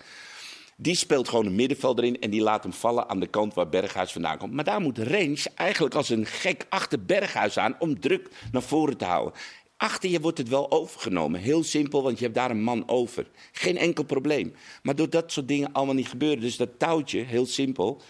Die 0.79 0.95
speelt 0.95 1.29
gewoon 1.29 1.47
een 1.47 1.55
middenvelder 1.55 2.05
in 2.05 2.21
en 2.21 2.31
die 2.31 2.43
laat 2.43 2.62
hem 2.62 2.73
vallen 2.73 3.09
aan 3.09 3.21
de 3.21 3.27
kant 3.27 3.55
waar 3.55 3.69
Berghuis 3.69 4.12
vandaan 4.12 4.39
komt. 4.39 4.53
Maar 4.53 4.65
daar 4.65 4.81
moet 4.81 4.99
Rens 4.99 5.55
eigenlijk 5.55 5.95
als 5.95 6.09
een 6.09 6.27
gek 6.27 6.67
achter 6.69 7.05
Berghuis 7.05 7.59
aan 7.59 7.77
om 7.79 8.01
druk 8.01 8.29
naar 8.53 8.62
voren 8.62 8.97
te 8.97 9.05
houden. 9.05 9.41
Achter 9.77 10.11
je 10.11 10.21
wordt 10.21 10.39
het 10.39 10.49
wel 10.49 10.71
overgenomen. 10.71 11.41
Heel 11.41 11.62
simpel, 11.62 12.03
want 12.03 12.19
je 12.19 12.25
hebt 12.25 12.37
daar 12.37 12.51
een 12.51 12.62
man 12.62 12.89
over. 12.89 13.31
Geen 13.53 13.77
enkel 13.77 14.05
probleem. 14.05 14.55
Maar 14.83 14.97
door 14.97 15.11
dat 15.11 15.33
soort 15.33 15.49
dingen 15.49 15.73
allemaal 15.73 15.95
niet 15.95 16.09
gebeuren, 16.09 16.41
dus 16.41 16.57
dat 16.57 16.79
touwtje, 16.79 17.19
heel 17.19 17.47
simpel, 17.47 18.03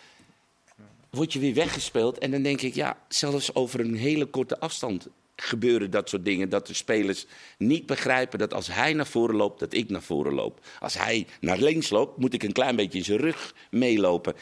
word 1.10 1.32
je 1.32 1.38
weer 1.38 1.54
weggespeeld. 1.54 2.18
En 2.18 2.30
dan 2.30 2.42
denk 2.42 2.60
ik, 2.60 2.74
ja, 2.74 2.98
zelfs 3.08 3.54
over 3.54 3.80
een 3.80 3.96
hele 3.96 4.26
korte 4.26 4.60
afstand 4.60 5.08
gebeuren 5.36 5.90
dat 5.90 6.08
soort 6.08 6.24
dingen. 6.24 6.48
Dat 6.48 6.66
de 6.66 6.74
spelers 6.74 7.26
niet 7.58 7.86
begrijpen 7.86 8.38
dat 8.38 8.54
als 8.54 8.66
hij 8.66 8.92
naar 8.92 9.06
voren 9.06 9.36
loopt, 9.36 9.60
dat 9.60 9.72
ik 9.74 9.90
naar 9.90 10.02
voren 10.02 10.34
loop. 10.34 10.60
Als 10.80 10.94
hij 10.98 11.26
naar 11.40 11.58
links 11.58 11.90
loopt, 11.90 12.18
moet 12.18 12.34
ik 12.34 12.42
een 12.42 12.52
klein 12.52 12.76
beetje 12.76 12.98
in 12.98 13.04
zijn 13.04 13.18
rug 13.18 13.54
meelopen. 13.70 14.34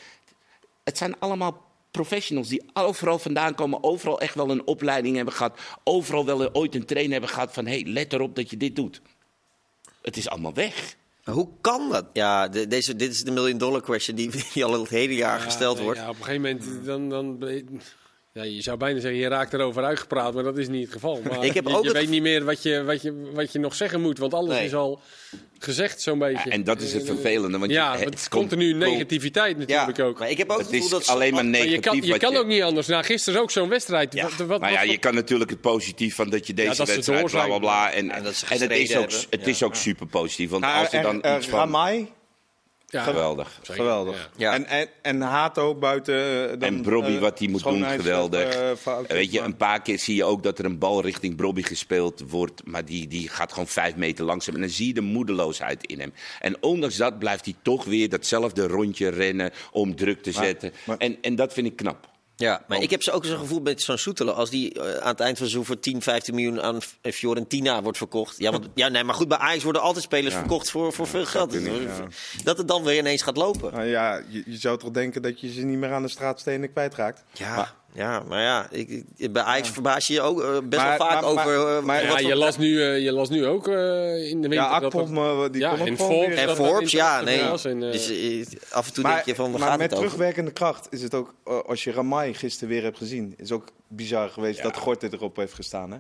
Het 0.84 0.98
zijn 0.98 1.18
allemaal 1.18 1.62
professionals 1.90 2.48
die 2.48 2.62
overal 2.72 3.18
vandaan 3.18 3.54
komen, 3.54 3.82
overal 3.82 4.20
echt 4.20 4.34
wel 4.34 4.50
een 4.50 4.66
opleiding 4.66 5.16
hebben 5.16 5.34
gehad, 5.34 5.58
overal 5.84 6.26
wel 6.26 6.52
ooit 6.54 6.74
een 6.74 6.84
trainer 6.84 7.12
hebben 7.12 7.30
gehad 7.30 7.52
van, 7.52 7.66
hé, 7.66 7.80
hey, 7.80 7.92
let 7.92 8.12
erop 8.12 8.36
dat 8.36 8.50
je 8.50 8.56
dit 8.56 8.76
doet. 8.76 9.00
Het 10.02 10.16
is 10.16 10.28
allemaal 10.28 10.54
weg. 10.54 10.96
Maar 11.24 11.34
hoe 11.34 11.48
kan 11.60 11.90
dat? 11.90 12.06
Ja, 12.12 12.48
de- 12.48 12.66
deze, 12.66 12.96
dit 12.96 13.10
is 13.12 13.24
de 13.24 13.30
million 13.30 13.58
dollar 13.58 13.80
question 13.80 14.16
die, 14.16 14.30
die 14.52 14.64
al 14.64 14.80
het 14.80 14.88
hele 14.88 15.14
jaar 15.14 15.40
gesteld 15.40 15.78
wordt. 15.78 15.98
Ja, 15.98 16.08
op 16.08 16.16
een 16.18 16.24
gegeven 16.24 16.42
moment 16.42 16.84
dan, 16.84 17.08
dan 17.08 17.38
Ja, 18.36 18.42
je 18.42 18.62
zou 18.62 18.76
bijna 18.76 19.00
zeggen, 19.00 19.20
je 19.20 19.28
raakt 19.28 19.52
erover 19.52 19.84
uitgepraat, 19.84 20.34
maar 20.34 20.42
dat 20.42 20.58
is 20.58 20.68
niet 20.68 20.82
het 20.84 20.92
geval. 20.92 21.20
Maar 21.28 21.44
Ik 21.46 21.54
heb 21.54 21.66
je, 21.66 21.76
ook 21.76 21.82
je 21.82 21.88
het 21.88 21.98
weet 21.98 22.08
niet 22.08 22.22
meer 22.22 22.44
wat 22.44 22.62
je, 22.62 22.84
wat, 22.84 23.02
je, 23.02 23.30
wat 23.32 23.52
je 23.52 23.58
nog 23.58 23.74
zeggen 23.74 24.00
moet, 24.00 24.18
want 24.18 24.34
alles 24.34 24.54
Nee. 24.56 24.64
is 24.64 24.74
al 24.74 25.00
gezegd 25.58 26.00
zo'n 26.00 26.18
beetje. 26.18 26.50
En 26.50 26.64
dat 26.64 26.80
is 26.80 26.92
het 26.92 27.04
vervelende. 27.04 27.58
Want 27.58 27.70
ja, 27.70 27.96
je, 27.96 28.04
het 28.04 28.14
is 28.14 28.28
continu 28.28 28.70
komt- 28.70 28.84
negativiteit 28.84 29.58
natuurlijk 29.58 29.98
ook. 29.98 30.18
maar 30.18 30.30
ik 30.30 30.38
heb 30.38 30.50
ook 30.50 30.58
het 30.58 30.66
Het 30.70 30.76
gevoel 30.82 30.98
is 30.98 31.06
dat... 31.06 31.14
alleen 31.16 31.34
maar 31.34 31.44
Maar 31.44 31.52
je 31.58 31.58
negatief. 31.64 31.80
kan, 31.90 32.02
je 32.02 32.10
wat 32.10 32.18
kan 32.20 32.36
ook 32.36 32.46
niet 32.46 32.62
anders. 32.62 32.86
Nou, 32.86 33.04
gisteren 33.04 33.34
is 33.38 33.44
ook 33.44 33.50
zo'n 33.50 33.68
wedstrijd. 33.68 34.12
Ja. 34.14 34.22
Wat, 34.22 34.46
wat, 34.46 34.60
Maar 34.60 34.72
ja, 34.72 34.80
wat- 34.80 34.90
je 34.90 34.98
kan 34.98 35.14
natuurlijk 35.14 35.50
het 35.50 35.60
positief 35.60 36.14
van 36.14 36.30
dat 36.30 36.46
je 36.46 36.54
deze 36.54 36.68
dat 36.76 36.76
ze 36.88 36.94
wedstrijd 36.94 37.20
door 37.20 37.30
bla 37.30 37.46
bla 37.46 37.58
bla. 37.58 37.92
En, 37.92 38.06
Ja, 38.06 38.20
dat 38.20 38.34
ze 38.34 38.46
en 38.48 38.60
het 38.60 38.70
is 38.70 38.96
ook, 38.96 39.00
hebben. 39.10 39.18
het 39.30 39.46
is 39.46 39.62
ook 39.62 39.74
super 39.74 40.06
positief. 40.06 40.50
Want 40.50 40.62
Nou, 40.62 40.78
als 40.84 40.92
er 40.92 41.02
dan 41.02 41.22
er- 41.22 41.36
iets 41.36 41.46
van. 41.46 41.58
Ramai, 41.58 42.08
ja, 42.94 43.02
Geweldig. 43.02 43.58
zeker, 43.62 43.74
geweldig. 43.82 44.30
ja. 44.36 44.52
En, 44.52 44.66
en, 44.66 44.88
en 45.02 45.20
Hato 45.20 45.74
buiten... 45.74 46.14
eh, 46.42 46.48
dan, 46.50 46.60
En 46.60 46.82
Brobby, 46.82 47.14
eh, 47.14 47.18
wat 47.20 47.38
hij 47.38 47.48
moet 47.48 47.62
doen, 47.62 47.84
geweldig. 47.84 48.54
eh, 48.54 48.98
Weet 49.08 49.32
je, 49.32 49.40
een 49.40 49.56
paar 49.56 49.82
keer 49.82 49.98
zie 49.98 50.16
je 50.16 50.24
ook 50.24 50.42
dat 50.42 50.58
er 50.58 50.64
een 50.64 50.78
bal 50.78 51.02
richting 51.02 51.36
Brobby 51.36 51.62
gespeeld 51.62 52.22
wordt. 52.28 52.62
Maar 52.66 52.84
die, 52.84 53.08
die 53.08 53.28
gaat 53.28 53.52
gewoon 53.52 53.66
vijf 53.66 53.96
meter 53.96 54.24
langzaam. 54.24 54.54
En 54.54 54.60
dan 54.60 54.70
zie 54.70 54.86
je 54.86 54.94
de 54.94 55.00
moedeloosheid 55.00 55.86
in 55.86 56.00
hem. 56.00 56.12
En 56.40 56.56
ondanks 56.62 56.96
dat 56.96 57.18
blijft 57.18 57.44
hij 57.44 57.54
toch 57.62 57.84
weer 57.84 58.08
datzelfde 58.08 58.66
rondje 58.66 59.08
rennen 59.08 59.50
om 59.72 59.96
druk 59.96 60.22
te 60.22 60.30
Maar- 60.34 60.44
zetten. 60.44 60.72
maar- 60.86 60.96
en, 60.98 61.16
en 61.20 61.34
dat 61.34 61.52
vind 61.52 61.66
ik 61.66 61.76
knap. 61.76 62.12
Ja, 62.36 62.64
maar 62.68 62.82
ik 62.82 62.90
heb 62.90 63.02
zo 63.02 63.10
ook 63.10 63.24
zo'n 63.24 63.38
gevoel 63.38 63.60
met 63.60 63.82
zo'n 63.82 63.98
Soetelen. 63.98 64.34
Als 64.34 64.50
die 64.50 64.80
eh, 64.80 64.96
aan 64.96 65.08
het 65.08 65.20
eind 65.20 65.38
van 65.38 65.46
seizoen 65.46 65.64
voor 65.64 65.80
10, 65.80 66.02
15 66.02 66.34
miljoen 66.34 66.62
aan 66.62 66.78
Fiorentina 67.02 67.82
wordt 67.82 67.98
verkocht. 67.98 68.38
Ja, 68.38 68.50
want, 68.50 68.66
ja, 68.74 68.88
nee, 68.88 69.04
maar 69.04 69.14
goed, 69.14 69.28
bij 69.28 69.38
Ajax 69.38 69.62
worden 69.62 69.82
altijd 69.82 70.04
spelers 70.04 70.32
Ja. 70.34 70.38
verkocht 70.40 70.70
voor, 70.70 70.92
voor 70.92 71.06
veel 71.06 71.26
geld. 71.26 71.52
ja. 71.52 71.60
Dat 72.44 72.58
het 72.58 72.68
dan 72.68 72.82
weer 72.84 72.98
ineens 72.98 73.22
gaat 73.22 73.36
lopen. 73.36 73.72
Nou 73.72 73.84
ja, 73.84 74.22
je, 74.28 74.42
je 74.46 74.56
zou 74.56 74.78
toch 74.78 74.90
denken 74.90 75.22
dat 75.22 75.40
je 75.40 75.52
ze 75.52 75.60
niet 75.60 75.78
meer 75.78 75.92
aan 75.92 76.02
de 76.02 76.08
straatstenen 76.08 76.72
kwijtraakt? 76.72 77.24
Ja, 77.32 77.56
Maar- 77.56 77.74
ja 77.94 78.22
maar 78.28 78.42
ja, 78.42 78.66
ik, 78.70 79.04
ik- 79.16 79.32
bij 79.32 79.42
Ajax 79.42 79.68
verbaas 79.70 80.06
je 80.06 80.12
je 80.12 80.20
ook 80.20 80.42
eh, 80.42 80.48
best 80.64 80.82
Maar- 80.82 80.98
wel 80.98 81.06
vaak 81.08 81.20
maar- 81.20 81.30
over... 81.30 81.44
maar- 81.44 81.76
eh, 81.78 81.82
maar- 81.84 82.22
Ja, 82.22 82.28
je 82.28 82.34
las 82.34 82.56
nu, 82.58 82.82
eh, 82.82 83.02
je 83.02 83.12
las 83.12 83.28
nu 83.28 83.46
ook 83.46 83.68
eh, 83.68 83.74
in 84.30 84.42
de 84.42 84.48
winter. 84.48 84.52
Ja, 84.52 84.66
Akpom, 84.66 85.14
die 85.52 85.60
ja, 85.60 85.76
en 85.76 85.96
Forbes, 85.96 86.38
en 86.38 86.56
Forbes, 86.56 86.90
ja, 86.90 87.20
nee. 87.20 87.40
en, 87.40 87.80
dus 87.80 88.10
af 88.70 88.86
en 88.86 88.92
toe 88.92 89.04
denk 89.04 89.24
je 89.24 89.34
van, 89.34 89.50
waar 89.50 89.60
maar 89.60 89.68
gaat 89.68 89.78
met 89.78 89.90
het 89.90 89.98
terugwerkende 89.98 90.50
kracht 90.52 90.86
is 90.90 91.02
het 91.02 91.14
ook, 91.14 91.34
als 91.66 91.84
je 91.84 91.92
Ramai 91.92 92.34
gisteren 92.34 92.68
weer 92.68 92.82
hebt 92.82 92.98
gezien, 92.98 93.34
is 93.36 93.52
ook 93.52 93.64
bizar 93.88 94.28
geweest 94.28 94.62
dat 94.62 94.76
Gorten 94.76 95.12
erop 95.12 95.36
heeft 95.36 95.54
gestaan. 95.54 95.90
Hè? 95.90 95.98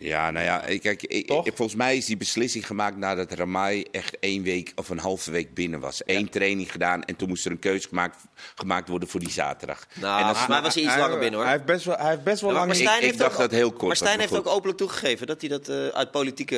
Ja, 0.00 0.30
nou 0.30 0.44
ja, 0.44 0.64
ik- 0.64 0.80
kijk, 0.82 1.02
ik, 1.02 1.32
volgens 1.44 1.74
mij 1.74 1.96
is 1.96 2.06
die 2.06 2.16
beslissing 2.16 2.66
gemaakt 2.66 2.96
nadat 2.96 3.32
Ramai 3.32 3.82
echt 3.90 4.18
één 4.18 4.42
week 4.42 4.72
of 4.74 4.88
een 4.88 4.98
halve 4.98 5.30
week 5.30 5.54
binnen 5.54 5.80
was. 5.80 6.02
Eén 6.04 6.28
training 6.28 6.72
gedaan 6.72 7.02
en 7.04 7.16
toen 7.16 7.28
moest 7.28 7.44
er 7.44 7.50
een 7.50 7.58
keuze 7.58 7.88
gemaakt, 7.88 8.16
gemaakt 8.54 8.88
worden 8.88 9.08
voor 9.08 9.20
die 9.20 9.30
zaterdag. 9.30 9.86
Nou, 9.94 10.06
en 10.06 10.12
als- 10.12 10.22
volgens 10.26 10.48
mij 10.48 10.62
was 10.62 10.74
hij 10.74 10.82
iets 10.82 10.96
langer 10.96 11.18
binnen, 11.18 11.34
hoor. 11.34 11.42
Hij 11.42 11.52
heeft 11.52 11.64
best 11.66 11.84
wel, 11.84 11.96
hij 11.96 12.10
heeft 12.10 12.22
best 12.24 12.40
wel 12.40 12.50
Ja, 12.50 12.56
lang... 12.56 12.68
maar 12.68 12.76
ik- 12.76 12.82
Stijn 12.82 12.98
ik 12.98 13.04
heeft 13.04 13.18
dacht 13.18 13.32
ook- 13.32 13.38
dat 13.40 13.50
heel 13.50 13.70
kort 13.70 13.86
Maar 13.86 13.96
Stijn 13.96 14.20
heeft 14.20 14.36
ook 14.36 14.46
openlijk 14.46 14.78
toegegeven 14.78 15.26
dat 15.26 15.40
hij 15.40 15.50
dat 15.50 15.68
eh, 15.68 15.86
uit 15.86 16.10
politieke 16.10 16.56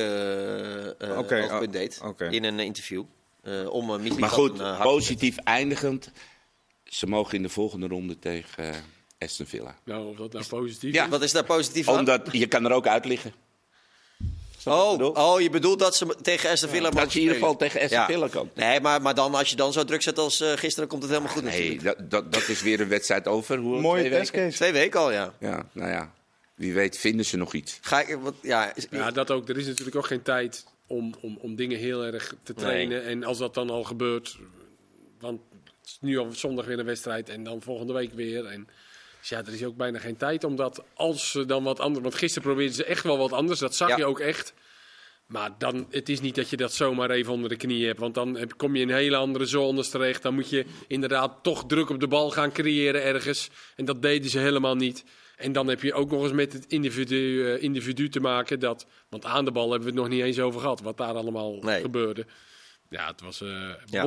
eh, 0.98 1.10
eh, 1.10 1.18
Oké, 1.18 1.42
oogpunt 1.42 1.66
oh, 1.66 1.72
deed. 1.72 2.00
In 2.30 2.44
een 2.44 2.58
interview. 2.58 3.04
Eh, 3.42 3.70
om 3.72 3.90
uh, 4.04 4.12
Maar 4.18 4.28
goed, 4.28 4.78
positief 4.82 5.36
eindigend. 5.36 6.10
Ze 6.84 7.06
mogen 7.06 7.34
in 7.36 7.42
de 7.42 7.48
volgende 7.48 7.86
ronde 7.86 8.18
tegen 8.18 8.74
Aston 9.20 9.46
Villa. 9.46 9.78
Nou, 9.84 10.08
of 10.10 10.16
dat 10.16 10.32
nou 10.32 10.44
positief 10.46 10.94
Ja. 10.94 11.04
is. 11.04 11.10
Wat 11.10 11.22
is 11.22 11.32
daar 11.32 11.44
positief 11.44 11.84
van? 11.84 11.98
Omdat 11.98 12.28
je 12.32 12.46
kan 12.46 12.64
er 12.64 12.72
ook 12.72 12.86
uit 12.86 13.04
liggen. 13.04 13.32
oh, 14.64 15.00
oh, 15.16 15.40
je 15.40 15.50
bedoelt 15.50 15.78
dat 15.78 15.96
ze 15.96 16.16
tegen 16.22 16.50
Aston 16.50 16.68
Villa 16.70 16.88
mogen 16.88 17.00
Dat 17.00 17.12
je 17.12 17.18
in 17.18 17.24
ieder 17.24 17.38
geval 17.40 17.56
tegen 17.56 17.80
Aston 17.80 17.98
Ja. 17.98 18.06
Villa 18.06 18.28
kan. 18.28 18.50
Nee, 18.54 18.80
maar, 18.80 19.02
maar 19.02 19.14
dan, 19.14 19.34
als 19.34 19.50
je 19.50 19.56
dan 19.56 19.72
zo 19.72 19.84
druk 19.84 20.02
zet 20.02 20.18
als 20.18 20.40
eh, 20.40 20.52
gisteren, 20.52 20.88
komt 20.88 21.02
het 21.02 21.10
helemaal 21.10 21.32
goed 21.32 21.42
Nee, 21.42 21.68
natuurlijk. 21.70 21.98
dat, 21.98 22.10
dat, 22.10 22.32
dat 22.32 22.48
is 22.48 22.62
weer 22.62 22.80
een 22.80 22.88
wedstrijd 22.88 23.28
over. 23.28 23.58
Hoe, 23.58 23.80
Mooie 23.80 23.98
twee 24.00 24.10
weken? 24.10 24.18
testcase. 24.32 24.56
Twee 24.56 24.72
weken 24.72 25.00
al, 25.00 25.12
ja. 25.12 25.34
Ja, 25.40 25.68
nou 25.72 25.90
ja. 25.90 26.12
Wie 26.54 26.72
weet 26.74 26.96
vinden 26.98 27.26
ze 27.26 27.36
nog 27.36 27.52
iets. 27.54 27.78
Ga 27.80 28.00
ik, 28.06 28.16
wat, 28.20 28.34
ja, 28.42 28.74
is- 28.74 28.86
Ja, 28.90 29.10
dat 29.10 29.30
ook. 29.30 29.48
Er 29.48 29.58
is 29.58 29.66
natuurlijk 29.66 29.96
ook 29.96 30.06
geen 30.06 30.22
tijd 30.22 30.64
om, 30.86 31.14
om, 31.20 31.38
om 31.40 31.56
dingen 31.56 31.78
heel 31.78 32.04
erg 32.04 32.34
te 32.42 32.54
trainen. 32.54 33.04
En 33.04 33.24
als 33.24 33.38
dat 33.38 33.54
dan 33.54 33.70
al 33.70 33.84
gebeurt, 33.84 34.38
want 35.20 35.40
het 35.52 35.72
is 35.84 35.98
nu 36.00 36.18
al 36.18 36.32
zondag 36.32 36.64
weer 36.66 36.78
een 36.78 36.84
wedstrijd 36.86 37.28
en 37.28 37.44
dan 37.44 37.62
volgende 37.62 37.92
week 37.92 38.12
weer. 38.14 38.46
En 38.46 38.68
dus 39.20 39.28
ja, 39.28 39.38
er 39.38 39.52
is 39.52 39.64
ook 39.64 39.76
bijna 39.76 39.98
geen 39.98 40.16
tijd 40.16 40.44
omdat 40.44 40.84
als 40.94 41.30
ze 41.30 41.44
dan 41.46 41.62
wat 41.64 41.80
anders. 41.80 42.02
Want 42.02 42.14
gisteren 42.14 42.48
probeerden 42.48 42.74
ze 42.74 42.84
echt 42.84 43.02
wel 43.04 43.18
wat 43.18 43.32
anders, 43.32 43.58
dat 43.58 43.74
zag 43.74 43.88
Ja. 43.88 43.96
je 43.96 44.04
ook 44.04 44.20
echt. 44.20 44.54
Maar 45.26 45.50
dan, 45.58 45.86
het 45.90 46.08
is 46.08 46.20
niet 46.20 46.34
dat 46.34 46.50
je 46.50 46.56
dat 46.56 46.72
zomaar 46.72 47.10
even 47.10 47.32
onder 47.32 47.48
de 47.48 47.56
knie 47.56 47.86
hebt. 47.86 47.98
Want 47.98 48.14
dan 48.14 48.36
heb- 48.36 48.56
kom 48.56 48.76
je 48.76 48.82
in 48.82 48.90
hele 48.90 49.16
andere 49.16 49.44
zones 49.46 49.88
terecht. 49.88 50.22
Dan 50.22 50.34
moet 50.34 50.50
je 50.50 50.64
inderdaad 50.88 51.32
toch 51.42 51.66
druk 51.66 51.90
op 51.90 52.00
de 52.00 52.06
bal 52.08 52.30
gaan 52.30 52.52
creëren 52.52 53.02
ergens. 53.02 53.48
En 53.76 53.84
dat 53.84 54.02
deden 54.02 54.30
ze 54.30 54.38
helemaal 54.38 54.74
niet. 54.76 55.04
En 55.36 55.52
dan 55.52 55.68
heb 55.68 55.82
je 55.82 55.94
ook 55.94 56.10
nog 56.10 56.22
eens 56.22 56.32
met 56.32 56.52
het 56.52 56.66
individu, 56.66 57.46
eh, 57.54 57.62
individu 57.62 58.08
te 58.08 58.20
maken. 58.20 58.60
Dat, 58.60 58.86
want 59.08 59.24
aan 59.24 59.44
de 59.44 59.50
bal 59.52 59.70
hebben 59.70 59.88
we 59.88 59.94
het 59.94 60.02
nog 60.02 60.08
niet 60.12 60.24
eens 60.24 60.38
over 60.38 60.60
gehad. 60.60 60.80
Wat 60.80 60.96
daar 60.96 61.14
allemaal 61.14 61.56
Nee. 61.60 61.80
gebeurde. 61.80 62.26
Ja, 62.88 63.06
het 63.06 63.20
was 63.20 63.40
eh 63.40 63.70
Ja. 63.86 64.04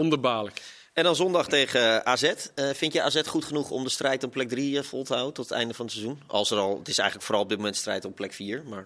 En 0.94 1.04
dan 1.04 1.16
zondag 1.16 1.48
tegen 1.48 2.06
AZ. 2.06 2.24
Eh, 2.24 2.70
vind 2.74 2.94
je 2.94 3.02
AZ 3.02 3.22
goed 3.28 3.46
genoeg 3.46 3.70
om 3.72 3.84
de 3.84 3.90
strijd 3.90 4.24
om 4.24 4.30
plek 4.30 4.50
3 4.50 4.82
vol 4.84 5.04
te 5.04 5.14
houden 5.14 5.34
tot 5.34 5.50
het 5.50 5.58
einde 5.58 5.74
van 5.74 5.86
het 5.86 5.94
seizoen? 5.94 6.22
Als 6.28 6.52
er 6.52 6.58
al, 6.58 6.78
het 6.78 6.88
is 6.88 6.98
eigenlijk 6.98 7.26
vooral 7.28 7.44
op 7.44 7.50
dit 7.50 7.58
moment 7.58 7.76
strijd 7.76 8.06
om 8.06 8.14
plek 8.14 8.34
4. 8.34 8.64
Maar 8.70 8.86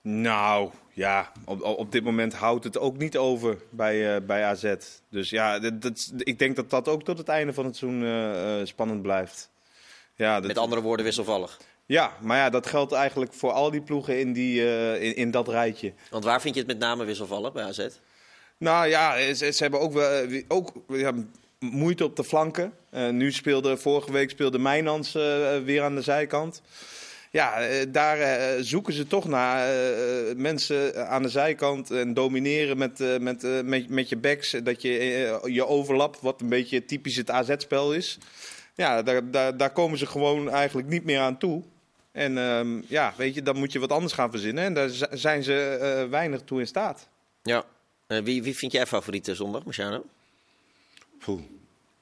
Nou, 0.00 0.70
ja, 0.92 1.32
op, 1.44 1.62
op 1.62 1.92
dit 1.92 2.04
moment 2.04 2.34
houdt 2.34 2.64
het 2.64 2.78
ook 2.78 2.96
niet 2.96 3.16
over 3.16 3.58
bij, 3.70 4.14
eh, 4.16 4.22
bij 4.22 4.44
AZ. 4.44 4.74
Dus 5.10 5.30
ja, 5.30 5.58
dat, 5.58 5.82
dat- 5.82 6.12
ik 6.16 6.38
denk 6.38 6.56
dat 6.56 6.70
dat 6.70 6.88
ook 6.88 7.02
tot 7.04 7.18
het 7.18 7.28
einde 7.28 7.52
van 7.52 7.64
het 7.64 7.76
seizoen 7.76 8.02
eh, 8.02 8.60
eh, 8.60 8.66
spannend 8.66 9.02
blijft. 9.02 9.50
Ja, 10.14 10.38
dat, 10.38 10.46
met 10.46 10.58
andere 10.58 10.80
woorden 10.82 11.04
wisselvallig. 11.04 11.58
ja, 11.86 12.12
maar 12.20 12.36
ja, 12.36 12.50
dat 12.50 12.66
geldt 12.66 12.92
eigenlijk 12.92 13.32
voor 13.32 13.52
al 13.52 13.70
die 13.70 13.82
ploegen 13.82 14.20
in, 14.20 14.32
die, 14.32 14.60
eh, 14.62 15.02
in, 15.02 15.16
in 15.16 15.30
dat 15.30 15.48
rijtje. 15.48 15.92
Want 16.10 16.24
waar 16.24 16.40
vind 16.40 16.54
je 16.54 16.60
het 16.60 16.70
met 16.70 16.78
name 16.78 17.04
wisselvallig 17.04 17.52
bij 17.52 17.64
AZ? 17.64 17.86
Nou 18.60 18.86
ja, 18.86 19.34
ze, 19.34 19.50
ze 19.50 19.62
hebben 19.62 19.80
ook, 19.80 19.92
wel, 19.92 20.10
eh, 20.10 20.42
ook 20.48 20.72
moeite 21.58 22.04
op 22.04 22.16
de 22.16 22.24
flanken. 22.24 22.72
Eh, 22.90 23.08
nu 23.08 23.32
speelde, 23.32 23.76
vorige 23.76 24.12
week 24.12 24.30
speelde 24.30 24.58
Mijnans 24.58 25.14
eh, 25.14 25.58
weer 25.64 25.82
aan 25.82 25.94
de 25.94 26.02
zijkant. 26.02 26.62
Ja, 27.30 27.60
daar 27.88 28.18
zoeken 28.64 28.92
ze 28.92 29.06
toch 29.06 29.28
naar 29.28 29.68
mensen 30.36 31.08
aan 31.08 31.22
de 31.22 31.28
zijkant 31.28 31.90
en 31.90 32.14
domineren 32.14 32.78
met, 32.78 33.20
met, 33.20 33.64
met, 33.64 33.88
met 33.88 34.08
je 34.08 34.16
backs. 34.16 34.50
Dat 34.62 34.82
je 34.82 34.90
je 35.44 35.66
overlapt, 35.66 36.20
wat 36.20 36.40
een 36.40 36.48
beetje 36.48 36.84
typisch 36.84 37.16
het 37.16 37.30
AZ-spel 37.30 37.92
is. 37.92 38.18
Ja, 38.74 39.02
daar, 39.02 39.30
daar, 39.30 39.56
daar 39.56 39.70
komen 39.70 39.98
ze 39.98 40.06
gewoon 40.06 40.50
eigenlijk 40.50 40.88
niet 40.88 41.04
meer 41.04 41.20
aan 41.20 41.38
toe. 41.38 41.62
En 42.12 42.38
ehm, 42.38 42.80
ja, 42.86 43.14
weet 43.16 43.34
je, 43.34 43.42
dan 43.42 43.56
moet 43.56 43.72
je 43.72 43.78
wat 43.78 43.92
anders 43.92 44.12
gaan 44.12 44.30
verzinnen. 44.30 44.64
En 44.64 44.74
daar 44.74 44.90
zijn 45.10 45.42
ze 45.42 46.06
weinig 46.10 46.40
toe 46.42 46.60
in 46.60 46.66
staat. 46.66 47.08
Ja. 47.42 47.64
Eh, 48.10 48.18
wie, 48.22 48.42
wie 48.42 48.56
vind 48.56 48.72
jij 48.72 48.86
favoriete 48.86 49.34
zondag, 49.34 49.64
Marciano? 49.64 50.04
Poeh. 51.18 51.40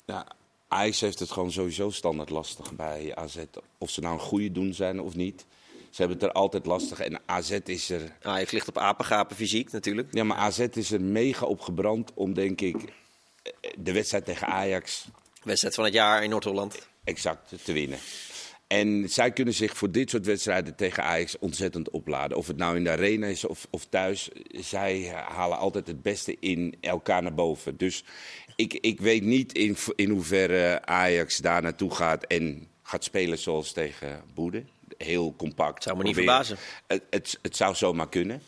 Ja, 0.06 0.26
Ajax 0.68 1.00
heeft 1.00 1.18
het 1.18 1.30
gewoon 1.30 1.52
sowieso 1.52 1.90
standaard 1.90 2.30
lastig 2.30 2.72
bij 2.72 3.14
AZ. 3.14 3.36
Of 3.78 3.90
ze 3.90 4.00
nou 4.00 4.14
een 4.14 4.20
goede 4.20 4.52
doen 4.52 4.74
zijn 4.74 5.00
of 5.00 5.14
niet. 5.14 5.44
Ze 5.90 5.96
hebben 6.02 6.16
het 6.16 6.26
er 6.26 6.32
altijd 6.32 6.66
lastig. 6.66 7.00
En 7.00 7.20
AZ 7.26 7.58
is 7.64 7.90
er... 7.90 8.16
Ajax 8.22 8.50
ligt 8.50 8.68
op 8.68 8.78
apengapen 8.78 9.36
fysiek 9.36 9.72
natuurlijk. 9.72 10.08
Ja, 10.12 10.24
maar 10.24 10.36
AZ 10.36 10.58
is 10.58 10.90
er 10.90 11.00
mega 11.00 11.46
op 11.46 11.60
gebrand 11.60 12.10
om, 12.14 12.34
denk 12.34 12.60
ik, 12.60 12.92
de 13.78 13.92
wedstrijd 13.92 14.24
tegen 14.24 14.46
Ajax 14.46 15.06
Wedstrijd 15.42 15.74
van 15.74 15.84
het 15.84 15.92
jaar 15.92 16.24
in 16.24 16.30
Noord-Holland. 16.30 16.88
exact 17.04 17.64
te 17.64 17.72
winnen. 17.72 17.98
En 18.68 19.10
zij 19.10 19.32
kunnen 19.32 19.54
zich 19.54 19.76
voor 19.76 19.90
dit 19.90 20.10
soort 20.10 20.26
wedstrijden 20.26 20.74
tegen 20.74 21.02
Ajax 21.02 21.38
ontzettend 21.38 21.90
opladen. 21.90 22.36
Of 22.36 22.46
het 22.46 22.56
nou 22.56 22.76
in 22.76 22.84
de 22.84 22.90
arena 22.90 23.26
is 23.26 23.44
of, 23.44 23.66
of 23.70 23.86
thuis. 23.86 24.28
Zij 24.50 25.12
halen 25.28 25.58
altijd 25.58 25.86
het 25.86 26.02
beste 26.02 26.36
in 26.40 26.74
elkaar 26.80 27.22
naar 27.22 27.34
boven. 27.34 27.76
Dus 27.76 28.04
ik, 28.56 28.74
ik 28.74 29.00
weet 29.00 29.22
niet 29.22 29.52
in, 29.52 29.76
in 29.96 30.10
hoeverre 30.10 30.84
Ajax 30.84 31.36
daar 31.36 31.62
naartoe 31.62 31.94
gaat 31.94 32.24
en 32.24 32.68
gaat 32.82 33.04
spelen 33.04 33.38
zoals 33.38 33.72
tegen 33.72 34.22
Boede. 34.34 34.64
Heel 34.96 35.34
compact. 35.36 35.82
Zou 35.82 35.96
me 35.96 36.02
niet 36.02 36.14
proberen. 36.14 36.44
verbazen. 36.44 36.66
Het, 36.86 37.02
het, 37.10 37.38
het 37.42 37.56
zou 37.56 37.74
zomaar 37.74 38.08
kunnen. 38.08 38.42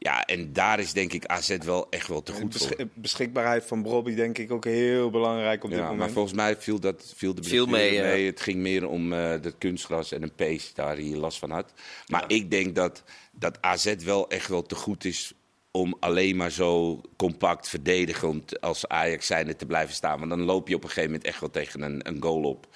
Ja, 0.00 0.24
en 0.24 0.52
daar 0.52 0.78
is 0.78 0.92
denk 0.92 1.12
ik 1.12 1.26
AZ 1.26 1.56
wel 1.58 1.86
echt 1.90 2.08
wel 2.08 2.22
te 2.22 2.32
De 2.32 2.38
goed 2.38 2.56
voor. 2.56 2.68
besch- 2.76 2.88
beschikbaarheid 2.94 3.64
van 3.64 3.82
Brobby 3.82 4.14
denk 4.14 4.38
ik 4.38 4.52
ook 4.52 4.64
heel 4.64 5.10
belangrijk 5.10 5.64
op 5.64 5.70
dit 5.70 5.78
Ja, 5.78 5.84
maar 5.84 5.94
moment. 5.94 6.12
volgens 6.12 6.34
mij 6.34 6.56
viel, 6.56 6.80
dat, 6.80 7.12
viel 7.16 7.34
de 7.34 7.42
Viel 7.42 7.66
blessure 7.66 7.90
mee, 8.00 8.20
ja. 8.22 8.26
Het 8.26 8.40
ging 8.40 8.58
meer 8.58 8.88
om 8.88 9.12
eh 9.12 9.28
het 9.28 9.54
kunstgras 9.58 10.12
en 10.12 10.22
een 10.22 10.34
pace 10.34 10.74
daar 10.74 10.94
hij 10.96 11.04
last 11.16 11.38
van 11.38 11.50
had. 11.50 11.72
Maar 12.06 12.24
ik 12.26 12.50
denk 12.50 12.74
dat, 12.74 13.02
dat 13.32 13.62
AZ 13.62 13.94
wel 14.04 14.28
echt 14.30 14.48
wel 14.48 14.62
te 14.62 14.74
goed 14.74 15.04
is 15.04 15.32
om 15.70 15.96
alleen 16.00 16.36
maar 16.36 16.50
zo 16.50 17.00
compact 17.16 17.68
verdedigend 17.68 18.60
als 18.60 18.88
Ajax 18.88 19.26
zijnde 19.26 19.56
te 19.56 19.66
blijven 19.66 19.94
staan. 19.94 20.18
Want 20.18 20.30
dan 20.30 20.42
loop 20.42 20.68
je 20.68 20.74
op 20.74 20.82
een 20.82 20.88
gegeven 20.88 21.10
moment 21.10 21.28
echt 21.28 21.40
wel 21.40 21.50
tegen 21.50 21.82
een, 21.82 22.08
een 22.08 22.22
goal 22.22 22.42
op. 22.42 22.66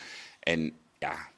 En 0.40 0.72
ja, 0.98 1.30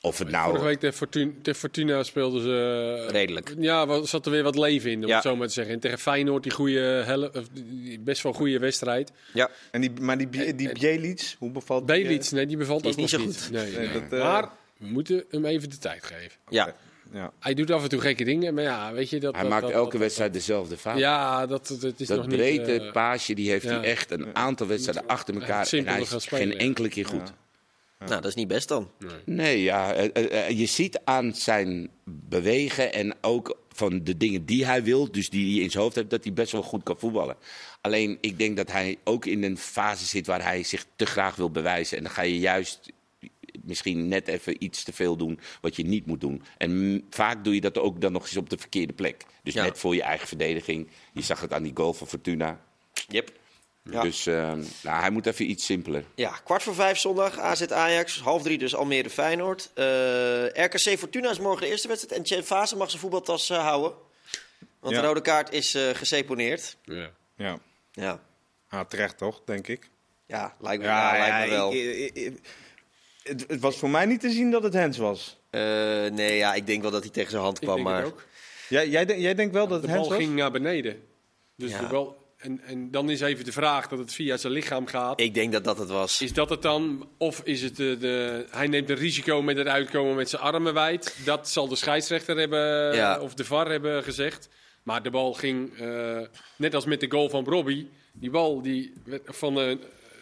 of 0.00 0.18
het 0.18 0.30
nou... 0.30 0.46
Vorige 0.46 0.64
week 0.64 0.80
tegen 0.80 0.96
Fortuna, 0.96 1.32
tegen 1.42 1.60
Fortuna 1.60 2.02
speelden 2.02 2.42
ze... 2.42 3.02
eh, 3.06 3.10
Redelijk. 3.12 3.54
Ja, 3.58 4.04
zat 4.04 4.26
er 4.26 4.32
weer 4.32 4.42
wat 4.42 4.56
leven 4.58 4.90
in, 4.90 5.02
om 5.02 5.08
Ja. 5.08 5.14
het 5.14 5.22
zo 5.22 5.36
maar 5.36 5.46
te 5.46 5.52
zeggen. 5.52 5.74
En 5.74 5.80
tegen 5.80 5.98
Feyenoord, 5.98 6.42
die 6.42 6.52
goede, 6.52 7.42
die 7.52 7.98
best 8.00 8.22
wel 8.22 8.32
goede 8.32 8.58
wedstrijd. 8.58 9.12
Ja. 9.32 9.50
En 9.70 9.80
die, 9.80 9.90
maar 10.00 10.18
die, 10.18 10.54
die 10.54 10.72
Bjelic, 10.72 11.34
hoe 11.38 11.50
bevalt 11.50 11.88
die, 11.88 12.20
nee, 12.30 12.46
die 12.46 12.56
bevalt 12.56 12.82
Die 12.82 12.90
ook 12.90 12.96
niet 12.96 13.10
zo 13.10 13.18
Nee, 13.18 13.26
Nee, 13.50 13.72
nee. 13.88 13.92
dat, 13.92 14.12
eh, 14.12 14.24
Maar 14.24 14.48
we 14.78 14.86
moeten 14.86 15.24
hem 15.30 15.44
even 15.44 15.70
de 15.70 15.78
tijd 15.78 16.04
geven. 16.04 16.38
Ja, 16.48 16.74
Ja. 17.12 17.32
Hij 17.40 17.54
doet 17.54 17.70
af 17.70 17.82
en 17.82 17.88
toe 17.88 18.00
gekke 18.00 18.24
dingen, 18.24 18.54
maar 18.54 18.62
ja, 18.62 18.92
weet 18.92 19.10
je 19.10 19.20
dat. 19.20 19.32
Hij 19.32 19.42
dat- 19.42 19.50
maakt 19.50 19.62
dat- 19.62 19.72
elke 19.72 19.90
dat- 19.90 20.00
wedstrijd 20.00 20.32
dezelfde 20.32 20.76
fout. 20.76 20.98
Ja, 20.98 21.46
dat, 21.46 21.66
dat, 21.66 21.80
dat 21.80 22.00
is 22.00 22.06
dat 22.06 22.16
nog 22.16 22.26
niet. 22.26 22.36
breedte 22.36 22.80
eh, 22.80 22.92
paasje, 22.92 23.34
die 23.34 23.50
heeft 23.50 23.64
ja. 23.64 23.70
hij 23.70 23.82
echt 23.82 24.10
een 24.10 24.36
aantal 24.36 24.66
wedstrijden 24.66 25.06
achter 25.06 25.34
elkaar. 25.34 25.68
En 25.72 25.86
hij 25.86 26.00
is 26.00 26.26
geen 26.26 26.58
enkele 26.58 26.88
keer 26.88 27.06
goed. 27.06 27.32
Nou 28.08 28.20
dat 28.20 28.24
is 28.24 28.34
niet 28.34 28.48
best 28.48 28.68
dan. 28.68 28.90
Nee, 29.24 29.62
ja, 29.62 29.92
eh, 29.94 30.10
eh, 30.24 30.46
eh, 30.48 30.58
je 30.58 30.66
ziet 30.66 31.00
aan 31.04 31.34
zijn 31.34 31.90
bewegen 32.04 32.92
en 32.92 33.14
ook 33.20 33.58
van 33.72 34.04
de 34.04 34.16
dingen 34.16 34.44
die 34.44 34.66
hij 34.66 34.82
wil, 34.84 35.12
dus 35.12 35.30
die 35.30 35.54
hij 35.54 35.62
in 35.64 35.70
zijn 35.70 35.82
hoofd 35.82 35.96
heeft, 35.96 36.10
dat 36.10 36.24
hij 36.24 36.32
best 36.32 36.52
wel 36.52 36.62
goed 36.62 36.82
kan 36.82 36.98
voetballen. 36.98 37.36
Alleen, 37.80 38.18
ik 38.20 38.38
denk 38.38 38.56
dat 38.56 38.72
hij 38.72 38.98
ook 39.04 39.26
in 39.26 39.42
een 39.42 39.58
fase 39.58 40.04
zit 40.04 40.26
waar 40.26 40.42
hij 40.42 40.62
zich 40.62 40.86
te 40.96 41.06
graag 41.06 41.36
wil 41.36 41.50
bewijzen. 41.50 41.96
En 41.96 42.02
dan 42.02 42.12
ga 42.12 42.22
je 42.22 42.38
juist 42.38 42.92
misschien 43.62 44.08
net 44.08 44.28
even 44.28 44.64
iets 44.64 44.82
te 44.84 44.92
veel 44.92 45.16
doen 45.16 45.40
wat 45.60 45.76
je 45.76 45.82
niet 45.86 46.06
moet 46.06 46.20
doen. 46.20 46.42
En 46.58 47.02
vaak 47.10 47.44
doe 47.44 47.54
je 47.54 47.60
dat 47.60 47.78
ook 47.78 48.00
dan 48.00 48.12
nog 48.12 48.22
eens 48.22 48.36
op 48.36 48.50
de 48.50 48.58
verkeerde 48.58 48.92
plek. 48.92 49.24
Dus 49.42 49.54
Ja. 49.54 49.62
net 49.62 49.78
voor 49.78 49.94
je 49.94 50.02
eigen 50.02 50.28
verdediging. 50.28 50.88
Je 51.12 51.22
zag 51.22 51.40
het 51.40 51.52
aan 51.52 51.62
die 51.62 51.76
goal 51.76 51.92
van 51.92 52.06
Fortuna. 52.06 52.60
Yep. 53.08 53.32
Ja. 53.84 54.02
Dus 54.02 54.26
eh, 54.26 54.52
nou, 54.82 55.00
hij 55.00 55.10
moet 55.10 55.26
even 55.26 55.50
iets 55.50 55.64
simpeler. 55.64 56.04
Ja, 56.14 56.30
kwart 56.44 56.62
voor 56.62 56.74
vijf 56.74 56.98
zondag, 56.98 57.38
AZ 57.38 57.62
Ajax. 57.62 58.20
Half 58.20 58.42
drie 58.42 58.58
dus 58.58 58.74
Almere 58.74 59.10
Feyenoord. 59.10 59.70
Eh, 59.74 60.44
RKC 60.64 60.98
Fortuna 60.98 61.30
is 61.30 61.38
morgen 61.38 61.62
de 61.62 61.68
eerste 61.70 61.88
wedstrijd. 61.88 62.20
En 62.20 62.26
Chen 62.26 62.44
Fase 62.44 62.76
mag 62.76 62.88
zijn 62.88 63.00
voetbaltas 63.02 63.50
eh, 63.50 63.58
houden. 63.66 63.92
Want 64.80 64.94
Ja. 64.94 65.00
de 65.00 65.06
rode 65.06 65.20
kaart 65.20 65.52
is 65.52 65.74
eh 65.74 65.88
geseponeerd. 65.94 66.76
Ja. 66.84 67.10
Ja. 67.36 67.58
Ja, 67.92 68.20
Ah, 68.68 68.80
terecht 68.88 69.18
toch, 69.18 69.40
denk 69.44 69.66
ik. 69.68 69.90
ja 70.26 70.54
lijkt 70.60 70.82
me, 70.82 70.88
ja, 70.88 71.12
lijkt 71.12 71.50
me 71.50 71.56
wel. 71.56 71.72
ik- 71.72 71.96
ik- 71.96 72.14
ik- 72.14 72.38
het, 73.22 73.44
het 73.48 73.60
was 73.60 73.76
voor 73.76 73.90
mij 73.90 74.06
niet 74.06 74.20
te 74.20 74.30
zien 74.30 74.50
dat 74.50 74.62
het 74.62 74.72
Hens 74.72 74.98
was. 74.98 75.38
Eh, 75.50 75.60
nee, 76.10 76.36
ja, 76.36 76.54
ik 76.54 76.66
denk 76.66 76.82
wel 76.82 76.90
dat 76.90 77.02
hij 77.02 77.10
tegen 77.12 77.30
zijn 77.30 77.42
hand 77.42 77.56
Ik 77.56 77.62
kwam. 77.62 77.74
denk 77.76 77.88
maar 77.88 78.02
het 78.02 78.12
ook. 78.12 78.24
Jij, 78.68 78.88
jij, 78.88 79.04
jij 79.20 79.34
denkt 79.34 79.54
wel 79.54 79.66
dat 79.68 79.80
De 79.82 79.86
het 79.86 79.96
Hens 79.96 80.08
bal 80.08 80.16
was? 80.16 80.24
ging 80.26 80.36
naar 80.36 80.50
beneden. 80.50 81.02
Dus 81.56 81.70
Ja. 81.70 82.08
En, 82.40 82.60
en 82.60 82.90
dan 82.90 83.10
is 83.10 83.20
even 83.20 83.44
de 83.44 83.52
vraag 83.52 83.88
dat 83.88 83.98
het 83.98 84.12
via 84.12 84.36
zijn 84.36 84.52
lichaam 84.52 84.86
gaat. 84.86 85.20
ik 85.20 85.34
denk 85.34 85.52
dat 85.52 85.64
dat 85.64 85.78
het 85.78 85.88
was. 85.88 86.20
Is 86.22 86.32
dat 86.32 86.50
het 86.50 86.62
dan? 86.62 87.08
Of 87.18 87.40
is 87.44 87.62
het 87.62 87.76
de, 87.76 87.96
de, 87.98 88.46
hij 88.50 88.66
neemt 88.66 88.90
een 88.90 88.96
risico 88.96 89.42
met 89.42 89.56
het 89.56 89.66
uitkomen 89.66 90.14
met 90.14 90.28
zijn 90.28 90.42
armen 90.42 90.74
wijd? 90.74 91.16
Dat 91.24 91.48
zal 91.48 91.68
de 91.68 91.76
scheidsrechter 91.76 92.36
hebben, 92.38 92.94
Ja. 92.94 93.20
of 93.20 93.34
de 93.34 93.44
VAR 93.44 93.70
hebben 93.70 94.02
gezegd. 94.02 94.48
Maar 94.82 95.02
de 95.02 95.10
bal 95.10 95.32
ging, 95.32 95.78
eh, 95.78 96.18
net 96.56 96.74
als 96.74 96.84
met 96.84 97.00
de 97.00 97.10
goal 97.10 97.28
van 97.28 97.44
Robbie, 97.44 97.88
die 98.12 98.30
bal 98.30 98.62
die, 98.62 98.92
van 99.24 99.60
eh 99.60 99.76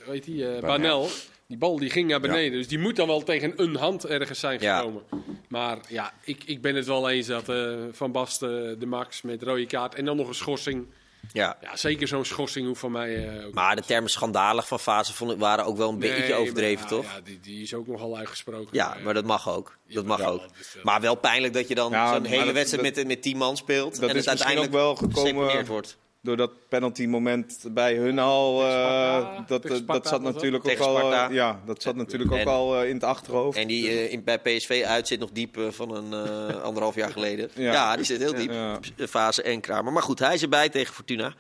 weet 0.07 0.25
die, 0.25 0.49
eh, 0.55 0.61
Banel, 0.61 1.09
die 1.47 1.59
bal 1.59 1.79
die 1.79 1.91
ging 1.91 2.09
naar 2.09 2.21
beneden. 2.21 2.59
Dus 2.59 2.69
die 2.69 2.79
moet 2.79 2.97
dan 2.97 3.07
wel 3.07 3.23
tegen 3.23 3.53
een 3.57 3.77
hand 3.77 4.07
ergens 4.07 4.41
zijn 4.41 4.61
Ja. 4.61 4.79
gekomen. 4.79 5.03
Maar 5.49 5.79
ja, 5.89 6.13
ik, 6.25 6.43
ik 6.45 6.61
ben 6.63 6.75
het 6.75 6.87
wel 6.87 7.11
eens 7.11 7.27
dat 7.27 7.49
eh, 7.49 7.75
Van 7.93 8.13
Basten 8.13 8.79
de 8.79 8.87
Max 8.87 9.23
met 9.23 9.43
rode 9.43 9.67
kaart 9.67 9.95
en 9.95 10.05
dan 10.05 10.17
nog 10.17 10.29
een 10.29 10.35
schorsing. 10.35 10.87
Ja. 11.33 11.57
Ja, 11.61 11.77
zeker 11.77 12.09
zo'n 12.09 12.25
schorsing 12.25 12.67
hoeft 12.67 12.81
van 12.81 12.93
mij 12.93 13.29
eh, 13.39 13.47
ook 13.47 13.55
Maar 13.55 13.77
de 13.77 13.83
termen 13.83 14.11
schandalig 14.11 14.69
van 14.69 14.81
Fase 14.81 15.15
vond 15.15 15.31
ik, 15.33 15.39
waren 15.39 15.65
ook 15.65 15.77
wel 15.77 15.89
een 15.89 15.99
beetje 15.99 16.35
overdreven, 16.35 16.81
maar, 16.81 16.89
toch? 16.89 17.05
Ja, 17.05 17.21
die, 17.21 17.41
die 17.41 17.63
is 17.63 17.75
ook 17.75 17.87
nogal 17.87 18.17
uitgesproken. 18.17 18.69
Ja, 18.73 18.97
Eh, 18.97 19.05
maar 19.05 19.15
dat 19.15 19.25
mag 19.25 19.49
ook. 19.49 19.77
Dat 19.89 20.05
mag 20.05 20.23
ook. 20.23 20.41
eh, 20.43 20.85
Maar 20.85 21.01
wel 21.01 21.15
pijnlijk 21.15 21.53
dat 21.53 21.69
je 21.69 21.75
dan 21.75 21.91
Ja, 21.91 22.15
zo'n 22.15 22.25
hele 22.25 22.53
wedstrijd 22.53 22.95
met, 22.97 23.07
met 23.07 23.23
10 23.23 23.37
man 23.37 23.57
speelt. 23.57 24.01
dat 24.01 24.11
en 24.11 24.17
is 24.17 24.25
het 24.25 24.29
uiteindelijk 24.29 24.75
ook 24.75 24.81
wel 24.81 24.95
gekomen- 24.97 25.67
wordt. 25.67 25.97
Door 26.23 26.37
dat 26.37 26.51
penalty 26.69 27.07
moment 27.07 27.65
bij 27.71 27.95
hun 27.97 28.19
al. 28.19 28.63
eh, 28.63 29.39
dat, 29.47 29.65
eh, 29.65 29.77
dat 29.87 30.09
zat 30.09 30.23
natuurlijk 30.23 30.69
ook 30.69 30.79
al. 30.79 31.13
eh, 31.13 31.27
ja, 31.31 31.61
dat 31.67 31.83
zat 31.83 31.97
natuurlijk 31.97 32.33
ook 32.33 32.39
En- 32.39 32.47
al 32.47 32.85
in 32.85 32.95
het 32.95 33.05
achterhoofd. 33.05 33.59
En 33.59 33.67
die 33.67 33.89
eh, 33.89 34.13
in, 34.13 34.25
bij 34.25 34.39
PSV 34.39 34.85
uit 34.87 35.07
zit 35.09 35.21
nog 35.21 35.31
diep 35.33 35.59
van 35.71 35.95
een 35.97 36.13
eh, 36.27 36.63
anderhalf 36.63 36.95
jaar 36.95 37.11
geleden. 37.13 37.51
Ja. 37.57 37.73
Ja. 37.73 37.97
die 37.97 38.05
zit 38.05 38.21
heel 38.21 38.35
diep. 38.35 38.51
Ja. 38.51 38.79
Fase 39.09 39.43
en 39.43 39.61
Kramer. 39.61 39.93
Maar 39.93 40.03
goed, 40.03 40.19
hij 40.19 40.35
is 40.35 40.43
erbij 40.43 40.69
tegen 40.69 40.95
Fortuna. 40.95 41.35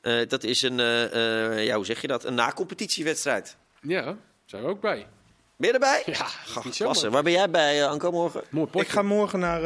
Eh, 0.00 0.28
dat 0.28 0.44
is 0.44 0.62
een, 0.62 0.80
eh, 0.80 1.54
eh, 1.54 1.64
ja, 1.64 1.76
hoe 1.76 1.84
zeg 1.84 2.00
je 2.00 2.06
dat? 2.06 2.24
Een 2.24 2.34
na-competitiewedstrijd. 2.34 3.56
Ja, 3.80 4.16
zijn 4.44 4.62
we 4.62 4.68
ook 4.68 4.80
bij. 4.80 5.06
Ben 5.56 5.68
je 5.68 5.74
erbij? 5.74 6.02
Ja, 6.06 6.14
Gach. 6.24 7.08
Waar 7.10 7.22
ben 7.22 7.32
jij 7.32 7.50
bij, 7.50 7.86
Anko, 7.86 8.10
morgen? 8.10 8.42
Mooi 8.48 8.66
potje. 8.66 8.86
Ik 8.86 8.92
ga 8.92 9.02
morgen 9.02 9.38
naar 9.38 9.60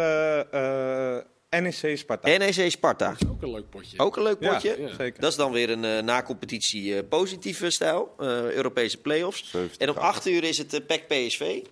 NEC 1.51 1.99
Sparta. 1.99 2.37
NEC 2.39 2.71
Sparta. 2.71 3.17
Ook 3.29 3.43
een 3.43 3.51
leuk 3.51 3.71
potje. 3.71 3.99
Ook 3.99 4.17
een 4.17 4.23
leuk 4.23 4.39
potje. 4.39 4.81
ja. 4.81 4.95
zeker. 4.95 5.21
Dat 5.21 5.31
is 5.31 5.37
dan 5.37 5.53
weer 5.53 5.71
een 5.71 5.85
eh, 5.85 6.03
na-competitie 6.03 6.97
eh, 6.97 7.09
positieve 7.09 7.71
stijl. 7.71 8.15
eh, 8.19 8.27
Europese 8.51 8.99
play-offs. 8.99 9.51
70 9.51 9.79
En 9.79 9.89
om 9.89 9.95
graden. 9.95 10.15
8 10.15 10.27
uur 10.27 10.45
is 10.45 10.59
het 10.59 10.75
uh, 10.75 10.81
PEC 10.87 11.09
PSV. 11.09 11.63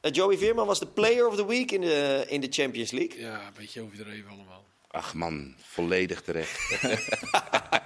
Joey 0.00 0.36
Veerman 0.38 0.66
was 0.66 0.78
de 0.78 0.86
player 0.86 1.26
of 1.28 1.36
the 1.36 1.46
week 1.46 1.70
in 1.70 1.80
de, 1.80 2.24
in 2.28 2.40
de 2.40 2.46
Champions 2.50 2.90
League. 2.90 3.20
Ja, 3.20 3.34
een 3.46 3.52
beetje 3.56 3.80
overdreven 3.80 4.30
allemaal. 4.30 4.64
Ach 4.90 5.14
man, 5.14 5.54
volledig 5.62 6.22
terecht. 6.22 6.60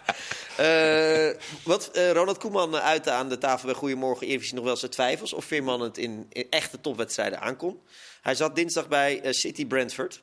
Eh, 0.57 1.31
wat 1.65 1.91
eh, 1.91 2.11
Ronald 2.11 2.39
Koeman 2.39 2.77
uitte 2.77 3.11
aan 3.11 3.29
de 3.29 3.39
tafel 3.39 3.67
bij 3.67 3.75
Goedemorgen 3.75 4.27
Eredivisie 4.27 4.55
nog 4.55 4.65
wel 4.65 4.77
zijn 4.77 4.91
twijfels 4.91 5.33
of 5.33 5.45
Veerman 5.45 5.81
het 5.81 5.99
in, 5.99 6.27
in 6.29 6.47
echte 6.51 6.81
topwedstrijden 6.81 7.41
aankon. 7.41 7.81
Hij 8.23 8.35
zat 8.35 8.57
dinsdag 8.57 8.89
bij 8.89 9.33
City 9.33 9.67
Brentford 9.67 10.23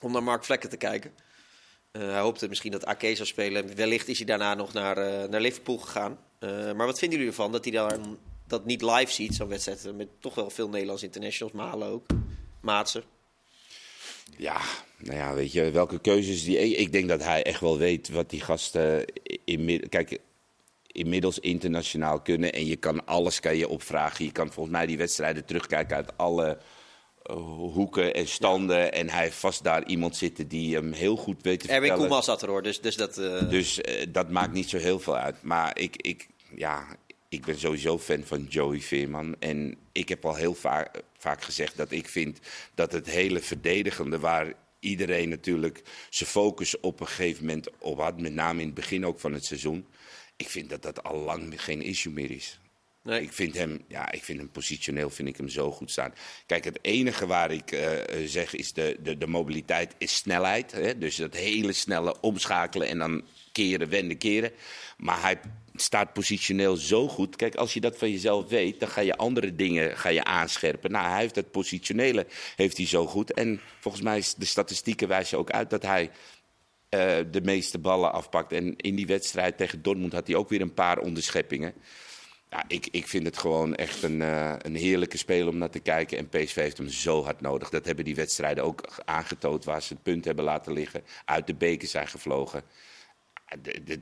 om 0.00 0.12
naar 0.12 0.22
Mark 0.22 0.44
Vlekken 0.44 0.70
te 0.70 0.76
kijken. 0.76 1.12
Eh, 1.90 2.02
hij 2.02 2.20
hoopte 2.20 2.48
misschien 2.48 2.72
dat 2.72 2.86
Ake 2.86 3.14
zou 3.14 3.28
spelen. 3.28 3.76
Wellicht 3.76 4.08
is 4.08 4.16
hij 4.16 4.26
daarna 4.26 4.54
nog 4.54 4.72
naar, 4.72 4.96
eh, 4.96 5.28
naar 5.28 5.40
Liverpool 5.40 5.78
gegaan. 5.78 6.18
Eh, 6.38 6.72
maar 6.72 6.86
wat 6.86 6.98
vinden 6.98 7.18
jullie 7.18 7.32
ervan 7.32 7.52
dat 7.52 7.64
hij 7.64 7.72
daar 7.72 7.98
dat 8.46 8.64
niet 8.64 8.82
live 8.82 9.12
ziet, 9.12 9.34
zo'n 9.34 9.48
wedstrijd 9.48 9.96
met 9.96 10.08
toch 10.20 10.34
wel 10.34 10.50
veel 10.50 10.68
Nederlands 10.68 11.02
internationals, 11.02 11.54
Malen 11.54 11.88
ook, 11.88 12.06
Maatsen. 12.60 13.02
Ja, 14.36 14.60
nou 14.96 15.16
ja, 15.16 15.34
weet 15.34 15.52
je, 15.52 15.70
welke 15.70 16.00
keuzes 16.00 16.44
die... 16.44 16.58
Ik 16.58 16.92
denk 16.92 17.08
dat 17.08 17.22
hij 17.22 17.42
echt 17.42 17.60
wel 17.60 17.78
weet 17.78 18.08
wat 18.08 18.30
die 18.30 18.40
gasten 18.40 19.04
inmiddels... 19.44 19.88
Kijk, 19.88 20.20
inmiddels 20.92 21.38
internationaal 21.38 22.20
kunnen. 22.20 22.52
En 22.52 22.66
je 22.66 22.76
kan 22.76 23.06
alles 23.06 23.40
kan 23.40 23.56
je 23.56 23.68
opvragen. 23.68 24.24
Je 24.24 24.32
kan 24.32 24.52
volgens 24.52 24.76
mij 24.76 24.86
die 24.86 24.96
wedstrijden 24.96 25.44
terugkijken 25.44 25.96
uit 25.96 26.16
alle 26.16 26.58
hoeken 27.72 28.14
en 28.14 28.28
standen. 28.28 28.92
En 28.92 29.10
hij 29.10 29.22
heeft 29.22 29.36
vast 29.36 29.64
daar 29.64 29.86
iemand 29.86 30.16
zitten 30.16 30.48
die 30.48 30.74
hem 30.74 30.92
heel 30.92 31.16
goed 31.16 31.42
weet 31.42 31.60
te 31.60 31.66
Erwin 31.66 31.80
vertellen. 31.80 32.00
Koeman 32.08 32.22
zat 32.22 32.42
er 32.42 32.48
hoor, 32.48 32.62
dus, 32.62 32.80
dus 32.80 32.96
dat... 32.96 33.18
eh, 33.18 33.48
Dus 33.50 33.80
eh, 33.80 34.06
dat 34.08 34.30
maakt 34.30 34.52
niet 34.52 34.68
zo 34.68 34.76
heel 34.78 34.98
veel 35.00 35.16
uit. 35.16 35.42
Maar 35.42 35.78
ik, 35.78 35.96
ik, 35.96 36.28
ja, 36.54 36.86
ik 37.28 37.44
ben 37.44 37.58
sowieso 37.58 37.98
fan 37.98 38.22
van 38.24 38.46
Joey 38.48 38.80
Veerman. 38.80 39.36
En 39.38 39.76
ik 39.92 40.08
heb 40.08 40.24
al 40.24 40.34
heel 40.34 40.54
vaak, 40.54 41.02
vaak 41.18 41.42
gezegd 41.42 41.76
dat 41.76 41.90
ik 41.90 42.08
vind 42.08 42.38
dat 42.74 42.92
het 42.92 43.06
hele 43.06 43.40
verdedigende, 43.40 44.18
waar 44.18 44.52
iedereen 44.80 45.28
natuurlijk 45.28 45.82
zijn 46.10 46.30
focus 46.30 46.80
op 46.80 47.00
een 47.00 47.06
gegeven 47.06 47.44
moment 47.46 47.68
op 47.78 47.98
had, 47.98 48.20
met 48.20 48.34
name 48.34 48.60
in 48.60 48.66
het 48.66 48.74
begin 48.74 49.06
ook 49.06 49.20
van 49.20 49.32
het 49.32 49.44
seizoen. 49.44 49.86
Ik 50.36 50.48
vind 50.48 50.70
dat 50.70 50.82
dat 50.82 51.02
al 51.02 51.16
lang 51.18 51.62
geen 51.62 51.82
issue 51.82 52.12
meer 52.12 52.30
is. 52.30 52.58
Ik 53.04 53.32
vind 53.32 53.54
hem, 53.54 53.84
ja, 53.88 54.12
ik 54.12 54.24
vind 54.24 54.38
hem 54.38 54.50
positioneel 54.50 55.10
vind 55.10 55.28
ik 55.28 55.36
hem 55.36 55.48
zo 55.48 55.70
goed 55.72 55.90
staan. 55.90 56.14
Kijk, 56.46 56.64
het 56.64 56.78
enige 56.82 57.26
waar 57.26 57.50
ik 57.50 57.72
eh, 57.72 58.26
zeg 58.26 58.54
is 58.54 58.72
de, 58.72 58.96
de, 59.02 59.18
de 59.18 59.26
mobiliteit 59.26 59.94
is 59.98 60.16
snelheid. 60.16 60.72
Hè? 60.72 60.98
Dus 60.98 61.16
dat 61.16 61.34
hele 61.34 61.72
snelle 61.72 62.20
omschakelen 62.20 62.88
en 62.88 62.98
dan 62.98 63.24
keren, 63.52 63.88
wenden, 63.88 64.18
keren. 64.18 64.52
Maar 64.96 65.22
hij 65.22 65.40
staat 65.74 66.12
positioneel 66.12 66.76
zo 66.76 67.08
goed. 67.08 67.36
Kijk, 67.36 67.54
als 67.54 67.74
je 67.74 67.80
dat 67.80 67.98
van 67.98 68.10
jezelf 68.10 68.48
weet, 68.48 68.80
dan 68.80 68.88
ga 68.88 69.00
je 69.00 69.16
andere 69.16 69.54
dingen 69.54 69.96
ga 69.96 70.08
je 70.08 70.24
aanscherpen. 70.24 70.90
Nou, 70.90 71.10
hij 71.10 71.20
heeft 71.20 71.34
dat 71.34 71.50
positionele 71.50 72.26
heeft 72.56 72.76
hij 72.76 72.86
zo 72.86 73.06
goed. 73.06 73.32
En 73.32 73.60
volgens 73.80 74.02
mij 74.02 74.18
is 74.18 74.34
de 74.34 74.44
statistieken 74.44 75.08
wijzen 75.08 75.38
ook 75.38 75.50
uit 75.50 75.70
dat 75.70 75.82
hij 75.82 76.10
eh, 76.88 77.18
de 77.30 77.40
meeste 77.42 77.78
ballen 77.78 78.12
afpakt. 78.12 78.52
En 78.52 78.76
in 78.76 78.94
die 78.94 79.06
wedstrijd 79.06 79.56
tegen 79.56 79.82
Dortmund 79.82 80.12
had 80.12 80.26
hij 80.26 80.36
ook 80.36 80.48
weer 80.48 80.60
een 80.60 80.74
paar 80.74 80.98
onderscheppingen. 80.98 81.74
Ja, 82.50 82.64
ik, 82.68 82.88
ik 82.90 83.06
vind 83.06 83.26
het 83.26 83.38
gewoon 83.38 83.74
echt 83.74 84.02
een, 84.02 84.22
eh, 84.22 84.54
een 84.58 84.74
heerlijke 84.74 85.16
spel 85.16 85.48
om 85.48 85.58
naar 85.58 85.70
te 85.70 85.80
kijken. 85.80 86.18
En 86.18 86.28
PSV 86.28 86.54
heeft 86.54 86.78
hem 86.78 86.88
zo 86.88 87.24
hard 87.24 87.40
nodig. 87.40 87.70
Dat 87.70 87.84
hebben 87.84 88.04
die 88.04 88.14
wedstrijden 88.14 88.64
ook 88.64 89.02
aangetoond 89.04 89.64
waar 89.64 89.82
ze 89.82 89.92
het 89.92 90.02
punt 90.02 90.24
hebben 90.24 90.44
laten 90.44 90.72
liggen. 90.72 91.04
Uit 91.24 91.46
de 91.46 91.54
beker 91.54 91.88
zijn 91.88 92.08
gevlogen. 92.08 92.62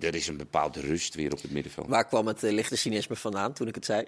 Er 0.01 0.15
is 0.15 0.29
een 0.29 0.37
bepaalde 0.37 0.81
rust 0.81 1.15
weer 1.15 1.33
op 1.33 1.43
het 1.43 1.51
middenveld. 1.51 1.89
Waar 1.89 2.07
kwam 2.07 2.27
het 2.27 2.45
eh, 2.45 2.53
lichte 2.53 2.77
cynisme 2.77 3.17
vandaan 3.17 3.53
toen 3.53 3.69
ik 3.69 3.75
het 3.75 3.85
zei? 3.85 4.07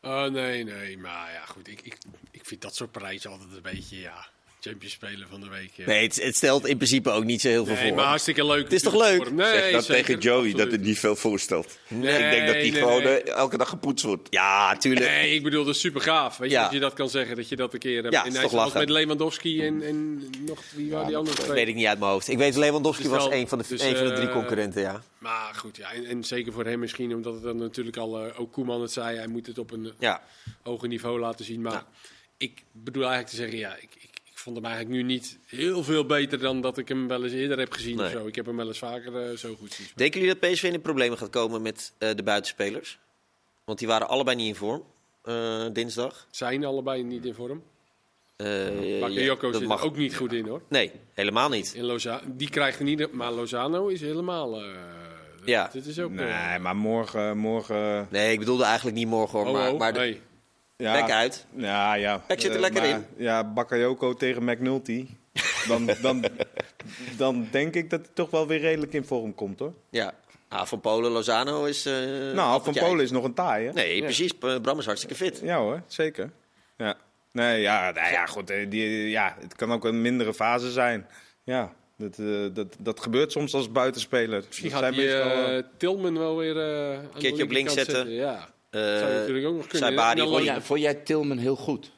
Oh, 0.00 0.24
nee, 0.24 0.64
nee. 0.64 0.98
Maar 0.98 1.32
ja, 1.32 1.44
goed. 1.44 1.68
Ik, 1.68 1.80
ik, 1.80 1.98
ik 2.30 2.44
vind 2.44 2.60
dat 2.60 2.74
soort 2.74 2.92
prijzen 2.92 3.30
altijd 3.30 3.52
een 3.52 3.62
beetje, 3.62 4.00
ja... 4.00 4.32
Champions 4.68 4.92
Speler 4.94 5.26
van 5.30 5.40
de 5.40 5.48
week. 5.48 5.70
ja. 5.74 5.86
Nee, 5.86 6.02
het, 6.02 6.22
het 6.22 6.36
stelt 6.36 6.66
in 6.66 6.76
principe 6.76 7.10
ook 7.10 7.24
niet 7.24 7.40
zo 7.40 7.48
heel 7.48 7.64
veel 7.64 7.74
Nee, 7.74 7.86
voor. 7.86 7.96
maar 7.96 8.04
hartstikke 8.04 8.46
leuk. 8.46 8.62
Het 8.62 8.72
is 8.72 8.82
toch 8.82 8.94
leuk? 8.94 9.30
Nee, 9.30 9.46
zeg 9.52 9.72
dat 9.72 9.84
zeker, 9.84 10.04
tegen 10.04 10.20
Joey, 10.22 10.52
dat 10.52 10.70
het 10.70 10.80
niet 10.80 10.98
veel 10.98 11.16
voorstelt. 11.16 11.78
Nee, 11.88 12.12
ik 12.24 12.30
denk 12.30 12.46
dat 12.46 12.54
hij 12.54 12.70
nee, 12.70 12.72
gewoon 12.72 13.02
nee. 13.02 13.22
eh, 13.22 13.34
elke 13.34 13.56
dag 13.58 13.68
gepoetst 13.68 14.04
wordt. 14.04 14.26
Ja, 14.30 14.76
tuurlijk. 14.76 15.06
Nee, 15.06 15.34
ik 15.34 15.42
bedoel, 15.42 15.64
dat 15.64 15.74
is 15.74 15.80
super 15.80 16.00
gaaf. 16.00 16.36
Weet 16.36 16.50
je, 16.50 16.56
Ja. 16.56 16.62
dat 16.62 16.72
je 16.72 16.78
dat 16.78 16.92
kan 16.94 17.08
zeggen, 17.08 17.36
dat 17.36 17.48
je 17.48 17.56
dat 17.56 17.72
een 17.72 17.78
keer... 17.78 18.04
eh, 18.04 18.10
Ja, 18.10 18.24
is 18.24 18.42
ook 18.42 18.52
lachen. 18.52 18.78
met 18.78 18.88
Lewandowski 18.88 19.66
en, 19.66 19.82
en 19.82 20.24
nog, 20.46 20.62
wie 20.74 20.90
waren 20.90 21.06
die 21.06 21.16
andere 21.16 21.36
Dat 21.36 21.44
twee? 21.44 21.56
weet 21.56 21.68
ik 21.68 21.74
niet 21.74 21.86
uit 21.86 21.98
mijn 21.98 22.10
hoofd. 22.10 22.28
Ik 22.28 22.38
weet 22.38 22.56
Lewandowski 22.56 23.02
Dus 23.02 23.12
was 23.12 23.30
een 23.30 23.48
van 23.48 23.58
de, 23.58 23.64
dus, 23.68 23.80
een 23.82 23.96
van 23.96 24.06
de 24.06 24.12
drie 24.12 24.26
eh, 24.28 24.32
concurrenten, 24.32 24.82
ja. 24.82 25.02
Maar 25.18 25.54
goed, 25.54 25.76
ja, 25.76 25.92
en, 25.92 26.04
en 26.06 26.24
zeker 26.24 26.52
voor 26.52 26.64
hem 26.64 26.78
misschien, 26.78 27.14
omdat 27.14 27.34
het 27.34 27.42
dan 27.42 27.56
natuurlijk 27.56 27.96
al... 27.96 28.24
eh, 28.26 28.40
ook 28.40 28.52
Koeman 28.52 28.80
het 28.82 28.92
zei, 28.92 29.16
hij 29.16 29.26
moet 29.26 29.46
het 29.46 29.58
op 29.58 29.70
een 29.70 29.92
Ja, 29.98 30.22
hoger 30.62 30.88
niveau 30.88 31.20
laten 31.20 31.44
zien. 31.44 31.60
Maar 31.62 31.72
Ja. 31.72 31.86
ik 32.36 32.62
bedoel 32.72 33.02
eigenlijk 33.02 33.30
te 33.30 33.36
zeggen, 33.40 33.58
ja, 33.58 33.76
ik 33.80 33.88
vond 34.44 34.56
hem 34.56 34.64
eigenlijk 34.64 34.94
nu 34.96 35.02
niet 35.02 35.38
heel 35.46 35.82
veel 35.82 36.06
beter 36.06 36.38
dan 36.38 36.60
dat 36.60 36.78
ik 36.78 36.88
hem 36.88 37.08
wel 37.08 37.22
eens 37.24 37.32
eerder 37.32 37.58
heb 37.58 37.72
gezien 37.72 37.96
Nee. 37.96 38.06
of 38.06 38.12
zo. 38.12 38.26
Ik 38.26 38.34
heb 38.34 38.46
hem 38.46 38.56
wel 38.56 38.66
eens 38.66 38.78
vaker 38.78 39.16
eh, 39.30 39.36
zo 39.36 39.48
goed 39.48 39.72
zien 39.72 39.86
spelen. 39.86 39.96
Denken 39.96 40.20
jullie 40.20 40.36
dat 40.40 40.50
PSV 40.50 40.62
in 40.62 40.72
de 40.72 40.78
problemen 40.78 41.18
gaat 41.18 41.30
komen 41.30 41.62
met 41.62 41.92
eh, 41.98 42.10
de 42.14 42.22
buitenspelers? 42.22 42.98
Want 43.64 43.78
die 43.78 43.88
waren 43.88 44.08
allebei 44.08 44.36
niet 44.36 44.46
in 44.48 44.54
vorm 44.54 44.84
eh, 45.22 45.64
dinsdag. 45.72 46.26
Zijn 46.30 46.64
allebei 46.64 47.02
niet 47.02 47.24
in 47.24 47.34
vorm. 47.34 47.62
Eh, 48.36 48.46
Bakayoko 49.00 49.46
ja, 49.46 49.52
dat 49.52 49.60
zit 49.60 49.68
mag- 49.68 49.80
er 49.80 49.86
ook 49.86 49.96
niet 49.96 50.16
goed 50.16 50.32
in 50.32 50.46
hoor. 50.46 50.62
Nee, 50.68 50.90
helemaal 51.12 51.48
niet. 51.48 51.74
In 51.74 51.84
Loza 51.84 52.20
die 52.26 52.50
krijgt 52.50 52.80
niet, 52.80 53.12
maar 53.12 53.32
Lozano 53.32 53.86
is 53.86 54.00
helemaal. 54.00 54.60
eh 54.60 54.66
Ja. 55.44 55.68
Dit 55.72 55.86
is 55.86 56.00
ook. 56.00 56.10
Nee, 56.10 56.58
maar 56.58 56.76
morgen... 56.76 57.36
morgen 57.38 58.08
Nee, 58.10 58.32
ik 58.32 58.38
bedoelde 58.38 58.64
eigenlijk 58.64 58.96
niet 58.96 59.06
morgen 59.06 59.38
hoor. 59.38 59.46
oh, 59.48 59.52
maar 59.54 59.72
oh, 59.72 59.78
maar 59.78 59.92
de. 59.92 60.16
Ja, 60.76 60.92
bek 61.00 61.10
uit. 61.10 61.46
Ja, 61.56 61.94
ja. 61.94 62.18
Peck 62.18 62.40
zit 62.40 62.50
er 62.50 62.54
Eh, 62.56 62.60
lekker 62.62 62.80
maar- 62.82 62.90
in. 62.90 63.06
Ja, 63.16 63.44
Bakayoko 63.52 64.14
tegen 64.14 64.44
McNulty. 64.44 65.06
Dan, 65.68 65.90
dan, 66.02 66.24
dan 67.16 67.48
denk 67.50 67.74
ik 67.74 67.90
dat 67.90 68.00
hij 68.00 68.10
toch 68.14 68.30
wel 68.30 68.46
weer 68.46 68.60
redelijk 68.60 68.92
in 68.92 69.04
vorm 69.04 69.34
komt, 69.34 69.58
hoor. 69.58 69.72
Ja. 69.90 70.14
Ah, 70.48 70.66
van 70.66 70.80
Polen, 70.80 71.10
Lozano 71.10 71.64
is... 71.64 71.86
eh, 71.86 71.94
nou, 72.34 72.62
Van 72.62 72.72
Polen 72.74 73.04
is 73.04 73.10
nog 73.10 73.24
een 73.24 73.34
taai, 73.34 73.66
hè? 73.66 73.72
Nee, 73.72 74.02
precies. 74.02 74.32
P- 74.32 74.58
Bram 74.62 74.78
is 74.78 74.84
hartstikke 74.86 75.14
fit. 75.16 75.40
Ja 75.42 75.58
hoor, 75.58 75.82
zeker. 75.86 76.30
Ja. 76.76 76.94
Nee, 77.32 77.60
ja, 77.60 77.90
nou 77.90 78.12
ja, 78.12 78.26
goed. 78.26 78.50
eh, 78.50 78.70
Die, 78.70 79.08
ja, 79.08 79.36
het 79.40 79.54
kan 79.54 79.72
ook 79.72 79.84
een 79.84 80.02
mindere 80.02 80.34
fase 80.34 80.70
zijn. 80.70 81.06
Ja, 81.44 81.72
dat, 81.98 82.18
eh, 82.18 82.26
dat, 82.52 82.76
dat 82.78 83.00
gebeurt 83.00 83.32
soms 83.32 83.54
als 83.54 83.72
buitenspeler. 83.72 84.42
Misschien 84.46 84.70
gaat 84.70 84.78
zijn 84.78 84.92
die 84.92 85.04
meestal, 85.04 85.30
eh, 85.30 85.58
eh, 85.58 85.64
Tilman 85.76 86.18
wel 86.18 86.36
weer. 86.36 86.56
eh 86.56 86.96
aan 86.98 87.08
de 87.12 87.18
Keertje 87.18 87.42
op 87.44 87.50
links 87.50 87.74
linkerkant 87.74 87.96
zetten. 88.06 88.14
Ja. 88.14 88.48
Eh, 88.74 88.80
Dat 88.80 88.98
zou 88.98 89.12
natuurlijk 89.12 89.46
ook 89.46 89.56
nog 89.56 89.66
kunnen. 89.66 89.88
Saibari 89.88 90.20
gewoon- 90.20 90.32
Vond 90.34 90.44
jij, 90.44 90.60
vond 90.60 90.80
jij 90.80 90.94
Tilman 90.94 91.38
heel 91.38 91.56
goed? 91.56 91.90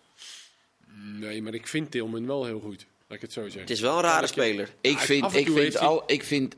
Nee, 1.20 1.42
maar 1.42 1.54
ik 1.54 1.66
vind 1.66 1.90
Tilman 1.90 2.26
wel 2.26 2.44
heel 2.44 2.60
goed. 2.60 2.86
Laat 3.08 3.16
ik 3.16 3.20
het 3.20 3.32
zo 3.32 3.42
zeggen. 3.42 3.60
Het 3.60 3.70
is 3.70 3.80
wel 3.80 3.96
een 3.96 4.02
rare 4.02 4.26
speler. 4.26 4.74
Ik 4.80 4.98
vind, 4.98 5.34
ik 5.34 5.50
vind, 5.50 5.78
al, 5.78 6.02
ik 6.06 6.24
vind 6.24 6.56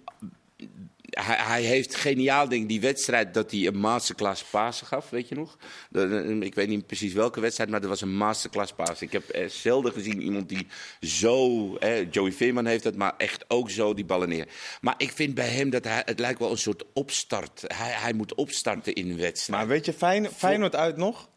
hij, 1.23 1.37
hij 1.39 1.63
heeft 1.63 1.95
geniaal 1.95 2.49
ding 2.49 2.69
die 2.69 2.81
wedstrijd 2.81 3.35
dat 3.35 3.51
hij 3.51 3.67
een 3.67 3.79
masterclass 3.79 4.43
pasen 4.45 4.87
gaf, 4.87 5.11
weet 5.11 5.29
je 5.29 5.35
nog? 5.35 5.57
De- 5.91 6.09
de- 6.09 6.47
ik 6.47 6.55
weet 6.55 6.69
niet 6.69 6.87
precies 6.87 7.13
welke 7.13 7.41
wedstrijd, 7.41 7.71
maar 7.71 7.81
dat 7.81 7.89
was 7.89 8.01
een 8.01 8.17
masterclass 8.17 8.73
paas. 8.73 9.03
Ik 9.03 9.13
heb 9.13 9.29
eh, 9.29 9.49
zelden 9.49 9.93
gezien 9.93 10.23
iemand 10.23 10.49
die 10.49 10.67
zo, 11.01 11.75
eh, 11.77 12.11
Joey 12.11 12.33
Veerman 12.33 12.67
heeft 12.67 12.85
het, 12.85 12.97
maar 12.97 13.15
echt 13.17 13.45
ook 13.49 13.71
zo 13.71 13.95
die 13.95 14.05
ballen 14.05 14.29
neer. 14.29 14.47
Maar 14.81 14.95
ik 14.97 15.13
vind 15.13 15.35
bij 15.35 15.49
hem 15.49 15.71
dat 15.71 15.85
hij, 15.85 16.03
het 16.05 16.19
lijkt 16.19 16.39
wel 16.39 16.51
een 16.51 16.59
soort 16.59 16.85
opstart. 16.95 17.65
Hij, 17.67 17.91
hij 17.91 18.13
moet 18.13 18.35
opstarten 18.35 18.93
in 18.95 19.11
een 19.11 19.19
wedstrijd. 19.19 19.59
Maar 19.61 19.69
weet 19.69 19.85
je, 19.85 19.93
Fijn, 19.93 20.27
Feyenoord 20.37 20.75
uit 20.77 20.97
nog? 20.97 21.29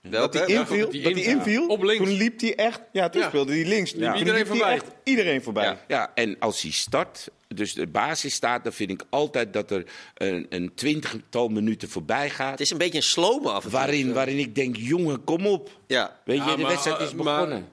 Welke? 0.00 0.38
Dat 0.38 0.46
hij 0.48 0.56
inviel, 0.56 0.84
dat 0.84 0.92
hij 0.92 1.02
dat 1.02 1.16
inviel. 1.22 1.66
Op 1.66 1.82
links. 1.82 2.04
toen 2.04 2.16
liep 2.16 2.40
hij 2.40 2.54
echt... 2.54 2.80
Ja, 2.92 3.08
toen 3.08 3.20
Ja. 3.20 3.28
speelde 3.28 3.52
hij 3.52 3.64
links. 3.64 3.90
Toen 3.90 4.00
iedereen 4.00 4.24
liep 4.24 4.34
hij 4.34 4.46
voorbij. 4.46 4.72
echt 4.74 4.84
iedereen 5.04 5.42
voorbij. 5.42 5.64
Ja. 5.64 5.78
Ja, 5.88 6.10
en 6.14 6.36
als 6.38 6.62
hij 6.62 6.70
start, 6.70 7.28
dus 7.54 7.74
de 7.74 7.86
basis 7.86 8.34
staat, 8.34 8.64
dan 8.64 8.72
vind 8.72 8.90
ik 8.90 9.02
altijd 9.10 9.52
dat 9.52 9.70
er 9.70 9.84
een, 10.14 10.46
een 10.48 10.74
twintigtal 10.74 11.48
minuten 11.48 11.88
voorbij 11.88 12.30
gaat. 12.30 12.50
Het 12.50 12.60
is 12.60 12.70
een 12.70 12.78
beetje 12.78 12.96
een 12.98 13.02
slome 13.02 13.48
af 13.50 13.64
en 13.64 13.70
toe. 13.70 13.78
Waarin, 13.78 14.12
waarin 14.12 14.38
ik 14.38 14.54
denk, 14.54 14.76
jongen, 14.76 15.24
kom 15.24 15.46
op. 15.46 15.70
Ja. 15.86 16.20
Weet 16.24 16.36
Ja, 16.38 16.50
je, 16.50 16.56
de 16.56 16.62
maar, 16.62 16.70
wedstrijd 16.70 17.00
is 17.00 17.10
eh, 17.10 17.14
maar- 17.14 17.34
begonnen. 17.34 17.68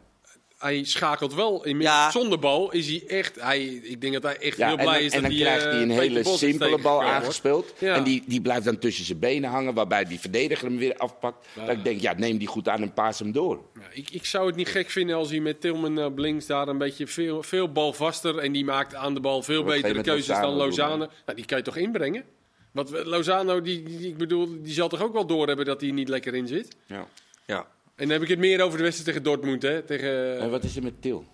Hij 0.66 0.84
schakelt 0.84 1.34
wel. 1.34 1.66
In, 1.66 1.80
Ja. 1.82 2.12
Zonder 2.12 2.40
bal 2.40 2.72
is 2.72 2.88
hij 2.88 3.04
echt. 3.08 3.42
Hij, 3.42 3.64
ik 3.66 4.02
denk 4.02 4.14
dat 4.14 4.24
hij 4.24 4.38
echt 4.38 4.58
Ja, 4.58 4.68
heel 4.68 4.76
blij 4.76 4.86
dan, 4.86 4.96
is 5.04 5.12
en 5.14 5.22
dat 5.22 5.30
dan 5.32 5.40
hij. 5.40 5.42
krijgt 5.48 5.66
eh, 5.66 5.72
hij 5.72 5.82
een 5.82 5.90
hele 5.90 6.24
simpele 6.24 6.78
bal 6.82 7.04
aangespeeld. 7.04 7.74
Ja. 7.80 7.96
En 7.96 8.04
die, 8.04 8.24
die 8.28 8.42
blijft 8.42 8.66
dan 8.66 8.78
tussen 8.80 9.06
zijn 9.06 9.20
benen 9.20 9.50
hangen, 9.50 9.74
waarbij 9.74 10.06
die 10.06 10.20
verdediger 10.20 10.68
hem 10.68 10.78
weer 10.78 10.98
afpakt. 10.98 11.48
Dat 11.56 11.70
ik 11.70 11.84
denk, 11.84 12.02
ja, 12.02 12.14
neem 12.18 12.38
die 12.38 12.48
goed 12.48 12.70
aan 12.70 12.82
en 12.82 12.94
paas 12.94 13.20
hem 13.20 13.32
door. 13.32 13.62
Ja, 13.74 13.82
ik, 13.94 14.10
ik 14.10 14.26
zou 14.26 14.48
het 14.48 14.56
niet 14.56 14.68
gek 14.68 14.90
vinden 14.90 15.16
als 15.16 15.30
hij 15.30 15.40
met 15.40 15.62
Tilman 15.62 16.04
op 16.06 16.18
links 16.18 16.46
daar 16.46 16.68
een 16.68 16.78
beetje 16.78 17.08
veel, 17.08 17.44
veel 17.44 17.72
balvaster. 17.72 18.38
En 18.38 18.52
die 18.52 18.66
maakt 18.66 18.96
aan 18.96 19.14
de 19.14 19.20
bal 19.20 19.42
veel 19.44 19.64
betere 19.64 20.02
keuzes 20.02 20.40
dan 20.40 20.54
Lozano 20.54 20.98
doen. 20.98 21.08
Nou, 21.26 21.38
die 21.38 21.46
kan 21.46 21.58
je 21.58 21.64
toch 21.64 21.78
inbrengen? 21.78 22.24
Want 22.72 22.90
we- 22.90 23.06
Lozano, 23.06 23.62
die, 23.62 23.84
die, 23.84 24.08
ik 24.08 24.18
bedoel, 24.18 24.62
die 24.62 24.74
zal 24.74 24.90
toch 24.90 25.02
ook 25.04 25.14
wel 25.14 25.26
doorhebben 25.26 25.66
dat 25.66 25.82
hij 25.82 25.92
niet 25.92 26.10
lekker 26.10 26.36
in 26.36 26.48
zit? 26.48 26.76
Ja. 26.86 27.08
ja. 27.46 27.68
En 27.96 28.04
dan 28.08 28.10
heb 28.10 28.22
ik 28.22 28.28
het 28.28 28.40
meer 28.40 28.62
over 28.62 28.78
de 28.78 28.84
wedstrijd 28.84 29.08
tegen 29.10 29.24
Dortmund. 29.24 29.62
Hè? 29.62 29.82
Tegen, 29.82 30.40
En 30.40 30.50
wat 30.50 30.64
is 30.64 30.76
er 30.76 30.84
met 30.84 31.02
Til? 31.02 31.34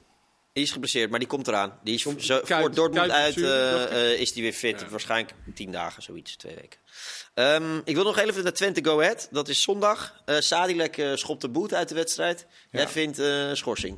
Die 0.53 0.63
is 0.63 0.71
geblesseerd, 0.71 1.09
maar 1.09 1.19
die 1.19 1.27
komt 1.27 1.47
eraan. 1.47 1.79
Die 1.83 1.93
is 1.93 2.03
Komt- 2.03 2.23
zo, 2.23 2.39
Kuit- 2.45 2.61
voor 2.61 2.73
Dortmund 2.75 3.11
uit 3.11 3.37
eh, 3.37 4.11
eh, 4.13 4.19
is 4.19 4.33
die 4.33 4.43
weer 4.43 4.53
fit. 4.53 4.89
Waarschijnlijk 4.89 5.33
tien 5.55 5.71
dagen, 5.71 6.03
zoiets, 6.03 6.35
twee 6.35 6.55
weken. 6.55 6.79
Ehm, 7.33 7.77
ik 7.85 7.95
wil 7.95 8.03
nog 8.03 8.17
even 8.17 8.43
naar 8.43 8.53
Twente 8.53 8.83
Go 8.83 8.99
Ahead. 9.01 9.27
Dat 9.31 9.47
is 9.49 9.61
zondag. 9.61 10.21
Eh 10.25 10.35
Sadilek 10.39 10.97
eh, 10.97 11.15
schopt 11.15 11.41
de 11.41 11.49
boet 11.49 11.73
uit 11.73 11.89
de 11.89 11.95
wedstrijd. 11.95 12.47
Jij 12.71 12.87
vindt 12.87 13.19
eh, 13.19 13.53
schorsing. 13.53 13.97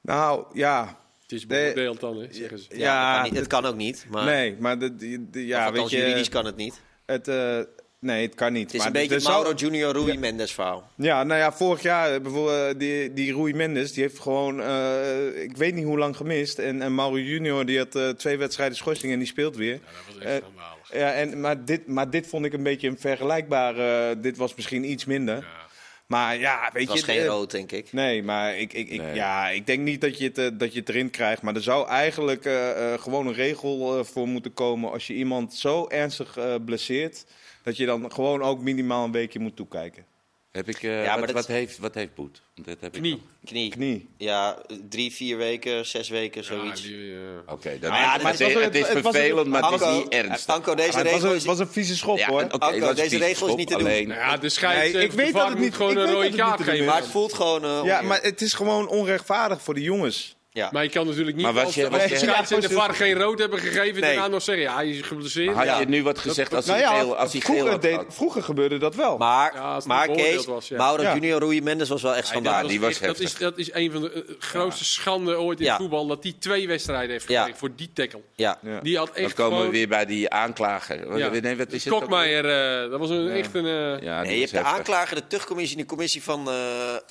Nou, 0.00 0.46
ja. 0.58 0.98
het 1.22 1.32
is 1.32 1.46
beoordeeld 1.46 2.00
dan, 2.00 2.16
hè, 2.20 2.26
zeggen 2.32 2.58
ze. 2.58 2.66
Ja, 2.70 2.76
Ja, 2.76 3.04
dat 3.06 3.14
kan 3.14 3.22
niet. 3.22 3.30
het 3.32 3.40
het- 3.40 3.48
kan 3.60 3.64
ook 3.70 3.76
niet. 3.76 4.06
Maar, 4.10 4.24
Nee, 4.24 4.56
maar 4.58 4.78
de, 4.78 4.94
de, 4.96 5.30
de- 5.30 5.46
ja, 5.46 5.72
weet 5.72 5.90
je... 5.90 5.96
juridisch 5.96 6.28
kan 6.28 6.44
het 6.44 6.56
niet. 6.56 6.80
Het, 7.06 7.28
eh, 7.28 7.60
nee, 8.04 8.22
het 8.26 8.34
kan 8.34 8.52
niet. 8.52 8.62
Het 8.62 8.72
is 8.74 8.78
maar 8.78 8.86
een 8.86 9.08
beetje 9.08 9.28
Mauro 9.28 9.52
Junior 9.52 9.92
Rui 9.92 10.18
Mendes 10.18 10.52
verhaal. 10.52 10.90
Ja, 10.96 11.24
nou 11.24 11.40
ja, 11.40 11.52
vorig 11.52 11.82
jaar 11.82 12.20
bijvoorbeeld 12.20 12.72
eh, 12.74 12.78
die, 12.78 13.12
die 13.12 13.34
Rui 13.34 13.54
Mendes, 13.54 13.92
die 13.92 14.02
heeft 14.02 14.18
gewoon, 14.18 14.62
eh, 14.62 15.42
ik 15.42 15.56
weet 15.56 15.74
niet 15.74 15.84
hoe 15.84 15.98
lang 15.98 16.16
gemist. 16.16 16.58
En, 16.58 16.82
en 16.82 16.94
Mauro 16.94 17.18
Junior, 17.18 17.66
die 17.66 17.78
had 17.78 17.94
eh, 17.94 18.08
twee 18.08 18.36
wedstrijden 18.36 18.76
schorsing 18.76 19.12
en 19.12 19.18
die 19.18 19.28
speelt 19.28 19.56
weer. 19.56 19.72
Ja, 19.72 19.78
dat 20.06 20.14
was 20.14 20.24
echt 20.24 20.42
schandalig. 20.42 20.92
Ja, 20.92 21.12
en, 21.12 21.40
maar, 21.40 21.64
dit, 21.64 21.86
maar 21.86 22.10
dit 22.10 22.26
vond 22.26 22.44
ik 22.44 22.52
een 22.52 22.62
beetje 22.62 22.88
een 22.88 22.98
vergelijkbaar. 22.98 23.78
eh, 24.10 24.16
dit 24.22 24.36
was 24.36 24.54
misschien 24.54 24.90
iets 24.90 25.04
minder. 25.04 25.36
Ja. 25.36 25.62
Maar 26.06 26.38
ja, 26.38 26.70
weet 26.72 26.82
Het 26.82 26.90
was 26.90 26.98
je. 26.98 27.04
geen 27.04 27.20
eh, 27.20 27.26
rood, 27.26 27.50
denk 27.50 27.72
ik. 27.72 27.92
Nee, 27.92 28.22
maar 28.22 28.56
ik, 28.58 28.72
ik, 28.72 28.88
ik, 28.88 29.00
Nee. 29.00 29.14
Ja, 29.14 29.48
ik 29.48 29.66
denk 29.66 29.80
niet 29.80 30.00
dat 30.00 30.18
je, 30.18 30.30
het, 30.34 30.58
dat 30.60 30.72
je 30.72 30.78
het 30.78 30.88
erin 30.88 31.10
krijgt. 31.10 31.42
Maar 31.42 31.54
er 31.54 31.62
zou 31.62 31.88
eigenlijk 31.88 32.44
eh, 32.44 32.92
eh, 32.94 33.00
gewoon 33.00 33.26
een 33.26 33.34
regel 33.34 33.98
eh, 33.98 34.04
voor 34.04 34.28
moeten 34.28 34.52
komen. 34.54 34.90
Als 34.90 35.06
je 35.06 35.14
iemand 35.14 35.54
zo 35.54 35.88
ernstig 35.88 36.36
eh, 36.36 36.54
blesseert, 36.64 37.24
dat 37.64 37.76
je 37.76 37.86
dan 37.86 38.12
gewoon 38.12 38.42
ook 38.42 38.60
minimaal 38.60 39.04
een 39.04 39.12
weekje 39.12 39.38
moet 39.38 39.56
toekijken. 39.56 40.04
Heb 40.52 40.68
ik, 40.68 40.82
eh, 40.82 41.02
Ja, 41.04 41.08
maar 41.10 41.18
wat, 41.18 41.26
dat- 41.26 41.36
wat, 41.36 41.46
heeft, 41.46 41.78
wat 41.78 41.94
heeft 41.94 42.14
Boet? 42.14 42.42
Want 42.54 42.66
Dat 42.68 42.76
heb 42.80 42.94
ik 42.94 43.00
Knie. 43.00 43.10
nog. 43.12 43.20
Knie. 43.44 43.70
Knie. 43.70 44.08
Ja, 44.16 44.58
drie, 44.88 45.12
vier 45.12 45.36
weken, 45.36 45.86
zes 45.86 46.08
weken, 46.08 46.44
zoiets. 46.44 46.84
Ja, 46.84 46.90
eh, 46.96 47.52
Oké, 47.52 47.70
dat 47.78 47.90
Nou 47.90 48.02
ja, 48.02 48.06
is- 48.06 48.12
het 48.12 48.22
was- 48.22 48.38
het 48.64 48.74
is 48.74 48.88
het 48.88 49.02
was- 49.02 49.12
vervelend, 49.14 49.46
maar 49.48 49.70
het 49.72 49.80
is 49.80 49.86
niet 49.96 50.08
ernstig. 50.08 50.54
Anko, 50.54 50.74
deze 50.74 50.92
was 50.92 51.02
regel 51.02 51.28
een, 51.28 51.34
het 51.34 51.44
was 51.44 51.58
een 51.58 51.68
vieze 51.68 51.96
schop 51.96 52.18
Ja, 52.18 52.26
hoor. 52.28 52.40
Anko, 52.48 52.78
was 52.80 52.94
deze 52.94 53.18
regel 53.18 53.48
is 53.48 53.54
niet 53.54 53.66
te 53.68 53.74
doen. 53.76 53.82
alleen- 53.86 54.08
nou 54.08 54.20
ja, 54.20 54.34
de 54.34 54.40
Nee, 54.40 54.50
scheidsrechter 54.50 55.02
ik 55.02 55.12
weet 55.12 55.32
dat 55.32 55.48
het 55.48 55.58
niet- 55.58 55.74
gewoon 55.74 55.90
ik 55.92 55.96
een 55.98 56.04
dat 56.04 56.14
rode 56.14 56.26
het 56.26 56.36
kaart 56.36 56.48
niet 56.50 56.58
te 56.58 56.64
doen 56.64 56.72
geven. 56.72 56.86
Maar 56.86 57.00
het 57.02 57.10
voelt 57.10 57.32
gewoon... 57.34 57.64
eh, 57.64 57.80
Ja, 57.84 58.02
maar 58.02 58.22
het 58.22 58.40
is 58.40 58.52
gewoon 58.54 58.88
onrechtvaardig 58.88 59.62
voor 59.62 59.74
de 59.74 59.82
jongens. 59.82 60.36
Ja. 60.54 60.68
Maar 60.72 60.82
je 60.82 60.88
kan 60.90 61.06
natuurlijk 61.06 61.36
niet 61.36 61.44
Maar 61.44 61.54
was 61.54 61.64
als, 61.64 61.74
je- 61.74 61.82
als 61.82 61.90
was 61.90 62.02
de 62.04 62.08
je- 62.08 62.16
scheidsrechter 62.18 62.70
Ja, 62.70 62.76
VAR 62.76 62.94
geen 62.94 63.14
rood 63.18 63.38
hebben 63.38 63.58
gegeven... 63.58 64.00
Nee. 64.00 64.14
daarna 64.14 64.28
nog 64.28 64.42
zeggen, 64.42 64.64
ja, 64.64 64.74
hij 64.74 64.88
is 64.88 65.00
geblesseerd. 65.02 65.54
Maar 65.54 65.66
had 65.66 65.74
Ja. 65.74 65.80
je 65.80 65.86
nu 65.86 66.02
wat 66.02 66.18
gezegd 66.18 66.54
als 66.54 66.66
hij 66.66 66.80
Nou 66.80 66.94
ja, 66.94 67.00
geel, 67.00 67.16
als 67.16 67.32
hij 67.32 67.40
geel 67.40 67.50
vroeger, 67.54 67.70
had 67.72 67.82
deed- 67.82 68.04
vroeger 68.08 68.42
gebeurde 68.42 68.78
dat 68.78 68.94
wel. 68.94 69.16
Maar, 69.18 69.54
Ja, 69.54 69.80
maar 69.84 70.08
Kees, 70.08 70.44
was, 70.46 70.68
ja. 70.68 70.76
Mauro 70.76 71.02
Ja. 71.02 71.14
Junior 71.14 71.40
Rui 71.40 71.62
Mendes 71.62 71.88
was 71.88 72.02
wel 72.02 72.14
echt 72.14 72.32
Nee, 72.32 72.42
dat, 72.42 72.42
schandalig. 72.52 72.70
die 72.70 72.80
was 72.80 72.90
echt- 72.90 73.04
dat, 73.04 73.20
is, 73.20 73.36
dat 73.36 73.58
is 73.58 73.72
een 73.72 73.90
van 73.92 74.00
de 74.00 74.12
eh, 74.12 74.34
grootste 74.38 74.84
schanden 74.84 75.40
ooit 75.40 75.58
in 75.58 75.64
Ja. 75.66 75.76
voetbal... 75.76 76.06
dat 76.06 76.22
die 76.22 76.36
twee 76.38 76.66
wedstrijden 76.68 77.10
heeft 77.10 77.28
Ja. 77.28 77.36
gekregen 77.38 77.58
voor 77.60 77.70
die 77.76 77.90
tackle. 77.94 78.20
Ja. 78.34 78.58
Die 78.82 78.96
had 78.98 79.06
Dan 79.06 79.16
echt 79.24 79.34
komen 79.34 79.62
we 79.64 79.70
weer 79.70 79.88
bij 79.88 80.06
die 80.06 80.30
aanklager. 80.30 81.08
Wat- 81.08 81.18
Ja. 81.18 81.28
Nee, 81.28 81.56
wat 81.56 81.72
is 81.72 81.84
het? 81.84 81.92
Kokmeijer, 81.94 82.44
eh, 82.84 82.90
dat 82.90 83.00
was 83.00 83.10
een, 83.10 83.30
echt 83.30 83.54
een... 83.54 83.66
eh, 83.66 84.22
Nee, 84.22 84.34
je 84.34 84.40
hebt 84.40 84.50
de 84.50 84.62
aanklager, 84.62 85.16
de 85.16 85.26
tuchtcommissie 85.26 85.76
en 85.76 85.82
de 85.82 85.88
commissie 85.88 86.22
van 86.22 86.48
eh, 86.48 86.54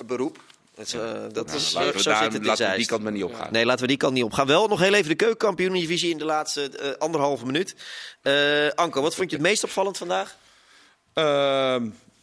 beroep. 0.06 0.38
Dat 0.74 0.86
is, 0.86 0.92
eh, 0.92 1.00
dat 1.32 1.46
Nou, 1.46 1.58
is, 1.58 1.72
laten 1.72 1.90
zo 1.90 1.92
we, 1.92 2.02
zit 2.02 2.04
daar, 2.04 2.22
het 2.22 2.34
in 2.34 2.44
laten 2.44 2.70
we 2.70 2.76
die 2.76 2.86
kant 2.86 3.02
maar 3.02 3.12
niet 3.12 3.24
op 3.24 3.34
gaan. 3.34 3.48
Nee, 3.52 3.64
laten 3.64 3.80
we 3.80 3.86
die 3.86 3.96
kant 3.96 4.12
niet 4.12 4.22
op 4.24 4.32
gaan. 4.32 4.46
Wel 4.46 4.68
nog 4.68 4.80
heel 4.80 4.94
even 4.94 5.08
de 5.08 5.14
keukenkampioen-divisie 5.14 6.10
in 6.10 6.18
de 6.18 6.24
laatste 6.24 6.70
eh, 6.70 6.90
anderhalve 6.98 7.46
minuut. 7.46 7.74
Eh, 8.22 8.68
Anko, 8.68 9.02
wat 9.02 9.14
vond 9.14 9.30
je 9.30 9.36
het 9.36 9.44
meest 9.44 9.64
opvallend 9.64 9.98
vandaag? 9.98 10.36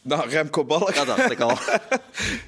Nou, 0.02 0.28
Remco 0.28 0.64
Balk. 0.64 0.94
Dat 0.94 1.06
dacht 1.06 1.30
ik 1.30 1.40
al. 1.40 1.56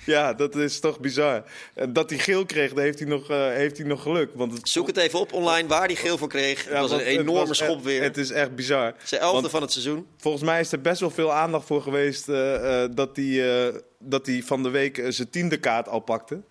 Ja, 0.06 0.32
dat 0.34 0.56
is 0.56 0.80
toch 0.80 1.00
bizar. 1.00 1.42
En 1.74 1.92
Dat 1.92 2.10
hij 2.10 2.18
geel 2.18 2.44
kreeg, 2.46 2.72
daar 2.72 2.84
heeft 2.84 2.98
hij 2.98 3.08
nog, 3.08 3.30
eh, 3.30 3.46
heeft 3.48 3.76
hij 3.78 3.86
nog 3.86 4.02
geluk. 4.02 4.30
Want 4.34 4.52
het, 4.52 4.68
Zoek 4.68 4.86
het 4.86 4.96
even 4.96 5.18
op 5.18 5.32
online 5.32 5.68
waar 5.68 5.88
die 5.88 5.96
geel 5.96 6.18
voor 6.18 6.28
kreeg. 6.28 6.64
Het 6.64 6.72
ja, 6.72 6.80
was 6.80 6.90
een 6.90 6.98
enorme 7.00 7.46
was 7.46 7.56
schop 7.58 7.76
echt- 7.76 7.84
weer. 7.84 8.02
Het 8.02 8.16
is 8.16 8.30
echt 8.30 8.54
bizar. 8.54 8.94
Zijn 9.04 9.20
elfde 9.20 9.40
want- 9.40 9.50
van 9.52 9.62
het 9.62 9.72
seizoen. 9.72 10.06
Volgens 10.18 10.42
mij 10.42 10.60
is 10.60 10.72
er 10.72 10.80
best 10.80 11.00
wel 11.00 11.10
veel 11.10 11.32
aandacht 11.32 11.66
voor 11.66 11.82
geweest 11.82 12.28
eh, 12.28 12.82
eh, 12.84 12.90
dat 12.94 13.16
hij 13.16 13.66
eh, 13.68 13.74
dat 13.98 14.26
hij 14.26 14.42
van 14.44 14.62
de 14.62 14.70
week 14.70 15.02
zijn 15.08 15.30
tiende 15.30 15.56
kaart 15.56 15.88
al 15.88 16.00
pakte. 16.00 16.42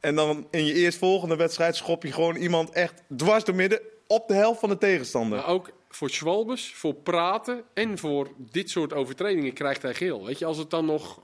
En 0.00 0.14
dan 0.14 0.46
in 0.50 0.64
je 0.66 0.72
eerstvolgende 0.74 1.36
wedstrijd 1.36 1.76
schop 1.76 2.02
je 2.02 2.12
gewoon 2.12 2.36
iemand 2.36 2.70
echt 2.70 3.02
dwars 3.16 3.44
door 3.44 3.54
midden 3.54 3.80
op 4.06 4.28
de 4.28 4.34
helft 4.34 4.60
van 4.60 4.68
de 4.68 4.78
tegenstander. 4.78 5.38
Maar 5.38 5.48
ook 5.48 5.70
voor 5.94 6.10
Schwalbes, 6.10 6.72
voor 6.74 6.94
praten 6.94 7.62
en 7.74 7.98
voor 7.98 8.28
dit 8.36 8.70
soort 8.70 8.92
overtredingen 8.92 9.52
krijgt 9.52 9.82
hij 9.82 9.94
geel. 9.94 10.24
Weet 10.26 10.38
je, 10.38 10.44
als 10.44 10.58
het 10.58 10.70
dan 10.70 10.84
nog 10.84 11.20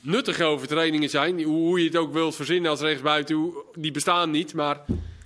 nuttige 0.00 0.44
overtredingen 0.44 1.08
zijn, 1.10 1.42
hoe 1.42 1.78
je 1.80 1.86
het 1.86 1.96
ook 1.96 2.12
wilt 2.12 2.34
verzinnen 2.34 2.70
als 2.70 2.80
rechtsbuiten, 2.80 3.52
die 3.74 3.90
bestaan 3.90 4.30
niet. 4.30 4.54
Maar 4.54 4.84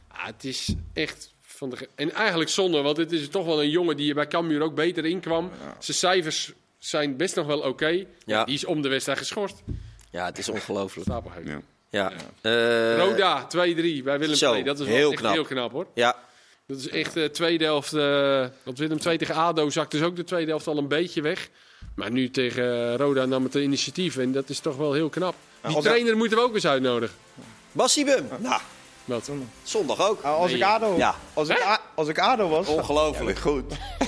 ah, 0.09 0.25
het 0.27 0.45
is 0.45 0.75
echt 0.93 1.33
van 1.43 1.71
de... 1.71 1.77
ge- 1.77 1.89
En 1.95 2.13
eigenlijk 2.13 2.51
zonde, 2.51 2.83
want 2.83 2.97
het 2.97 3.13
is 3.13 3.29
toch 3.29 3.47
wel 3.47 3.63
een 3.63 3.71
jongen 3.71 3.97
die 3.97 4.09
er 4.09 4.15
bij 4.15 4.27
Cambuur 4.29 4.61
ook 4.63 4.75
beter 4.75 5.05
inkwam. 5.05 5.51
Zijn 5.79 5.97
cijfers 5.97 6.53
zijn 6.79 7.17
best 7.17 7.37
nog 7.37 7.47
wel 7.47 7.61
oké. 7.61 8.05
Ja. 8.25 8.45
Die 8.45 8.55
is 8.55 8.65
om 8.65 8.83
de 8.83 8.89
wedstrijd 8.89 9.19
geschorst. 9.19 9.63
Ja, 10.11 10.25
het 10.25 10.39
is 10.39 10.49
ongelooflijk. 10.49 11.07
Stapelgek. 11.09 11.47
Ja. 11.47 11.61
Ja. 11.91 12.13
Eh, 12.41 12.97
Roda, 12.99 13.47
2-3 13.47 13.57
bij 13.57 14.19
Willem 14.19 14.37
II. 14.41 14.63
Dat 14.63 14.81
is 14.81 14.87
wel 14.87 14.97
heel 14.97 15.11
echt 15.11 15.21
knap. 15.21 15.33
heel 15.33 15.45
knap 15.45 15.73
hoor. 15.73 15.87
Ja, 15.95 16.17
Dat 16.67 16.79
is 16.79 16.89
echt 16.89 17.15
de 17.15 17.31
tweede 17.31 17.65
helft. 17.65 17.93
eh 17.93 18.45
op 18.65 18.77
Willem 18.77 18.99
II 19.07 19.19
tegen 19.19 19.35
ADO 19.35 19.71
zakt 19.71 19.91
dus 19.91 20.03
ook 20.03 20.17
de 20.17 20.25
tweede 20.25 20.51
helft 20.51 20.67
al 20.67 20.79
een 20.79 20.89
beetje 20.89 21.23
weg. 21.23 21.49
Maar 21.95 22.11
nu 22.11 22.31
tegen 22.31 22.91
eh, 22.91 22.97
Roda 22.97 23.25
nam 23.25 23.45
het 23.45 23.55
initiatief 23.55 24.17
en 24.17 24.33
dat 24.33 24.49
is 24.49 24.59
toch 24.59 24.77
wel 24.77 24.93
heel 24.93 25.09
knap. 25.09 25.35
Die 25.67 25.81
trainer 25.81 26.17
moeten 26.17 26.39
we 26.39 26.45
ook 26.45 26.55
eens 26.55 26.67
uitnodigen. 26.67 27.17
Bassie 27.73 28.05
Bum. 28.05 28.27
Nou, 28.39 28.61
Wat? 29.05 29.31
zondag 29.63 30.09
ook. 30.09 30.23
Nou, 30.23 30.37
als, 30.41 30.53
ik 30.53 30.63
ADO, 30.63 30.95
Ja. 30.97 31.15
als, 31.35 31.49
ik 31.49 31.61
A- 31.61 31.81
als 31.95 32.09
ik 32.09 32.19
ADO 32.19 32.49
was, 32.49 32.67
Ongelooflijk. 32.67 33.39
Goed. 33.39 33.65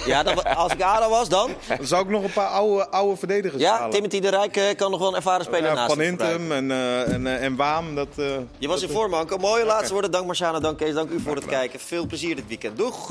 Ja, 0.06 0.22
dan, 0.22 0.56
als 0.56 0.72
ik 0.72 0.82
ADO 0.82 1.08
was 1.08 1.28
dan? 1.28 1.50
dan 1.76 1.86
zou 1.86 2.02
ik 2.04 2.08
nog 2.10 2.22
een 2.24 2.32
paar 2.32 2.48
oude, 2.48 2.88
oude 2.90 3.16
verdedigers 3.16 3.62
Ja, 3.62 3.76
halen. 3.76 3.90
Timothy 3.90 4.20
de 4.20 4.28
Rijk 4.28 4.56
eh, 4.56 4.76
kan 4.76 4.90
nog 4.90 5.00
wel 5.00 5.08
een 5.08 5.14
ervaren 5.14 5.44
speler 5.44 5.68
Ja, 5.68 5.74
naast 5.74 5.92
Van. 5.94 6.02
Intem 6.02 6.52
en, 6.52 6.70
eh, 6.70 7.12
en, 7.12 7.26
eh, 7.26 7.44
en 7.44 7.56
Waam. 7.56 7.94
Dat, 7.94 8.08
eh, 8.16 8.26
Je 8.58 8.68
was 8.68 8.82
in 8.82 8.88
vorm, 8.88 9.14
Anko. 9.14 9.36
Mooie 9.36 9.64
laatste 9.64 9.92
woorden. 9.92 10.10
Dank 10.10 10.26
Marciana, 10.26 10.60
dank 10.60 10.78
Kees, 10.78 10.94
dank 10.94 11.10
u 11.10 11.20
voor 11.20 11.34
het 11.36 11.46
kijken. 11.46 11.80
Veel 11.80 12.06
plezier 12.06 12.36
dit 12.36 12.46
weekend. 12.48 12.76
Doeg! 12.76 13.10